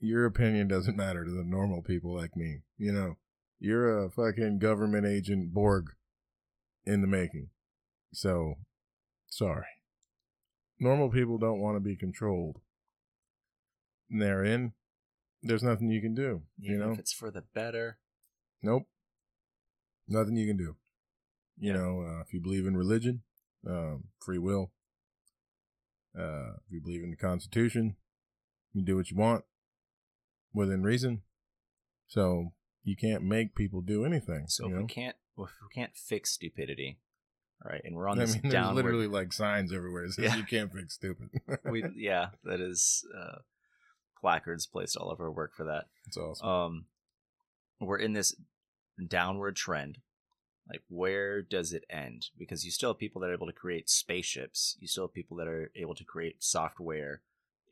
your 0.00 0.24
opinion 0.24 0.68
doesn't 0.68 0.96
matter 0.96 1.24
to 1.24 1.30
the 1.30 1.44
normal 1.44 1.82
people 1.82 2.14
like 2.14 2.36
me. 2.36 2.62
You 2.78 2.92
know, 2.92 3.16
you're 3.58 4.04
a 4.04 4.10
fucking 4.10 4.58
government 4.60 5.06
agent 5.06 5.52
Borg 5.52 5.90
in 6.86 7.00
the 7.02 7.06
making. 7.06 7.50
So, 8.12 8.54
sorry. 9.28 9.66
Normal 10.78 11.10
people 11.10 11.36
don't 11.36 11.60
want 11.60 11.76
to 11.76 11.80
be 11.80 11.94
controlled. 11.94 12.60
And 14.10 14.20
they're 14.22 14.42
in. 14.44 14.72
There's 15.42 15.62
nothing 15.62 15.90
you 15.90 16.00
can 16.00 16.14
do. 16.14 16.42
You 16.58 16.76
know, 16.78 16.92
if 16.92 16.98
it's 16.98 17.12
for 17.12 17.30
the 17.30 17.42
better. 17.54 17.98
Nope. 18.62 18.86
Nothing 20.08 20.36
you 20.36 20.46
can 20.46 20.56
do. 20.56 20.76
You 21.58 21.72
Yeah. 21.72 21.78
know, 21.78 22.00
uh, 22.02 22.20
if 22.20 22.32
you 22.34 22.40
believe 22.40 22.66
in 22.66 22.76
religion, 22.76 23.22
um, 23.66 24.08
free 24.20 24.38
will, 24.38 24.72
uh, 26.18 26.54
if 26.66 26.70
you 26.72 26.80
believe 26.80 27.02
in 27.02 27.10
the 27.10 27.16
Constitution, 27.16 27.96
you 28.72 28.82
do 28.82 28.96
what 28.96 29.10
you 29.10 29.16
want 29.16 29.44
within 30.52 30.82
reason. 30.82 31.22
So 32.06 32.52
you 32.82 32.96
can't 32.96 33.22
make 33.22 33.54
people 33.54 33.80
do 33.80 34.04
anything. 34.04 34.46
So 34.48 34.64
you 34.66 34.70
if 34.70 34.74
know? 34.76 34.82
we 34.82 34.88
can't, 34.88 35.16
if 35.38 35.50
we 35.62 35.74
can't 35.74 35.96
fix 35.96 36.30
stupidity, 36.32 36.98
right? 37.64 37.80
and 37.84 37.94
we're 37.94 38.08
on 38.08 38.18
I 38.18 38.24
this 38.24 38.32
mean, 38.34 38.42
there's 38.42 38.54
downward, 38.54 38.82
literally 38.84 39.06
like 39.06 39.32
signs 39.32 39.72
everywhere 39.72 40.06
that 40.06 40.14
says 40.14 40.24
Yeah. 40.24 40.36
you 40.36 40.44
can't 40.44 40.72
fix 40.72 40.94
stupid. 40.94 41.30
we 41.64 41.84
yeah, 41.96 42.30
that 42.44 42.60
is 42.60 43.06
uh, 43.16 43.38
placards 44.20 44.66
placed 44.66 44.96
all 44.96 45.10
over 45.10 45.24
our 45.24 45.30
work 45.32 45.52
for 45.54 45.64
that. 45.64 45.86
it's 46.06 46.16
awesome. 46.16 46.46
um 46.48 46.84
we're 47.80 47.98
in 47.98 48.12
this 48.12 48.34
downward 49.08 49.56
trend 49.56 49.98
like 50.68 50.82
where 50.88 51.40
does 51.42 51.72
it 51.72 51.84
end 51.88 52.26
because 52.38 52.64
you 52.64 52.70
still 52.70 52.90
have 52.90 52.98
people 52.98 53.20
that 53.20 53.30
are 53.30 53.34
able 53.34 53.46
to 53.46 53.52
create 53.52 53.88
spaceships 53.88 54.76
you 54.80 54.86
still 54.86 55.04
have 55.04 55.14
people 55.14 55.36
that 55.38 55.48
are 55.48 55.70
able 55.74 55.94
to 55.94 56.04
create 56.04 56.36
software 56.42 57.22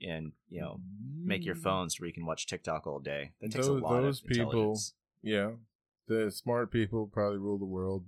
and 0.00 0.32
you 0.48 0.60
know 0.60 0.80
make 1.22 1.44
your 1.44 1.54
phones 1.54 2.00
where 2.00 2.06
you 2.06 2.14
can 2.14 2.24
watch 2.24 2.46
tiktok 2.46 2.86
all 2.86 2.98
day 3.00 3.32
that 3.40 3.52
takes 3.52 3.66
Those- 3.66 3.80
a 3.82 3.84
lot 3.84 4.00
those 4.00 4.20
of 4.22 4.26
people- 4.28 4.78
Yeah. 5.22 5.52
The 6.06 6.30
smart 6.30 6.70
people 6.70 7.06
probably 7.06 7.36
rule 7.36 7.58
the 7.58 7.66
world, 7.66 8.06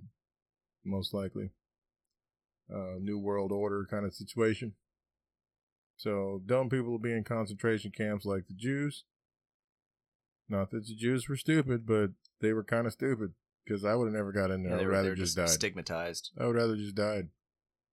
most 0.83 1.13
likely. 1.13 1.51
Uh, 2.73 2.95
new 2.99 3.19
world 3.19 3.51
order 3.51 3.85
kind 3.87 4.05
of 4.07 4.13
situation. 4.15 4.73
So 6.01 6.41
dumb 6.47 6.67
people 6.67 6.89
will 6.89 6.97
be 6.97 7.13
in 7.13 7.23
concentration 7.23 7.91
camps 7.91 8.25
like 8.25 8.47
the 8.47 8.55
Jews. 8.55 9.03
Not 10.49 10.71
that 10.71 10.87
the 10.87 10.95
Jews 10.95 11.29
were 11.29 11.35
stupid, 11.35 11.85
but 11.85 12.09
they 12.41 12.53
were 12.53 12.63
kind 12.63 12.87
of 12.87 12.93
stupid 12.93 13.33
because 13.63 13.85
I 13.85 13.93
would 13.93 14.05
have 14.05 14.15
never 14.15 14.31
got 14.31 14.49
in 14.49 14.63
there. 14.63 14.71
Yeah, 14.71 14.79
I'd 14.79 14.85
were, 14.87 14.91
rather 14.91 15.13
just 15.13 15.35
just 15.35 15.37
died. 15.37 15.49
stigmatized 15.49 16.31
I 16.39 16.47
would 16.47 16.55
rather 16.55 16.75
just 16.75 16.95
died. 16.95 17.29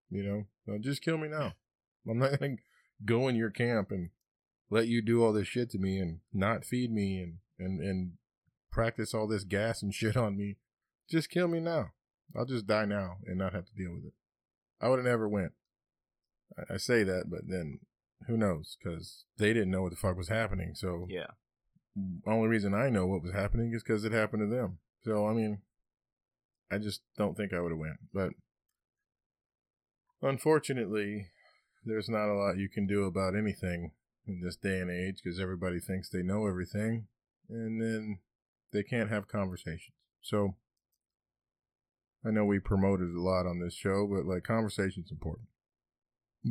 You 0.09 0.23
know, 0.23 0.47
no, 0.67 0.79
just 0.79 1.03
kill 1.03 1.19
me 1.19 1.29
now. 1.29 1.53
I'm 2.09 2.19
not 2.19 2.41
gonna 2.41 2.57
go 3.05 3.29
in 3.29 3.37
your 3.37 3.51
camp 3.51 3.91
and 3.91 4.09
let 4.71 4.87
you 4.87 5.03
do 5.03 5.23
all 5.23 5.35
this 5.35 5.49
shit 5.49 5.69
to 5.73 5.79
me 5.79 5.99
and 5.99 6.21
not 6.33 6.65
feed 6.65 6.91
me 6.91 7.21
and 7.21 7.35
and 7.59 7.79
and 7.83 8.13
practice 8.73 9.13
all 9.13 9.27
this 9.27 9.45
gas 9.45 9.83
and 9.83 9.93
shit 9.95 10.17
on 10.17 10.35
me. 10.35 10.57
Just 11.11 11.29
kill 11.29 11.49
me 11.49 11.61
now. 11.61 11.91
I'll 12.35 12.47
just 12.47 12.67
die 12.67 12.87
now 12.87 13.19
and 13.27 13.37
not 13.37 13.53
have 13.53 13.67
to 13.67 13.75
deal 13.75 13.93
with 13.93 14.07
it. 14.07 14.15
I 14.81 14.89
would 14.89 14.99
have 14.99 15.07
never 15.07 15.29
went. 15.29 15.53
I, 16.57 16.75
I 16.75 16.77
say 16.79 17.03
that, 17.05 17.25
but 17.29 17.43
then 17.47 17.81
who 18.27 18.37
knows? 18.37 18.77
Because 18.83 19.25
they 19.39 19.53
didn't 19.53 19.71
know 19.71 19.83
what 19.83 19.91
the 19.91 19.97
fuck 19.97 20.17
was 20.17 20.29
happening. 20.29 20.75
So 20.75 21.07
yeah 21.09 21.27
only 22.27 22.49
reason 22.49 22.75
I 22.75 22.91
know 22.91 23.07
what 23.07 23.23
was 23.23 23.33
happening 23.33 23.73
is 23.75 23.83
because 23.83 24.05
it 24.05 24.13
happened 24.13 24.43
to 24.43 24.55
them. 24.55 24.79
So 25.03 25.27
I 25.27 25.33
mean, 25.33 25.63
I 26.71 26.79
just 26.79 27.01
don't 27.17 27.37
think 27.37 27.53
I 27.53 27.61
would 27.61 27.73
have 27.73 27.79
went. 27.79 27.99
But 28.13 28.31
unfortunately, 30.23 31.29
there's 31.85 32.09
not 32.09 32.29
a 32.29 32.35
lot 32.35 32.59
you 32.59 32.69
can 32.69 32.87
do 32.87 33.05
about 33.05 33.35
anything 33.35 33.93
in 34.27 34.43
this 34.43 34.57
day 34.57 34.81
and 34.81 34.91
age 34.91 35.21
because 35.23 35.41
everybody 35.41 35.81
thinks 35.81 36.09
they 36.09 36.23
know 36.23 36.47
everything, 36.47 37.07
and 37.49 37.81
then 37.81 38.19
they 38.73 38.83
can't 38.83 39.11
have 39.11 39.29
conversations. 39.29 39.97
So 40.21 40.57
I 42.25 42.31
know 42.31 42.45
we 42.45 42.59
promoted 42.59 43.15
a 43.15 43.21
lot 43.21 43.47
on 43.47 43.61
this 43.61 43.75
show, 43.75 44.07
but 44.07 44.27
like 44.27 44.43
conversation's 44.43 45.11
important. 45.11 45.49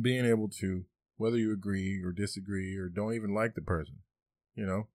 Being 0.00 0.26
able 0.26 0.48
to, 0.60 0.84
whether 1.18 1.36
you 1.36 1.52
agree 1.52 2.02
or 2.02 2.12
disagree 2.12 2.76
or 2.76 2.88
don't 2.88 3.12
even 3.14 3.34
like 3.34 3.54
the 3.54 3.60
person, 3.60 3.96
you 4.54 4.64
know, 4.64 4.88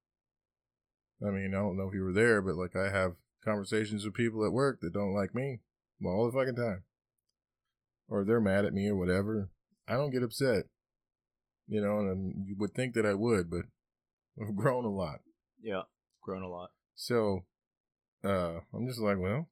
I 1.25 1.29
mean, 1.29 1.53
I 1.53 1.59
don't 1.59 1.77
know 1.77 1.87
if 1.87 1.93
you 1.93 2.03
were 2.03 2.11
there, 2.13 2.41
but 2.41 2.55
like 2.55 2.75
I 2.75 2.89
have 2.89 3.13
conversations 3.45 4.03
with 4.03 4.13
people 4.13 4.45
at 4.45 4.51
work 4.51 4.79
that 4.81 4.93
don't 4.93 5.13
like 5.13 5.35
me 5.35 5.59
all 6.03 6.25
the 6.25 6.37
fucking 6.37 6.55
time. 6.55 6.83
Or 8.09 8.25
they're 8.25 8.41
mad 8.41 8.65
at 8.65 8.73
me 8.73 8.87
or 8.87 8.95
whatever. 8.95 9.49
I 9.87 9.93
don't 9.93 10.11
get 10.11 10.23
upset. 10.23 10.65
You 11.67 11.81
know, 11.81 11.99
and 11.99 12.45
you 12.45 12.55
would 12.57 12.73
think 12.73 12.93
that 12.95 13.05
I 13.05 13.13
would, 13.13 13.49
but 13.49 13.65
I've 14.41 14.55
grown 14.55 14.85
a 14.85 14.89
lot. 14.89 15.19
yeah 15.61 15.83
grown 16.21 16.41
a 16.41 16.47
lot 16.47 16.71
So 16.95 17.43
uh 18.23 18.59
I'm 18.73 18.87
just 18.87 18.99
like, 18.99 19.17
well, 19.19 19.49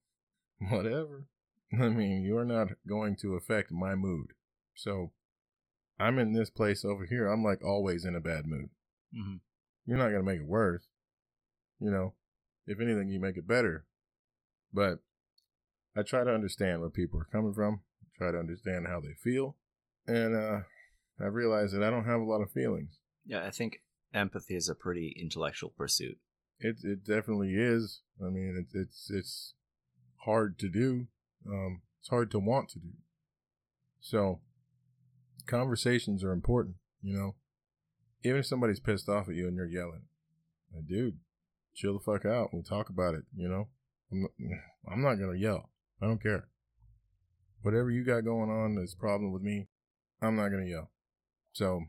whatever. 0.69 1.27
I 1.73 1.87
mean, 1.87 2.23
you're 2.23 2.45
not 2.45 2.67
going 2.87 3.15
to 3.21 3.35
affect 3.35 3.71
my 3.71 3.95
mood. 3.95 4.33
So 4.75 5.11
I'm 6.01 6.19
in 6.19 6.33
this 6.33 6.49
place 6.49 6.83
over 6.83 7.05
here. 7.05 7.27
I'm 7.27 7.43
like 7.43 7.63
always 7.63 8.05
in 8.05 8.15
a 8.15 8.19
bad 8.21 8.45
mood. 8.45 8.69
mm-hmm. 9.15 9.35
you're 9.85 9.97
not 9.97 10.09
going 10.09 10.23
to 10.25 10.31
make 10.31 10.39
it 10.41 10.47
worse. 10.47 10.83
You 11.79 11.91
know, 11.91 12.13
if 12.67 12.79
anything, 12.79 13.09
you 13.09 13.19
make 13.19 13.37
it 13.37 13.47
better. 13.47 13.85
But 14.73 14.99
I 15.95 16.03
try 16.03 16.23
to 16.23 16.33
understand 16.33 16.79
where 16.81 16.89
people 16.89 17.19
are 17.19 17.27
coming 17.31 17.53
from, 17.53 17.81
try 18.17 18.31
to 18.31 18.39
understand 18.39 18.87
how 18.87 18.99
they 18.99 19.13
feel. 19.21 19.57
And 20.07 20.35
uh, 20.35 20.59
I 21.19 21.25
realize 21.25 21.71
that 21.71 21.83
I 21.83 21.89
don't 21.89 22.05
have 22.05 22.21
a 22.21 22.25
lot 22.25 22.41
of 22.41 22.51
feelings. 22.51 22.99
yeah 23.25 23.45
i 23.45 23.51
think 23.51 23.81
empathy 24.13 24.55
is 24.55 24.67
a 24.69 24.75
pretty 24.75 25.15
intellectual 25.21 25.69
pursuit 25.77 26.17
It 26.59 26.77
it 26.83 27.05
definitely 27.05 27.53
is. 27.55 28.01
I 28.19 28.29
mean, 28.29 28.55
it's 28.61 28.73
it's 28.75 29.09
it's 29.11 29.53
hard 30.25 30.57
to 30.59 30.69
do. 30.69 31.07
Um, 31.47 31.81
it's 31.99 32.09
hard 32.09 32.29
to 32.31 32.39
want 32.39 32.69
to 32.69 32.79
do. 32.79 32.93
So, 33.99 34.41
conversations 35.51 36.23
are 36.23 36.31
important. 36.31 36.75
You 37.01 37.17
know, 37.17 37.35
even 38.23 38.39
if 38.39 38.45
somebody's 38.45 38.79
pissed 38.79 39.09
off 39.09 39.27
at 39.27 39.35
you 39.35 39.47
and 39.47 39.55
you're 39.55 39.67
yelling, 39.67 40.03
like, 40.73 40.87
dude, 40.87 41.19
chill 41.75 41.93
the 41.93 41.99
fuck 41.99 42.25
out. 42.25 42.49
We'll 42.53 42.63
talk 42.63 42.89
about 42.89 43.13
it. 43.13 43.23
You 43.35 43.49
know, 43.49 43.67
I'm 44.11 44.21
not, 44.21 44.31
I'm 44.91 45.03
not 45.03 45.15
gonna 45.15 45.37
yell. 45.37 45.69
I 46.01 46.07
don't 46.07 46.23
care. 46.23 46.47
Whatever 47.61 47.91
you 47.91 48.03
got 48.03 48.25
going 48.25 48.49
on 48.49 48.75
that's 48.75 48.95
problem 48.95 49.31
with 49.31 49.43
me, 49.43 49.67
I'm 50.21 50.35
not 50.35 50.49
gonna 50.49 50.65
yell. 50.65 50.89
So 51.53 51.83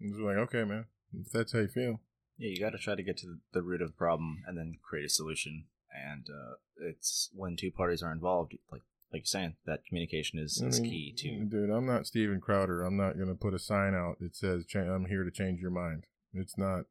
it's 0.00 0.18
like, 0.18 0.36
okay, 0.36 0.64
man, 0.64 0.86
if 1.12 1.30
that's 1.30 1.52
how 1.52 1.60
you 1.60 1.68
feel, 1.68 2.00
Yeah, 2.36 2.50
you 2.50 2.60
got 2.60 2.70
to 2.70 2.78
try 2.78 2.96
to 2.96 3.02
get 3.02 3.16
to 3.18 3.36
the 3.52 3.62
root 3.62 3.80
of 3.80 3.88
the 3.88 3.96
problem 3.96 4.42
and 4.46 4.58
then 4.58 4.78
create 4.82 5.06
a 5.06 5.08
solution. 5.08 5.66
And 5.94 6.26
uh, 6.28 6.54
it's 6.76 7.30
when 7.32 7.56
two 7.56 7.70
parties 7.70 8.02
are 8.02 8.10
involved, 8.10 8.54
like 8.72 8.82
like 9.14 9.20
you're 9.22 9.40
saying, 9.40 9.54
that 9.64 9.84
communication 9.86 10.38
is, 10.40 10.60
I 10.62 10.66
is 10.66 10.80
mean, 10.80 10.90
key 10.90 11.14
to. 11.18 11.44
Dude, 11.44 11.70
I'm 11.70 11.86
not 11.86 12.06
Steven 12.06 12.40
Crowder. 12.40 12.82
I'm 12.82 12.96
not 12.96 13.16
gonna 13.16 13.36
put 13.36 13.54
a 13.54 13.58
sign 13.58 13.94
out 13.94 14.18
that 14.18 14.34
says 14.34 14.64
"I'm 14.74 15.06
here 15.06 15.22
to 15.24 15.30
change 15.30 15.60
your 15.60 15.70
mind." 15.70 16.06
It's 16.32 16.58
not. 16.58 16.86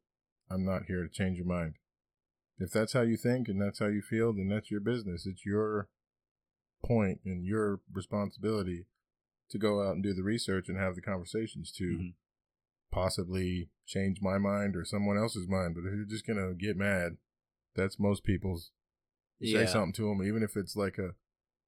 I'm 0.50 0.64
not 0.64 0.86
here 0.86 1.02
to 1.02 1.08
change 1.08 1.36
your 1.36 1.46
mind. 1.46 1.74
If 2.58 2.70
that's 2.70 2.94
how 2.94 3.02
you 3.02 3.16
think 3.16 3.48
and 3.48 3.60
that's 3.60 3.78
how 3.78 3.86
you 3.88 4.00
feel, 4.00 4.32
then 4.32 4.48
that's 4.48 4.70
your 4.70 4.80
business. 4.80 5.26
It's 5.26 5.44
your 5.44 5.88
point 6.82 7.20
and 7.24 7.44
your 7.44 7.80
responsibility 7.92 8.86
to 9.50 9.58
go 9.58 9.82
out 9.86 9.94
and 9.94 10.02
do 10.02 10.14
the 10.14 10.22
research 10.22 10.68
and 10.68 10.78
have 10.78 10.94
the 10.94 11.02
conversations 11.02 11.72
to 11.72 11.84
Mhm. 11.84 12.14
possibly 12.90 13.70
change 13.86 14.20
my 14.22 14.38
mind 14.38 14.76
or 14.76 14.84
someone 14.84 15.18
else's 15.18 15.48
mind. 15.48 15.74
But 15.74 15.84
if 15.86 15.94
you're 15.94 16.04
just 16.04 16.26
gonna 16.26 16.54
get 16.54 16.76
mad, 16.76 17.18
that's 17.74 17.98
most 17.98 18.24
people's. 18.24 18.72
Yeah. 19.40 19.64
Say 19.66 19.72
something 19.72 19.92
to 19.94 20.08
them, 20.08 20.22
even 20.22 20.42
if 20.42 20.56
it's 20.56 20.76
like 20.76 20.96
a 20.96 21.16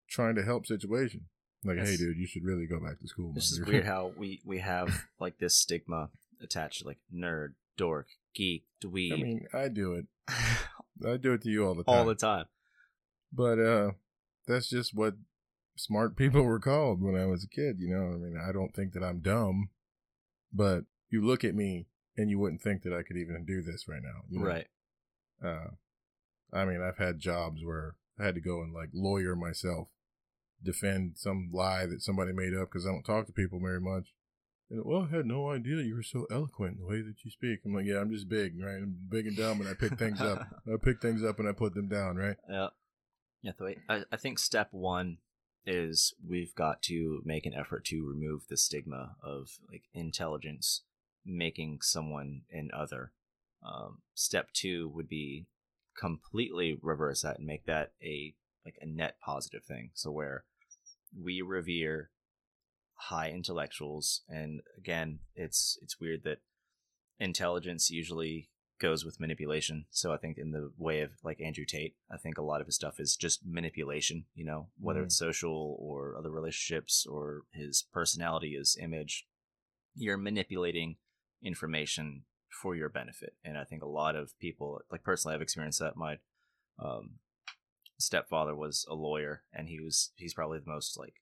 trying 0.08 0.34
to 0.36 0.42
help 0.42 0.66
situation. 0.66 1.26
Like, 1.64 1.78
hey, 1.78 1.96
dude, 1.96 2.16
you 2.16 2.26
should 2.26 2.44
really 2.44 2.66
go 2.66 2.78
back 2.78 3.00
to 3.00 3.08
school. 3.08 3.32
This 3.32 3.50
is 3.50 3.64
weird 3.64 3.84
how 3.86 4.12
we 4.16 4.40
we 4.44 4.58
have 4.58 5.04
like 5.18 5.38
this 5.38 5.56
stigma 5.56 6.10
attached 6.40 6.84
like 6.84 6.98
nerd, 7.12 7.54
dork, 7.76 8.06
geek, 8.34 8.64
dweeb, 8.84 9.12
I 9.12 9.16
mean, 9.16 9.46
I 9.52 9.68
do 9.68 9.94
it. 9.94 10.06
I 11.06 11.16
do 11.16 11.32
it 11.32 11.42
to 11.42 11.50
you 11.50 11.66
all 11.66 11.74
the 11.74 11.84
time. 11.84 11.94
all 11.94 12.04
the 12.04 12.14
time. 12.14 12.46
But 13.32 13.58
uh, 13.58 13.90
that's 14.46 14.68
just 14.68 14.94
what 14.94 15.14
smart 15.76 16.16
people 16.16 16.42
were 16.42 16.60
called 16.60 17.02
when 17.02 17.16
I 17.16 17.26
was 17.26 17.44
a 17.44 17.48
kid. 17.48 17.76
You 17.80 17.88
know, 17.94 18.14
I 18.14 18.16
mean, 18.16 18.36
I 18.42 18.52
don't 18.52 18.74
think 18.74 18.92
that 18.92 19.02
I'm 19.02 19.20
dumb, 19.20 19.70
but 20.52 20.84
you 21.10 21.24
look 21.24 21.44
at 21.44 21.54
me 21.54 21.86
and 22.16 22.30
you 22.30 22.38
wouldn't 22.38 22.62
think 22.62 22.82
that 22.82 22.92
I 22.92 23.02
could 23.02 23.16
even 23.16 23.44
do 23.44 23.62
this 23.62 23.86
right 23.88 24.02
now. 24.02 24.22
you 24.28 24.40
know? 24.40 24.46
Right. 24.46 24.66
Uh, 25.44 25.70
I 26.52 26.64
mean, 26.64 26.80
I've 26.80 26.98
had 26.98 27.18
jobs 27.18 27.62
where 27.62 27.94
I 28.18 28.24
had 28.24 28.34
to 28.36 28.40
go 28.40 28.62
and 28.62 28.72
like 28.72 28.88
lawyer 28.94 29.36
myself, 29.36 29.88
defend 30.62 31.12
some 31.16 31.50
lie 31.52 31.86
that 31.86 32.02
somebody 32.02 32.32
made 32.32 32.54
up 32.54 32.68
because 32.70 32.86
I 32.86 32.90
don't 32.90 33.02
talk 33.02 33.26
to 33.26 33.32
people 33.32 33.60
very 33.60 33.80
much. 33.80 34.12
And, 34.70 34.82
well, 34.84 35.08
I 35.10 35.16
had 35.16 35.26
no 35.26 35.50
idea 35.50 35.76
you 35.82 35.94
were 35.94 36.02
so 36.02 36.26
eloquent 36.30 36.76
in 36.76 36.80
the 36.80 36.88
way 36.88 37.02
that 37.02 37.24
you 37.24 37.30
speak. 37.30 37.60
I'm 37.64 37.74
like, 37.74 37.86
yeah, 37.86 38.00
I'm 38.00 38.10
just 38.10 38.28
big, 38.28 38.60
right? 38.60 38.76
I'm 38.76 38.96
big 39.08 39.26
and 39.26 39.36
dumb, 39.36 39.60
and 39.60 39.68
I 39.68 39.74
pick 39.74 39.98
things 39.98 40.20
up. 40.20 40.46
I 40.66 40.76
pick 40.82 41.00
things 41.00 41.22
up 41.22 41.38
and 41.38 41.48
I 41.48 41.52
put 41.52 41.74
them 41.74 41.88
down, 41.88 42.16
right? 42.16 42.36
Yeah. 42.48 42.68
Yeah. 43.42 43.52
The 43.56 43.64
way, 43.64 43.76
I, 43.88 44.02
I 44.10 44.16
think 44.16 44.38
step 44.38 44.68
one 44.72 45.18
is 45.64 46.14
we've 46.26 46.54
got 46.54 46.80
to 46.82 47.20
make 47.24 47.44
an 47.44 47.54
effort 47.54 47.84
to 47.86 48.06
remove 48.06 48.42
the 48.48 48.56
stigma 48.56 49.16
of 49.22 49.58
like 49.70 49.82
intelligence 49.92 50.82
making 51.24 51.78
someone 51.82 52.42
an 52.52 52.70
other. 52.72 53.12
Um, 53.64 53.98
step 54.14 54.52
two 54.52 54.88
would 54.94 55.08
be 55.08 55.46
completely 55.98 56.78
reverse 56.80 57.22
that 57.22 57.38
and 57.38 57.46
make 57.46 57.66
that 57.66 57.92
a 58.02 58.34
like 58.66 58.76
a 58.82 58.86
net 58.86 59.16
positive 59.24 59.64
thing. 59.64 59.90
So 59.94 60.10
where 60.10 60.44
we 61.18 61.40
revere 61.40 62.10
high 62.94 63.30
intellectuals, 63.30 64.22
and 64.28 64.60
again, 64.76 65.20
it's 65.34 65.78
it's 65.82 66.00
weird 66.00 66.24
that 66.24 66.38
intelligence 67.18 67.90
usually 67.90 68.50
goes 68.78 69.04
with 69.04 69.20
manipulation. 69.20 69.86
So 69.90 70.12
I 70.12 70.18
think 70.18 70.36
in 70.36 70.50
the 70.50 70.70
way 70.76 71.00
of 71.00 71.12
like 71.22 71.40
Andrew 71.40 71.64
Tate, 71.64 71.96
I 72.10 72.18
think 72.18 72.36
a 72.36 72.42
lot 72.42 72.60
of 72.60 72.66
his 72.66 72.74
stuff 72.74 73.00
is 73.00 73.16
just 73.16 73.46
manipulation, 73.46 74.26
you 74.34 74.44
know, 74.44 74.68
whether 74.78 75.00
Mhm. 75.00 75.04
it's 75.04 75.16
social 75.16 75.76
or 75.80 76.14
other 76.18 76.30
relationships 76.30 77.06
or 77.06 77.44
his 77.52 77.84
personality, 77.92 78.54
his 78.54 78.76
image. 78.76 79.26
You're 79.94 80.18
manipulating 80.18 80.98
information 81.40 82.26
for 82.50 82.76
your 82.76 82.90
benefit. 82.90 83.36
And 83.42 83.56
I 83.56 83.64
think 83.64 83.82
a 83.82 83.88
lot 83.88 84.14
of 84.14 84.38
people, 84.38 84.82
like 84.90 85.02
personally, 85.02 85.34
I've 85.34 85.42
experienced 85.42 85.78
that. 85.78 85.96
My 85.96 86.18
um, 86.78 87.20
stepfather 87.98 88.54
was 88.54 88.86
a 88.88 88.94
lawyer, 88.94 89.42
and 89.52 89.68
he 89.68 89.80
was 89.80 90.10
he's 90.16 90.34
probably 90.34 90.58
the 90.58 90.70
most 90.70 90.98
like 90.98 91.14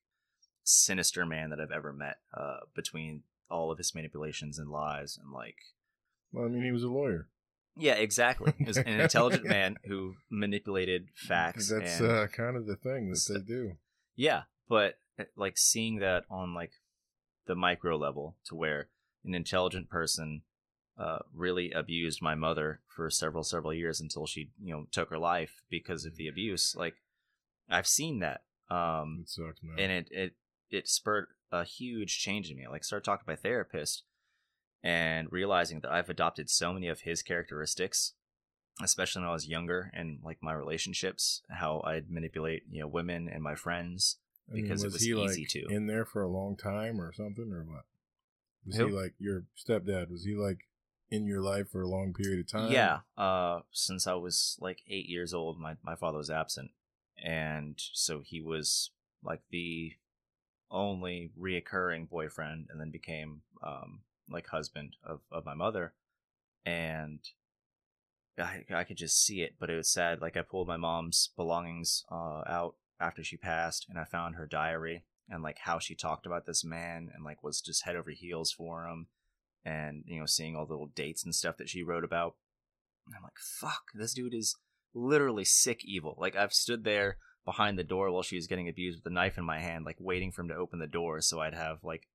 sinister 0.64 1.26
man 1.26 1.50
that 1.50 1.60
I've 1.60 1.70
ever 1.70 1.92
met. 1.92 2.18
Uh, 2.32 2.60
between 2.74 3.22
all 3.50 3.70
of 3.70 3.78
his 3.78 3.94
manipulations 3.94 4.58
and 4.58 4.70
lies, 4.70 5.18
and 5.20 5.32
like 5.32 5.56
Well, 6.32 6.46
I 6.46 6.48
mean, 6.48 6.64
he 6.64 6.72
was 6.72 6.82
a 6.82 6.88
lawyer. 6.88 7.28
yeah, 7.76 7.94
exactly. 7.94 8.52
He 8.58 8.64
was 8.64 8.76
an 8.76 9.00
intelligent 9.00 9.44
man 9.48 9.76
who 9.84 10.14
manipulated 10.30 11.08
facts. 11.14 11.68
That's 11.70 12.00
and, 12.00 12.10
uh, 12.10 12.26
kind 12.28 12.56
of 12.56 12.66
the 12.66 12.76
thing 12.76 13.10
that 13.10 13.24
they 13.28 13.40
do. 13.40 13.72
yeah, 14.16 14.42
but 14.68 14.98
uh, 15.18 15.24
like 15.36 15.58
seeing 15.58 15.98
that 15.98 16.24
on 16.30 16.54
like 16.54 16.72
the 17.46 17.54
micro 17.54 17.96
level 17.96 18.36
to 18.46 18.54
where 18.54 18.88
an 19.24 19.34
intelligent 19.34 19.88
person 19.90 20.42
uh, 20.98 21.18
really 21.34 21.72
abused 21.72 22.22
my 22.22 22.34
mother 22.34 22.80
for 22.86 23.10
several 23.10 23.42
several 23.42 23.74
years 23.74 24.00
until 24.00 24.26
she 24.26 24.50
you 24.62 24.74
know 24.74 24.86
took 24.92 25.10
her 25.10 25.18
life 25.18 25.62
because 25.70 26.04
of 26.04 26.16
the 26.16 26.28
abuse. 26.28 26.74
Like 26.76 26.94
I've 27.68 27.86
seen 27.86 28.20
that, 28.20 28.42
um, 28.70 29.20
It 29.22 29.28
sucks, 29.28 29.62
man. 29.62 29.78
and 29.78 29.92
it 29.92 30.08
it 30.10 30.32
it 30.70 30.88
spurred 30.88 31.26
a 31.50 31.64
huge 31.64 32.18
change 32.18 32.50
in 32.50 32.56
me. 32.56 32.66
Like 32.68 32.84
started 32.84 33.04
talking 33.04 33.24
to 33.24 33.30
my 33.32 33.36
therapist 33.36 34.04
and 34.82 35.28
realizing 35.32 35.80
that 35.80 35.92
I've 35.92 36.10
adopted 36.10 36.50
so 36.50 36.72
many 36.72 36.88
of 36.88 37.00
his 37.00 37.22
characteristics, 37.22 38.12
especially 38.82 39.22
when 39.22 39.30
I 39.30 39.32
was 39.32 39.48
younger 39.48 39.90
and 39.94 40.18
like 40.22 40.38
my 40.42 40.52
relationships, 40.52 41.42
how 41.48 41.82
I'd 41.84 42.10
manipulate 42.10 42.62
you 42.70 42.80
know 42.80 42.86
women 42.88 43.28
and 43.28 43.42
my 43.42 43.54
friends. 43.54 44.18
I 44.50 44.54
mean, 44.54 44.62
because 44.64 44.84
it 44.84 44.92
was 44.92 45.02
he 45.02 45.12
easy 45.12 45.42
like 45.42 45.48
to. 45.50 45.74
in 45.74 45.86
there 45.86 46.04
for 46.04 46.22
a 46.22 46.28
long 46.28 46.54
time 46.56 47.00
or 47.00 47.12
something, 47.12 47.50
or 47.52 47.64
what? 47.64 47.84
Was 48.66 48.76
Who? 48.76 48.86
he 48.88 48.92
like 48.92 49.14
your 49.18 49.44
stepdad? 49.58 50.10
Was 50.10 50.24
he 50.24 50.34
like 50.34 50.58
in 51.14 51.26
your 51.26 51.40
life 51.40 51.70
for 51.70 51.82
a 51.82 51.88
long 51.88 52.12
period 52.12 52.40
of 52.40 52.46
time? 52.46 52.70
Yeah, 52.72 53.00
uh, 53.16 53.60
since 53.72 54.06
I 54.06 54.14
was 54.14 54.56
like 54.60 54.82
eight 54.88 55.08
years 55.08 55.32
old, 55.32 55.58
my 55.58 55.76
my 55.82 55.94
father 55.94 56.18
was 56.18 56.30
absent, 56.30 56.70
and 57.22 57.80
so 57.92 58.20
he 58.20 58.40
was 58.40 58.90
like 59.22 59.42
the 59.50 59.92
only 60.70 61.30
reoccurring 61.38 62.08
boyfriend, 62.08 62.68
and 62.70 62.80
then 62.80 62.90
became 62.90 63.42
um 63.62 64.00
like 64.28 64.48
husband 64.48 64.96
of 65.04 65.20
of 65.30 65.44
my 65.44 65.54
mother, 65.54 65.94
and 66.66 67.20
I 68.38 68.64
I 68.70 68.84
could 68.84 68.96
just 68.96 69.24
see 69.24 69.42
it, 69.42 69.54
but 69.58 69.70
it 69.70 69.76
was 69.76 69.88
sad. 69.88 70.20
Like 70.20 70.36
I 70.36 70.42
pulled 70.42 70.68
my 70.68 70.76
mom's 70.76 71.30
belongings 71.36 72.04
uh 72.10 72.42
out 72.46 72.74
after 73.00 73.22
she 73.22 73.36
passed, 73.36 73.86
and 73.88 73.98
I 73.98 74.04
found 74.04 74.34
her 74.36 74.46
diary 74.46 75.04
and 75.28 75.42
like 75.42 75.58
how 75.60 75.78
she 75.78 75.94
talked 75.94 76.26
about 76.26 76.44
this 76.44 76.64
man, 76.64 77.10
and 77.14 77.24
like 77.24 77.42
was 77.42 77.60
just 77.60 77.84
head 77.84 77.96
over 77.96 78.10
heels 78.10 78.52
for 78.52 78.86
him 78.86 79.06
and 79.64 80.04
you 80.06 80.18
know 80.20 80.26
seeing 80.26 80.54
all 80.56 80.66
the 80.66 80.72
little 80.72 80.90
dates 80.94 81.24
and 81.24 81.34
stuff 81.34 81.56
that 81.56 81.68
she 81.68 81.82
wrote 81.82 82.04
about 82.04 82.34
and 83.06 83.14
i'm 83.16 83.22
like 83.22 83.38
fuck 83.38 83.84
this 83.94 84.14
dude 84.14 84.34
is 84.34 84.56
literally 84.94 85.44
sick 85.44 85.80
evil 85.84 86.14
like 86.18 86.36
i've 86.36 86.52
stood 86.52 86.84
there 86.84 87.16
behind 87.44 87.78
the 87.78 87.84
door 87.84 88.10
while 88.10 88.22
she 88.22 88.36
was 88.36 88.46
getting 88.46 88.68
abused 88.68 88.98
with 89.02 89.10
a 89.10 89.14
knife 89.14 89.36
in 89.36 89.44
my 89.44 89.60
hand 89.60 89.84
like 89.84 89.96
waiting 89.98 90.30
for 90.32 90.42
him 90.42 90.48
to 90.48 90.54
open 90.54 90.78
the 90.78 90.86
door 90.86 91.20
so 91.20 91.40
i'd 91.40 91.54
have 91.54 91.78
like 91.82 92.08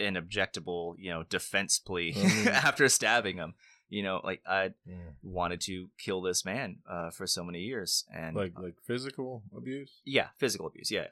an 0.00 0.14
objectable 0.16 0.94
you 0.98 1.10
know 1.10 1.22
defense 1.24 1.78
plea 1.78 2.12
Mhm. 2.16 2.46
after 2.48 2.88
stabbing 2.88 3.36
him 3.36 3.54
you 3.88 4.02
know 4.02 4.20
like 4.24 4.42
i 4.46 4.70
Yeah. 4.86 5.10
wanted 5.22 5.60
to 5.62 5.88
kill 5.98 6.22
this 6.22 6.44
man 6.44 6.78
uh, 6.90 7.10
for 7.10 7.26
so 7.26 7.44
many 7.44 7.60
years 7.60 8.04
and 8.14 8.34
Like 8.36 8.58
like 8.58 8.74
physical 8.86 9.42
abuse. 9.56 10.00
yeah, 10.04 10.28
physical 10.38 10.66
abuse. 10.66 10.90
Yeah, 10.90 11.08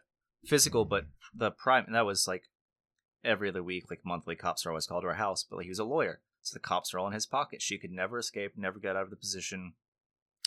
physical. 0.47 0.85
But 0.87 1.05
the 1.35 1.51
prime 1.51 1.87
that 1.93 2.07
was 2.07 2.27
like 2.27 2.45
every 3.25 3.49
other 3.49 3.63
week, 3.63 3.91
like 3.91 4.05
monthly. 4.05 4.37
Cops 4.37 4.65
are 4.65 4.71
always 4.71 4.87
called 4.87 5.03
to 5.03 5.09
our 5.09 5.15
house, 5.15 5.45
but 5.49 5.57
like 5.57 5.65
he 5.65 5.71
was 5.71 5.79
a 5.79 5.85
lawyer, 5.85 6.21
so 6.43 6.55
the 6.55 6.61
cops 6.61 6.93
are 6.93 6.99
all 6.99 7.07
in 7.07 7.13
his 7.13 7.27
pocket. 7.27 7.63
She 7.63 7.79
could 7.79 7.93
never 7.93 8.19
escape, 8.19 8.53
never 8.57 8.79
get 8.79 8.97
out 8.97 9.05
of 9.05 9.11
the 9.11 9.17
position, 9.17 9.75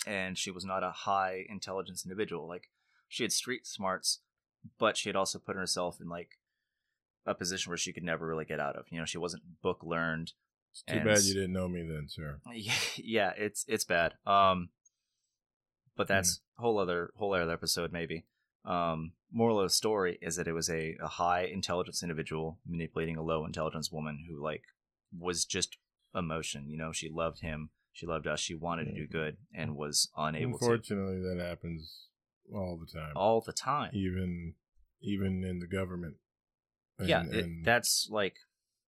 and 0.06 0.36
she 0.36 0.50
was 0.50 0.64
not 0.64 0.82
a 0.82 0.90
high 0.90 1.44
intelligence 1.48 2.04
individual. 2.04 2.46
Like 2.46 2.70
she 3.08 3.24
had 3.24 3.32
street 3.32 3.66
smarts, 3.66 4.20
but 4.78 4.96
she 4.96 5.08
had 5.08 5.16
also 5.16 5.38
put 5.38 5.56
herself 5.56 6.00
in 6.00 6.08
like 6.08 6.38
a 7.26 7.34
position 7.34 7.70
where 7.70 7.78
she 7.78 7.92
could 7.92 8.02
never 8.02 8.26
really 8.26 8.44
get 8.44 8.60
out 8.60 8.76
of. 8.76 8.86
You 8.90 8.98
know, 8.98 9.04
she 9.04 9.18
wasn't 9.18 9.62
book 9.62 9.80
learned. 9.82 10.32
It's 10.72 10.82
too 10.82 10.94
And 10.94 11.04
bad 11.04 11.22
you 11.22 11.34
didn't 11.34 11.52
know 11.52 11.68
me 11.68 11.82
then, 11.82 12.08
sir. 12.08 12.38
yeah, 12.96 13.32
it's 13.36 13.64
it's 13.68 13.84
bad. 13.84 14.14
Um, 14.26 14.70
but 15.96 16.08
that's 16.08 16.40
a 16.58 16.62
whole 16.62 16.78
other 16.78 17.12
whole 17.16 17.34
other 17.34 17.52
episode 17.52 17.92
maybe. 17.92 18.24
Um, 18.64 19.12
moral 19.32 19.60
of 19.60 19.66
the 19.66 19.74
story 19.74 20.18
is 20.22 20.36
that 20.36 20.48
it 20.48 20.52
was 20.52 20.70
a, 20.70 20.96
a 21.02 21.08
high 21.08 21.42
intelligence 21.44 22.02
individual 22.02 22.58
manipulating 22.66 23.16
a 23.16 23.22
low 23.22 23.44
intelligence 23.44 23.90
woman 23.92 24.24
who 24.28 24.42
like 24.42 24.62
was 25.16 25.44
just 25.44 25.76
emotion. 26.14 26.68
You 26.68 26.78
know, 26.78 26.92
she 26.92 27.10
loved 27.10 27.40
him, 27.40 27.70
she 27.92 28.06
loved 28.06 28.26
us, 28.26 28.40
she 28.40 28.54
wanted 28.54 28.86
to 28.86 28.94
do 28.94 29.06
good, 29.06 29.36
and 29.54 29.76
was 29.76 30.08
unable 30.16 30.58
to 30.58 30.64
Unfortunately, 30.64 31.20
that 31.22 31.44
happens 31.44 32.06
all 32.54 32.78
the 32.78 32.86
time. 32.98 33.12
all 33.16 33.40
the 33.40 33.52
time. 33.52 33.90
even 33.94 34.54
even 35.02 35.44
in 35.44 35.58
the 35.58 35.66
government. 35.66 36.14
And- 36.98 37.08
yeah, 37.08 37.24
it, 37.30 37.44
and- 37.44 37.64
that's 37.64 38.08
like 38.10 38.36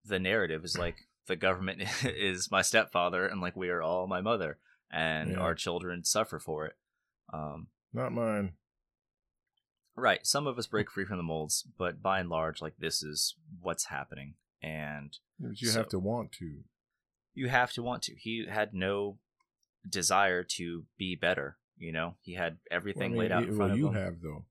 the 0.05 0.19
narrative 0.19 0.65
is 0.65 0.79
like 0.79 0.97
the 1.27 1.37
government 1.37 1.83
is 2.05 2.51
my 2.51 2.63
stepfather 2.63 3.27
and 3.27 3.41
like 3.41 3.57
we 3.57 3.69
are 3.69 3.83
all 3.83 4.07
my 4.07 4.21
mother 4.21 4.59
and 4.91 5.33
Yeah. 5.33 5.39
our 5.39 5.55
children 5.55 6.05
suffer 6.05 6.39
for 6.39 6.67
it. 6.67 6.77
Um, 7.33 7.67
Not 7.93 8.13
mine. 8.13 8.53
Right. 9.97 10.27
Some 10.27 10.47
of 10.47 10.59
us 10.59 10.67
break 10.67 10.91
free 10.91 11.05
from 11.05 11.17
the 11.17 11.23
molds, 11.23 11.65
but 11.79 12.03
by 12.03 12.21
and 12.21 12.29
large, 12.29 12.61
like 12.63 12.77
this 12.79 13.03
is 13.03 13.35
what's 13.61 13.87
happening, 13.87 14.35
and 14.63 15.17
But 15.39 15.61
you 15.61 15.69
So- 15.69 15.79
have 15.81 15.89
to 15.91 15.99
want 15.99 16.33
to. 16.33 16.65
you 17.35 17.49
have 17.49 17.73
to 17.73 17.83
want 17.83 18.03
to. 18.05 18.15
He 18.15 18.47
had 18.49 18.73
no 18.73 19.19
desire 19.89 20.43
to 20.43 20.87
be 20.97 21.15
better. 21.15 21.59
You 21.77 21.93
know, 21.93 22.17
he 22.23 22.35
had 22.35 22.59
everything 22.71 23.13
Well, 23.13 23.21
I 23.21 23.23
laid 23.25 23.29
mean, 23.31 23.37
out 23.37 23.43
in 23.45 23.49
you- 23.51 23.57
front 23.57 23.69
well, 23.71 23.75
of 23.75 23.79
you 23.79 23.89
him. 23.89 23.95
have 23.95 24.21
though. 24.23 24.47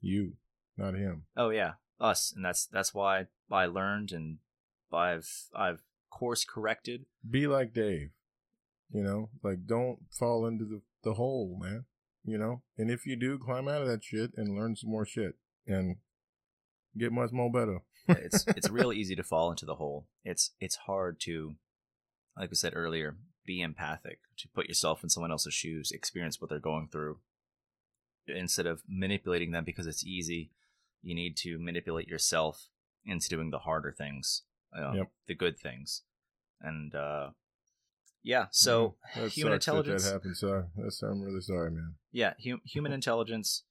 You, 0.00 0.36
not 0.76 0.94
him. 0.94 1.26
Oh 1.36 1.48
yeah, 1.50 1.74
us, 1.98 2.32
and 2.32 2.44
that's 2.44 2.66
that's 2.66 2.92
why 2.92 3.26
I 3.50 3.64
learned 3.66 4.12
and 4.12 4.38
I've 4.92 5.48
I've 5.54 5.82
course 6.10 6.44
corrected. 6.44 7.06
Be 7.28 7.46
like 7.46 7.72
Dave. 7.72 8.10
You 8.90 9.02
know, 9.02 9.30
like 9.42 9.66
don't 9.66 10.00
fall 10.12 10.46
into 10.46 10.64
the 10.64 10.82
the 11.02 11.14
hole, 11.14 11.58
man. 11.60 11.86
You 12.28 12.38
know, 12.38 12.62
and 12.76 12.90
if 12.90 13.06
you 13.06 13.14
do, 13.16 13.38
climb 13.38 13.68
out 13.68 13.82
of 13.82 13.88
that 13.88 14.02
shit 14.02 14.32
and 14.36 14.56
learn 14.56 14.74
some 14.74 14.90
more 14.90 15.06
shit 15.06 15.36
and 15.66 15.96
get 16.98 17.12
much 17.12 17.30
more 17.30 17.50
better. 17.50 17.82
it's 18.08 18.44
it's 18.48 18.68
real 18.68 18.92
easy 18.92 19.14
to 19.16 19.22
fall 19.22 19.50
into 19.50 19.64
the 19.64 19.76
hole. 19.76 20.08
It's 20.24 20.50
it's 20.60 20.76
hard 20.76 21.20
to, 21.20 21.54
like 22.36 22.50
we 22.50 22.56
said 22.56 22.72
earlier, 22.74 23.16
be 23.46 23.62
empathic 23.62 24.18
to 24.38 24.48
put 24.48 24.66
yourself 24.68 25.02
in 25.04 25.08
someone 25.08 25.30
else's 25.30 25.54
shoes, 25.54 25.92
experience 25.92 26.40
what 26.40 26.50
they're 26.50 26.58
going 26.58 26.88
through, 26.90 27.18
instead 28.26 28.66
of 28.66 28.82
manipulating 28.88 29.52
them 29.52 29.64
because 29.64 29.86
it's 29.86 30.04
easy. 30.04 30.50
You 31.02 31.14
need 31.14 31.36
to 31.38 31.58
manipulate 31.58 32.08
yourself 32.08 32.68
into 33.04 33.28
doing 33.28 33.50
the 33.50 33.60
harder 33.60 33.92
things, 33.96 34.42
um, 34.76 34.96
Yep. 34.96 35.10
the 35.28 35.34
good 35.34 35.58
things, 35.58 36.02
and 36.60 36.92
uh, 36.94 37.30
yeah. 38.32 38.46
So 38.50 38.96
that 39.14 39.30
human 39.32 39.52
sucks 39.54 39.66
that 39.66 39.70
intelligence. 39.72 40.04
That 40.04 40.12
happened. 40.12 41.02
I'm 41.10 41.22
really 41.22 41.40
sorry, 41.52 41.70
man. 41.70 41.94
yeah 42.12 42.34
hu- 42.44 42.60
human 42.64 42.92
intelligence 42.92 43.62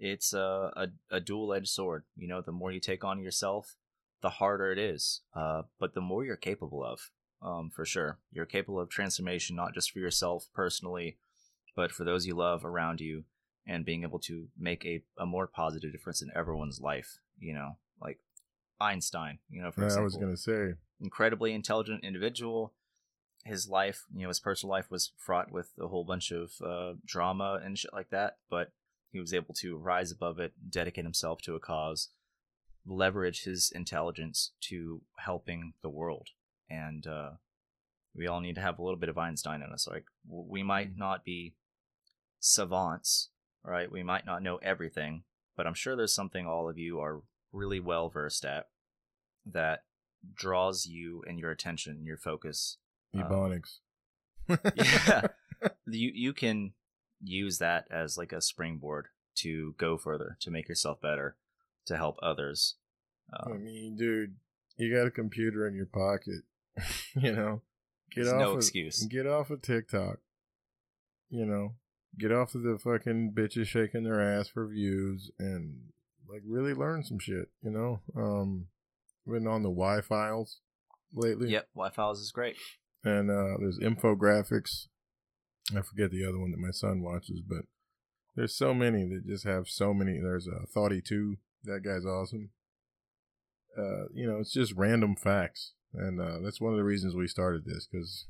it's 0.00 0.32
a, 0.32 0.48
a, 0.82 0.86
a 1.16 1.20
dual-edged 1.20 1.68
sword 1.78 2.04
you 2.16 2.28
know 2.30 2.40
the 2.40 2.52
more 2.60 2.70
you 2.72 2.80
take 2.80 3.02
on 3.04 3.18
yourself 3.26 3.74
the 4.22 4.30
harder 4.40 4.70
it 4.70 4.78
is 4.78 5.22
uh, 5.40 5.62
but 5.80 5.94
the 5.94 6.00
more 6.10 6.24
you're 6.24 6.36
capable 6.50 6.82
of 6.92 6.98
um, 7.48 7.68
for 7.74 7.84
sure 7.84 8.18
you're 8.34 8.46
capable 8.56 8.80
of 8.80 8.88
transformation 8.88 9.56
not 9.56 9.74
just 9.74 9.90
for 9.90 9.98
yourself 9.98 10.48
personally 10.54 11.18
but 11.74 11.90
for 11.90 12.04
those 12.04 12.26
you 12.26 12.34
love 12.36 12.64
around 12.64 13.00
you 13.00 13.24
and 13.66 13.84
being 13.84 14.04
able 14.04 14.20
to 14.20 14.46
make 14.56 14.84
a, 14.86 15.02
a 15.18 15.26
more 15.26 15.46
positive 15.48 15.90
difference 15.92 16.22
in 16.22 16.30
everyone's 16.40 16.80
life 16.80 17.18
you 17.40 17.52
know 17.58 17.70
like 18.00 18.18
einstein 18.80 19.38
you 19.50 19.60
know 19.62 19.70
for 19.72 19.82
Yeah, 19.88 19.98
I 19.98 20.00
was 20.02 20.16
gonna 20.16 20.36
say. 20.36 20.74
incredibly 21.00 21.52
intelligent 21.52 22.04
individual. 22.04 22.72
His 23.48 23.68
life, 23.68 24.04
you 24.14 24.22
know, 24.22 24.28
his 24.28 24.40
personal 24.40 24.70
life 24.70 24.90
was 24.90 25.12
fraught 25.16 25.50
with 25.50 25.70
a 25.80 25.88
whole 25.88 26.04
bunch 26.04 26.30
of 26.30 26.52
uh, 26.64 26.94
drama 27.04 27.60
and 27.64 27.78
shit 27.78 27.92
like 27.92 28.10
that, 28.10 28.36
but 28.50 28.72
he 29.10 29.18
was 29.18 29.32
able 29.32 29.54
to 29.54 29.76
rise 29.76 30.12
above 30.12 30.38
it, 30.38 30.52
dedicate 30.68 31.04
himself 31.04 31.40
to 31.42 31.54
a 31.54 31.60
cause, 31.60 32.10
leverage 32.86 33.44
his 33.44 33.72
intelligence 33.74 34.52
to 34.68 35.00
helping 35.18 35.72
the 35.82 35.88
world. 35.88 36.28
And 36.68 37.06
uh, 37.06 37.30
we 38.14 38.26
all 38.26 38.40
need 38.40 38.56
to 38.56 38.60
have 38.60 38.78
a 38.78 38.82
little 38.82 38.98
bit 38.98 39.08
of 39.08 39.16
Einstein 39.16 39.62
in 39.62 39.72
us. 39.72 39.88
Like, 39.90 40.04
we 40.28 40.62
might 40.62 40.96
not 40.96 41.24
be 41.24 41.54
savants, 42.40 43.30
right? 43.64 43.90
We 43.90 44.02
might 44.02 44.26
not 44.26 44.42
know 44.42 44.56
everything, 44.56 45.22
but 45.56 45.66
I'm 45.66 45.74
sure 45.74 45.96
there's 45.96 46.14
something 46.14 46.46
all 46.46 46.68
of 46.68 46.78
you 46.78 47.00
are 47.00 47.22
really 47.52 47.80
well 47.80 48.10
versed 48.10 48.44
at 48.44 48.66
that 49.46 49.84
draws 50.34 50.86
you 50.86 51.22
and 51.26 51.38
your 51.38 51.50
attention 51.50 52.04
your 52.04 52.18
focus. 52.18 52.76
Um, 53.14 53.22
Ebonics. 53.22 53.78
yeah, 54.74 55.22
you 55.86 56.10
you 56.14 56.32
can 56.32 56.72
use 57.22 57.58
that 57.58 57.86
as 57.90 58.16
like 58.16 58.32
a 58.32 58.40
springboard 58.40 59.08
to 59.36 59.74
go 59.78 59.96
further, 59.98 60.36
to 60.40 60.50
make 60.50 60.68
yourself 60.68 61.00
better, 61.00 61.36
to 61.86 61.96
help 61.96 62.16
others. 62.22 62.76
I 63.32 63.50
Um, 63.50 63.64
mean, 63.64 63.96
dude, 63.96 64.36
you 64.76 64.94
got 64.94 65.06
a 65.06 65.10
computer 65.10 65.66
in 65.66 65.74
your 65.74 65.86
pocket. 65.86 66.42
you 67.20 67.32
know, 67.32 67.62
get 68.12 68.22
There's 68.24 68.32
off. 68.32 68.40
no 68.40 68.50
of, 68.52 68.56
excuse. 68.58 69.04
Get 69.06 69.26
off 69.26 69.50
of 69.50 69.62
TikTok. 69.62 70.18
You 71.30 71.44
know, 71.44 71.74
get 72.18 72.32
off 72.32 72.54
of 72.54 72.62
the 72.62 72.78
fucking 72.78 73.32
bitches 73.36 73.66
shaking 73.66 74.04
their 74.04 74.20
ass 74.20 74.48
for 74.48 74.66
views 74.66 75.30
and 75.38 75.78
like 76.28 76.42
really 76.46 76.72
learn 76.74 77.02
some 77.04 77.18
shit. 77.18 77.48
You 77.62 77.70
know, 77.70 78.00
um, 78.16 78.66
been 79.26 79.46
on 79.46 79.62
the 79.62 79.70
Y 79.70 80.00
files 80.00 80.60
lately. 81.12 81.50
yep, 81.50 81.68
Y 81.74 81.90
files 81.90 82.20
is 82.20 82.30
great. 82.32 82.56
And 83.04 83.30
uh, 83.30 83.56
there's 83.60 83.78
infographics. 83.78 84.86
I 85.70 85.82
forget 85.82 86.10
the 86.10 86.24
other 86.26 86.38
one 86.38 86.50
that 86.50 86.58
my 86.60 86.70
son 86.70 87.02
watches, 87.02 87.40
but 87.46 87.62
there's 88.36 88.56
so 88.56 88.72
many 88.74 89.04
that 89.08 89.26
just 89.26 89.44
have 89.46 89.68
so 89.68 89.92
many. 89.94 90.18
There's 90.20 90.46
a 90.48 90.62
uh, 90.62 90.64
Thoughty2. 90.74 91.34
That 91.64 91.80
guy's 91.84 92.04
awesome. 92.06 92.50
Uh, 93.76 94.06
you 94.12 94.26
know, 94.26 94.38
it's 94.40 94.52
just 94.52 94.72
random 94.76 95.14
facts, 95.14 95.72
and 95.94 96.20
uh, 96.20 96.38
that's 96.42 96.60
one 96.60 96.72
of 96.72 96.78
the 96.78 96.84
reasons 96.84 97.14
we 97.14 97.28
started 97.28 97.64
this 97.64 97.86
because 97.90 98.26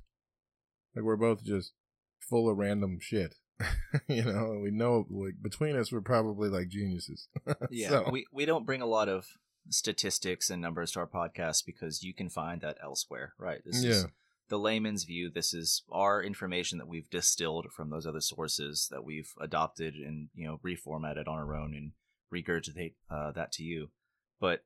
like 0.95 1.05
we're 1.05 1.17
both 1.17 1.45
just 1.45 1.73
full 2.21 2.51
of 2.51 2.59
random 2.59 2.99
shit. 3.01 3.37
you 4.09 4.25
know, 4.25 4.61
we 4.63 4.71
know 4.71 5.07
like 5.11 5.35
between 5.43 5.77
us 5.77 5.91
we're 5.91 6.01
probably 6.01 6.49
like 6.49 6.69
geniuses. 6.69 7.29
Yeah, 7.71 7.89
So- 7.91 8.11
we 8.11 8.27
we 8.33 8.45
don't 8.45 8.67
bring 8.67 8.83
a 8.83 8.87
lot 8.87 9.09
of 9.09 9.27
statistics 9.71 10.51
and 10.51 10.61
numbers 10.63 10.93
to 10.93 11.01
our 11.01 11.07
podcast 11.07 11.65
because 11.67 12.03
you 12.03 12.15
can 12.15 12.29
find 12.31 12.61
that 12.63 12.79
elsewhere, 12.83 13.35
right? 13.39 13.61
This 13.65 13.77
is 13.77 13.85
Yeah. 13.85 14.09
The 14.49 14.59
layman's 14.59 15.05
view. 15.05 15.31
This 15.31 15.53
is 15.55 15.83
our 15.91 16.23
information 16.23 16.79
that 16.79 16.89
we've 16.89 17.11
distilled 17.11 17.67
from 17.75 17.91
those 17.91 18.07
other 18.07 18.21
sources 18.21 18.89
that 18.91 19.05
we've 19.05 19.33
adopted 19.41 19.95
and 19.95 20.29
you 20.35 20.47
know 20.47 20.61
reformatted 20.65 21.29
on 21.29 21.39
our 21.39 21.55
own 21.55 21.75
and 21.75 21.93
regurgitate 22.33 22.95
uh, 23.11 23.33
that 23.33 23.53
to 23.53 23.63
you. 23.63 23.91
But 24.41 24.65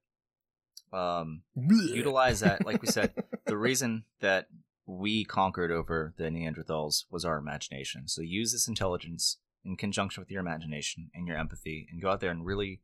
um, 0.93 1.43
utilize 1.55 2.41
that, 2.41 2.67
like 2.67 2.83
we 2.83 2.89
said, 2.89 3.13
the 3.47 3.57
reason 3.57 4.05
that 4.21 4.49
we 4.87 5.25
conquered 5.25 5.71
over 5.71 6.13
the 6.17 6.25
Neanderthals 6.25 7.05
was 7.11 7.25
our 7.25 7.39
imagination. 7.39 8.09
So 8.09 8.21
use 8.21 8.53
this 8.53 8.69
intelligence 8.69 9.39
in 9.65 9.77
conjunction 9.77 10.21
with 10.21 10.31
your 10.31 10.41
imagination 10.41 11.11
and 11.15 11.27
your 11.27 11.37
empathy, 11.37 11.87
and 11.91 12.03
go 12.03 12.11
out 12.11 12.21
there 12.21 12.31
and 12.31 12.45
really 12.45 12.81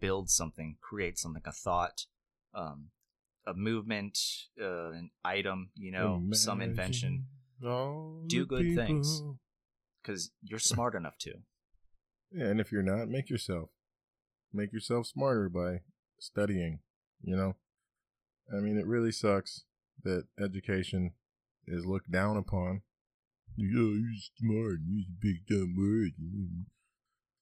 build 0.00 0.30
something, 0.30 0.76
create 0.80 1.18
something, 1.18 1.42
a 1.44 1.52
thought, 1.52 2.04
um, 2.54 2.88
a 3.46 3.54
movement, 3.54 4.18
uh, 4.60 4.90
an 4.90 5.10
item, 5.24 5.70
you 5.74 5.90
know, 5.92 6.22
some 6.32 6.60
invention, 6.62 7.26
Do 7.60 8.46
good 8.46 8.74
things. 8.74 9.22
because 10.02 10.30
you're 10.42 10.58
smart 10.58 10.94
enough 10.94 11.18
to. 11.18 11.34
Yeah, 12.32 12.46
and 12.46 12.60
if 12.60 12.72
you're 12.72 12.82
not, 12.82 13.08
make 13.08 13.30
yourself. 13.30 13.70
Make 14.52 14.72
yourself 14.72 15.06
smarter 15.06 15.48
by 15.48 15.80
studying, 16.18 16.80
you 17.22 17.36
know? 17.36 17.56
I 18.52 18.60
mean, 18.60 18.78
it 18.78 18.86
really 18.86 19.12
sucks 19.12 19.64
that 20.02 20.26
education 20.38 21.12
is 21.66 21.86
looked 21.86 22.10
down 22.10 22.36
upon. 22.36 22.82
Yeah, 23.56 23.66
you're 23.68 24.20
smart. 24.38 24.78
You're 24.86 25.04
a 25.08 25.20
big 25.20 25.46
dumb 25.46 25.74
word. 25.78 26.12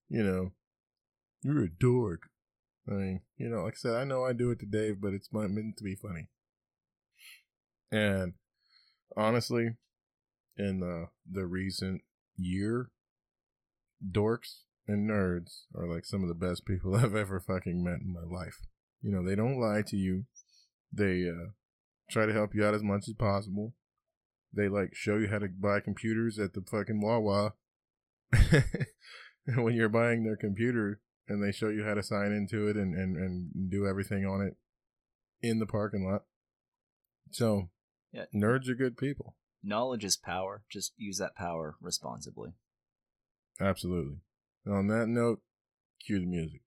You 0.09 0.23
know, 0.23 0.53
you're 1.43 1.65
a 1.65 1.69
dork. 1.71 2.29
I 2.89 2.93
mean, 2.93 3.21
you 3.37 3.49
know, 3.49 3.65
like 3.65 3.75
I 3.75 3.77
said, 3.77 3.95
I 3.95 4.05
know 4.05 4.25
I 4.25 4.33
do 4.33 4.51
it 4.51 4.59
to 4.61 4.67
Dave, 4.67 5.01
but 5.01 5.13
it's 5.13 5.29
meant 5.33 5.77
to 5.77 5.85
be 5.85 5.95
funny. 5.95 6.29
And 7.91 8.35
honestly, 9.17 9.77
in 10.57 10.81
the 10.81 11.09
the 11.31 11.47
recent 11.47 12.03
year, 12.37 12.91
dorks 14.05 14.63
and 14.89 15.09
nerds 15.09 15.65
are 15.75 15.87
like 15.87 16.05
some 16.05 16.23
of 16.23 16.29
the 16.29 16.35
best 16.35 16.67
people 16.67 16.95
I've 16.97 17.15
ever 17.15 17.41
fucking 17.41 17.85
met 17.85 18.01
in 18.01 18.13
my 18.13 18.25
life. 18.25 18.59
You 19.01 19.13
know, 19.13 19.25
they 19.25 19.37
don't 19.37 19.61
lie 19.61 19.83
to 19.87 19.97
you. 19.97 20.25
They 20.93 21.29
uh, 21.29 21.51
try 22.11 22.27
to 22.27 22.33
help 22.33 22.55
you 22.55 22.65
out 22.65 22.75
as 22.75 22.83
much 22.83 23.09
as 23.09 23.15
possible. 23.15 23.75
They 24.53 24.69
like 24.69 24.95
show 24.95 25.17
you 25.17 25.29
how 25.29 25.39
to 25.39 25.49
buy 25.49 25.81
computers 25.81 26.39
at 26.39 26.53
the 26.53 26.63
fucking 26.63 27.01
Wawa. 27.01 27.55
And 28.33 28.65
when 29.65 29.75
you're 29.75 29.89
buying 29.89 30.25
their 30.25 30.37
computer 30.37 31.01
and 31.29 31.43
they 31.43 31.53
show 31.53 31.69
you 31.69 31.85
how 31.85 31.95
to 31.95 32.03
sign 32.03 32.33
into 32.33 32.69
it 32.69 32.77
and, 32.77 32.95
and, 32.95 33.17
and 33.17 33.71
do 33.71 33.87
everything 33.87 34.25
on 34.27 34.41
it 34.41 34.57
in 35.41 35.59
the 35.59 35.67
parking 35.67 36.05
lot. 36.05 36.23
So, 37.31 37.71
Yeah. 38.13 38.25
nerds 38.35 38.69
are 38.69 38.75
good 38.75 38.97
people. 38.97 39.37
Knowledge 39.63 40.05
is 40.05 40.17
power. 40.17 40.63
Just 40.71 40.93
use 40.97 41.19
that 41.19 41.37
power 41.37 41.77
responsibly. 41.81 42.51
Absolutely. 43.61 44.17
And 44.65 44.75
on 44.75 44.87
that 44.89 45.07
note, 45.09 45.41
cue 46.05 46.19
the 46.21 46.27
music. 46.27 46.63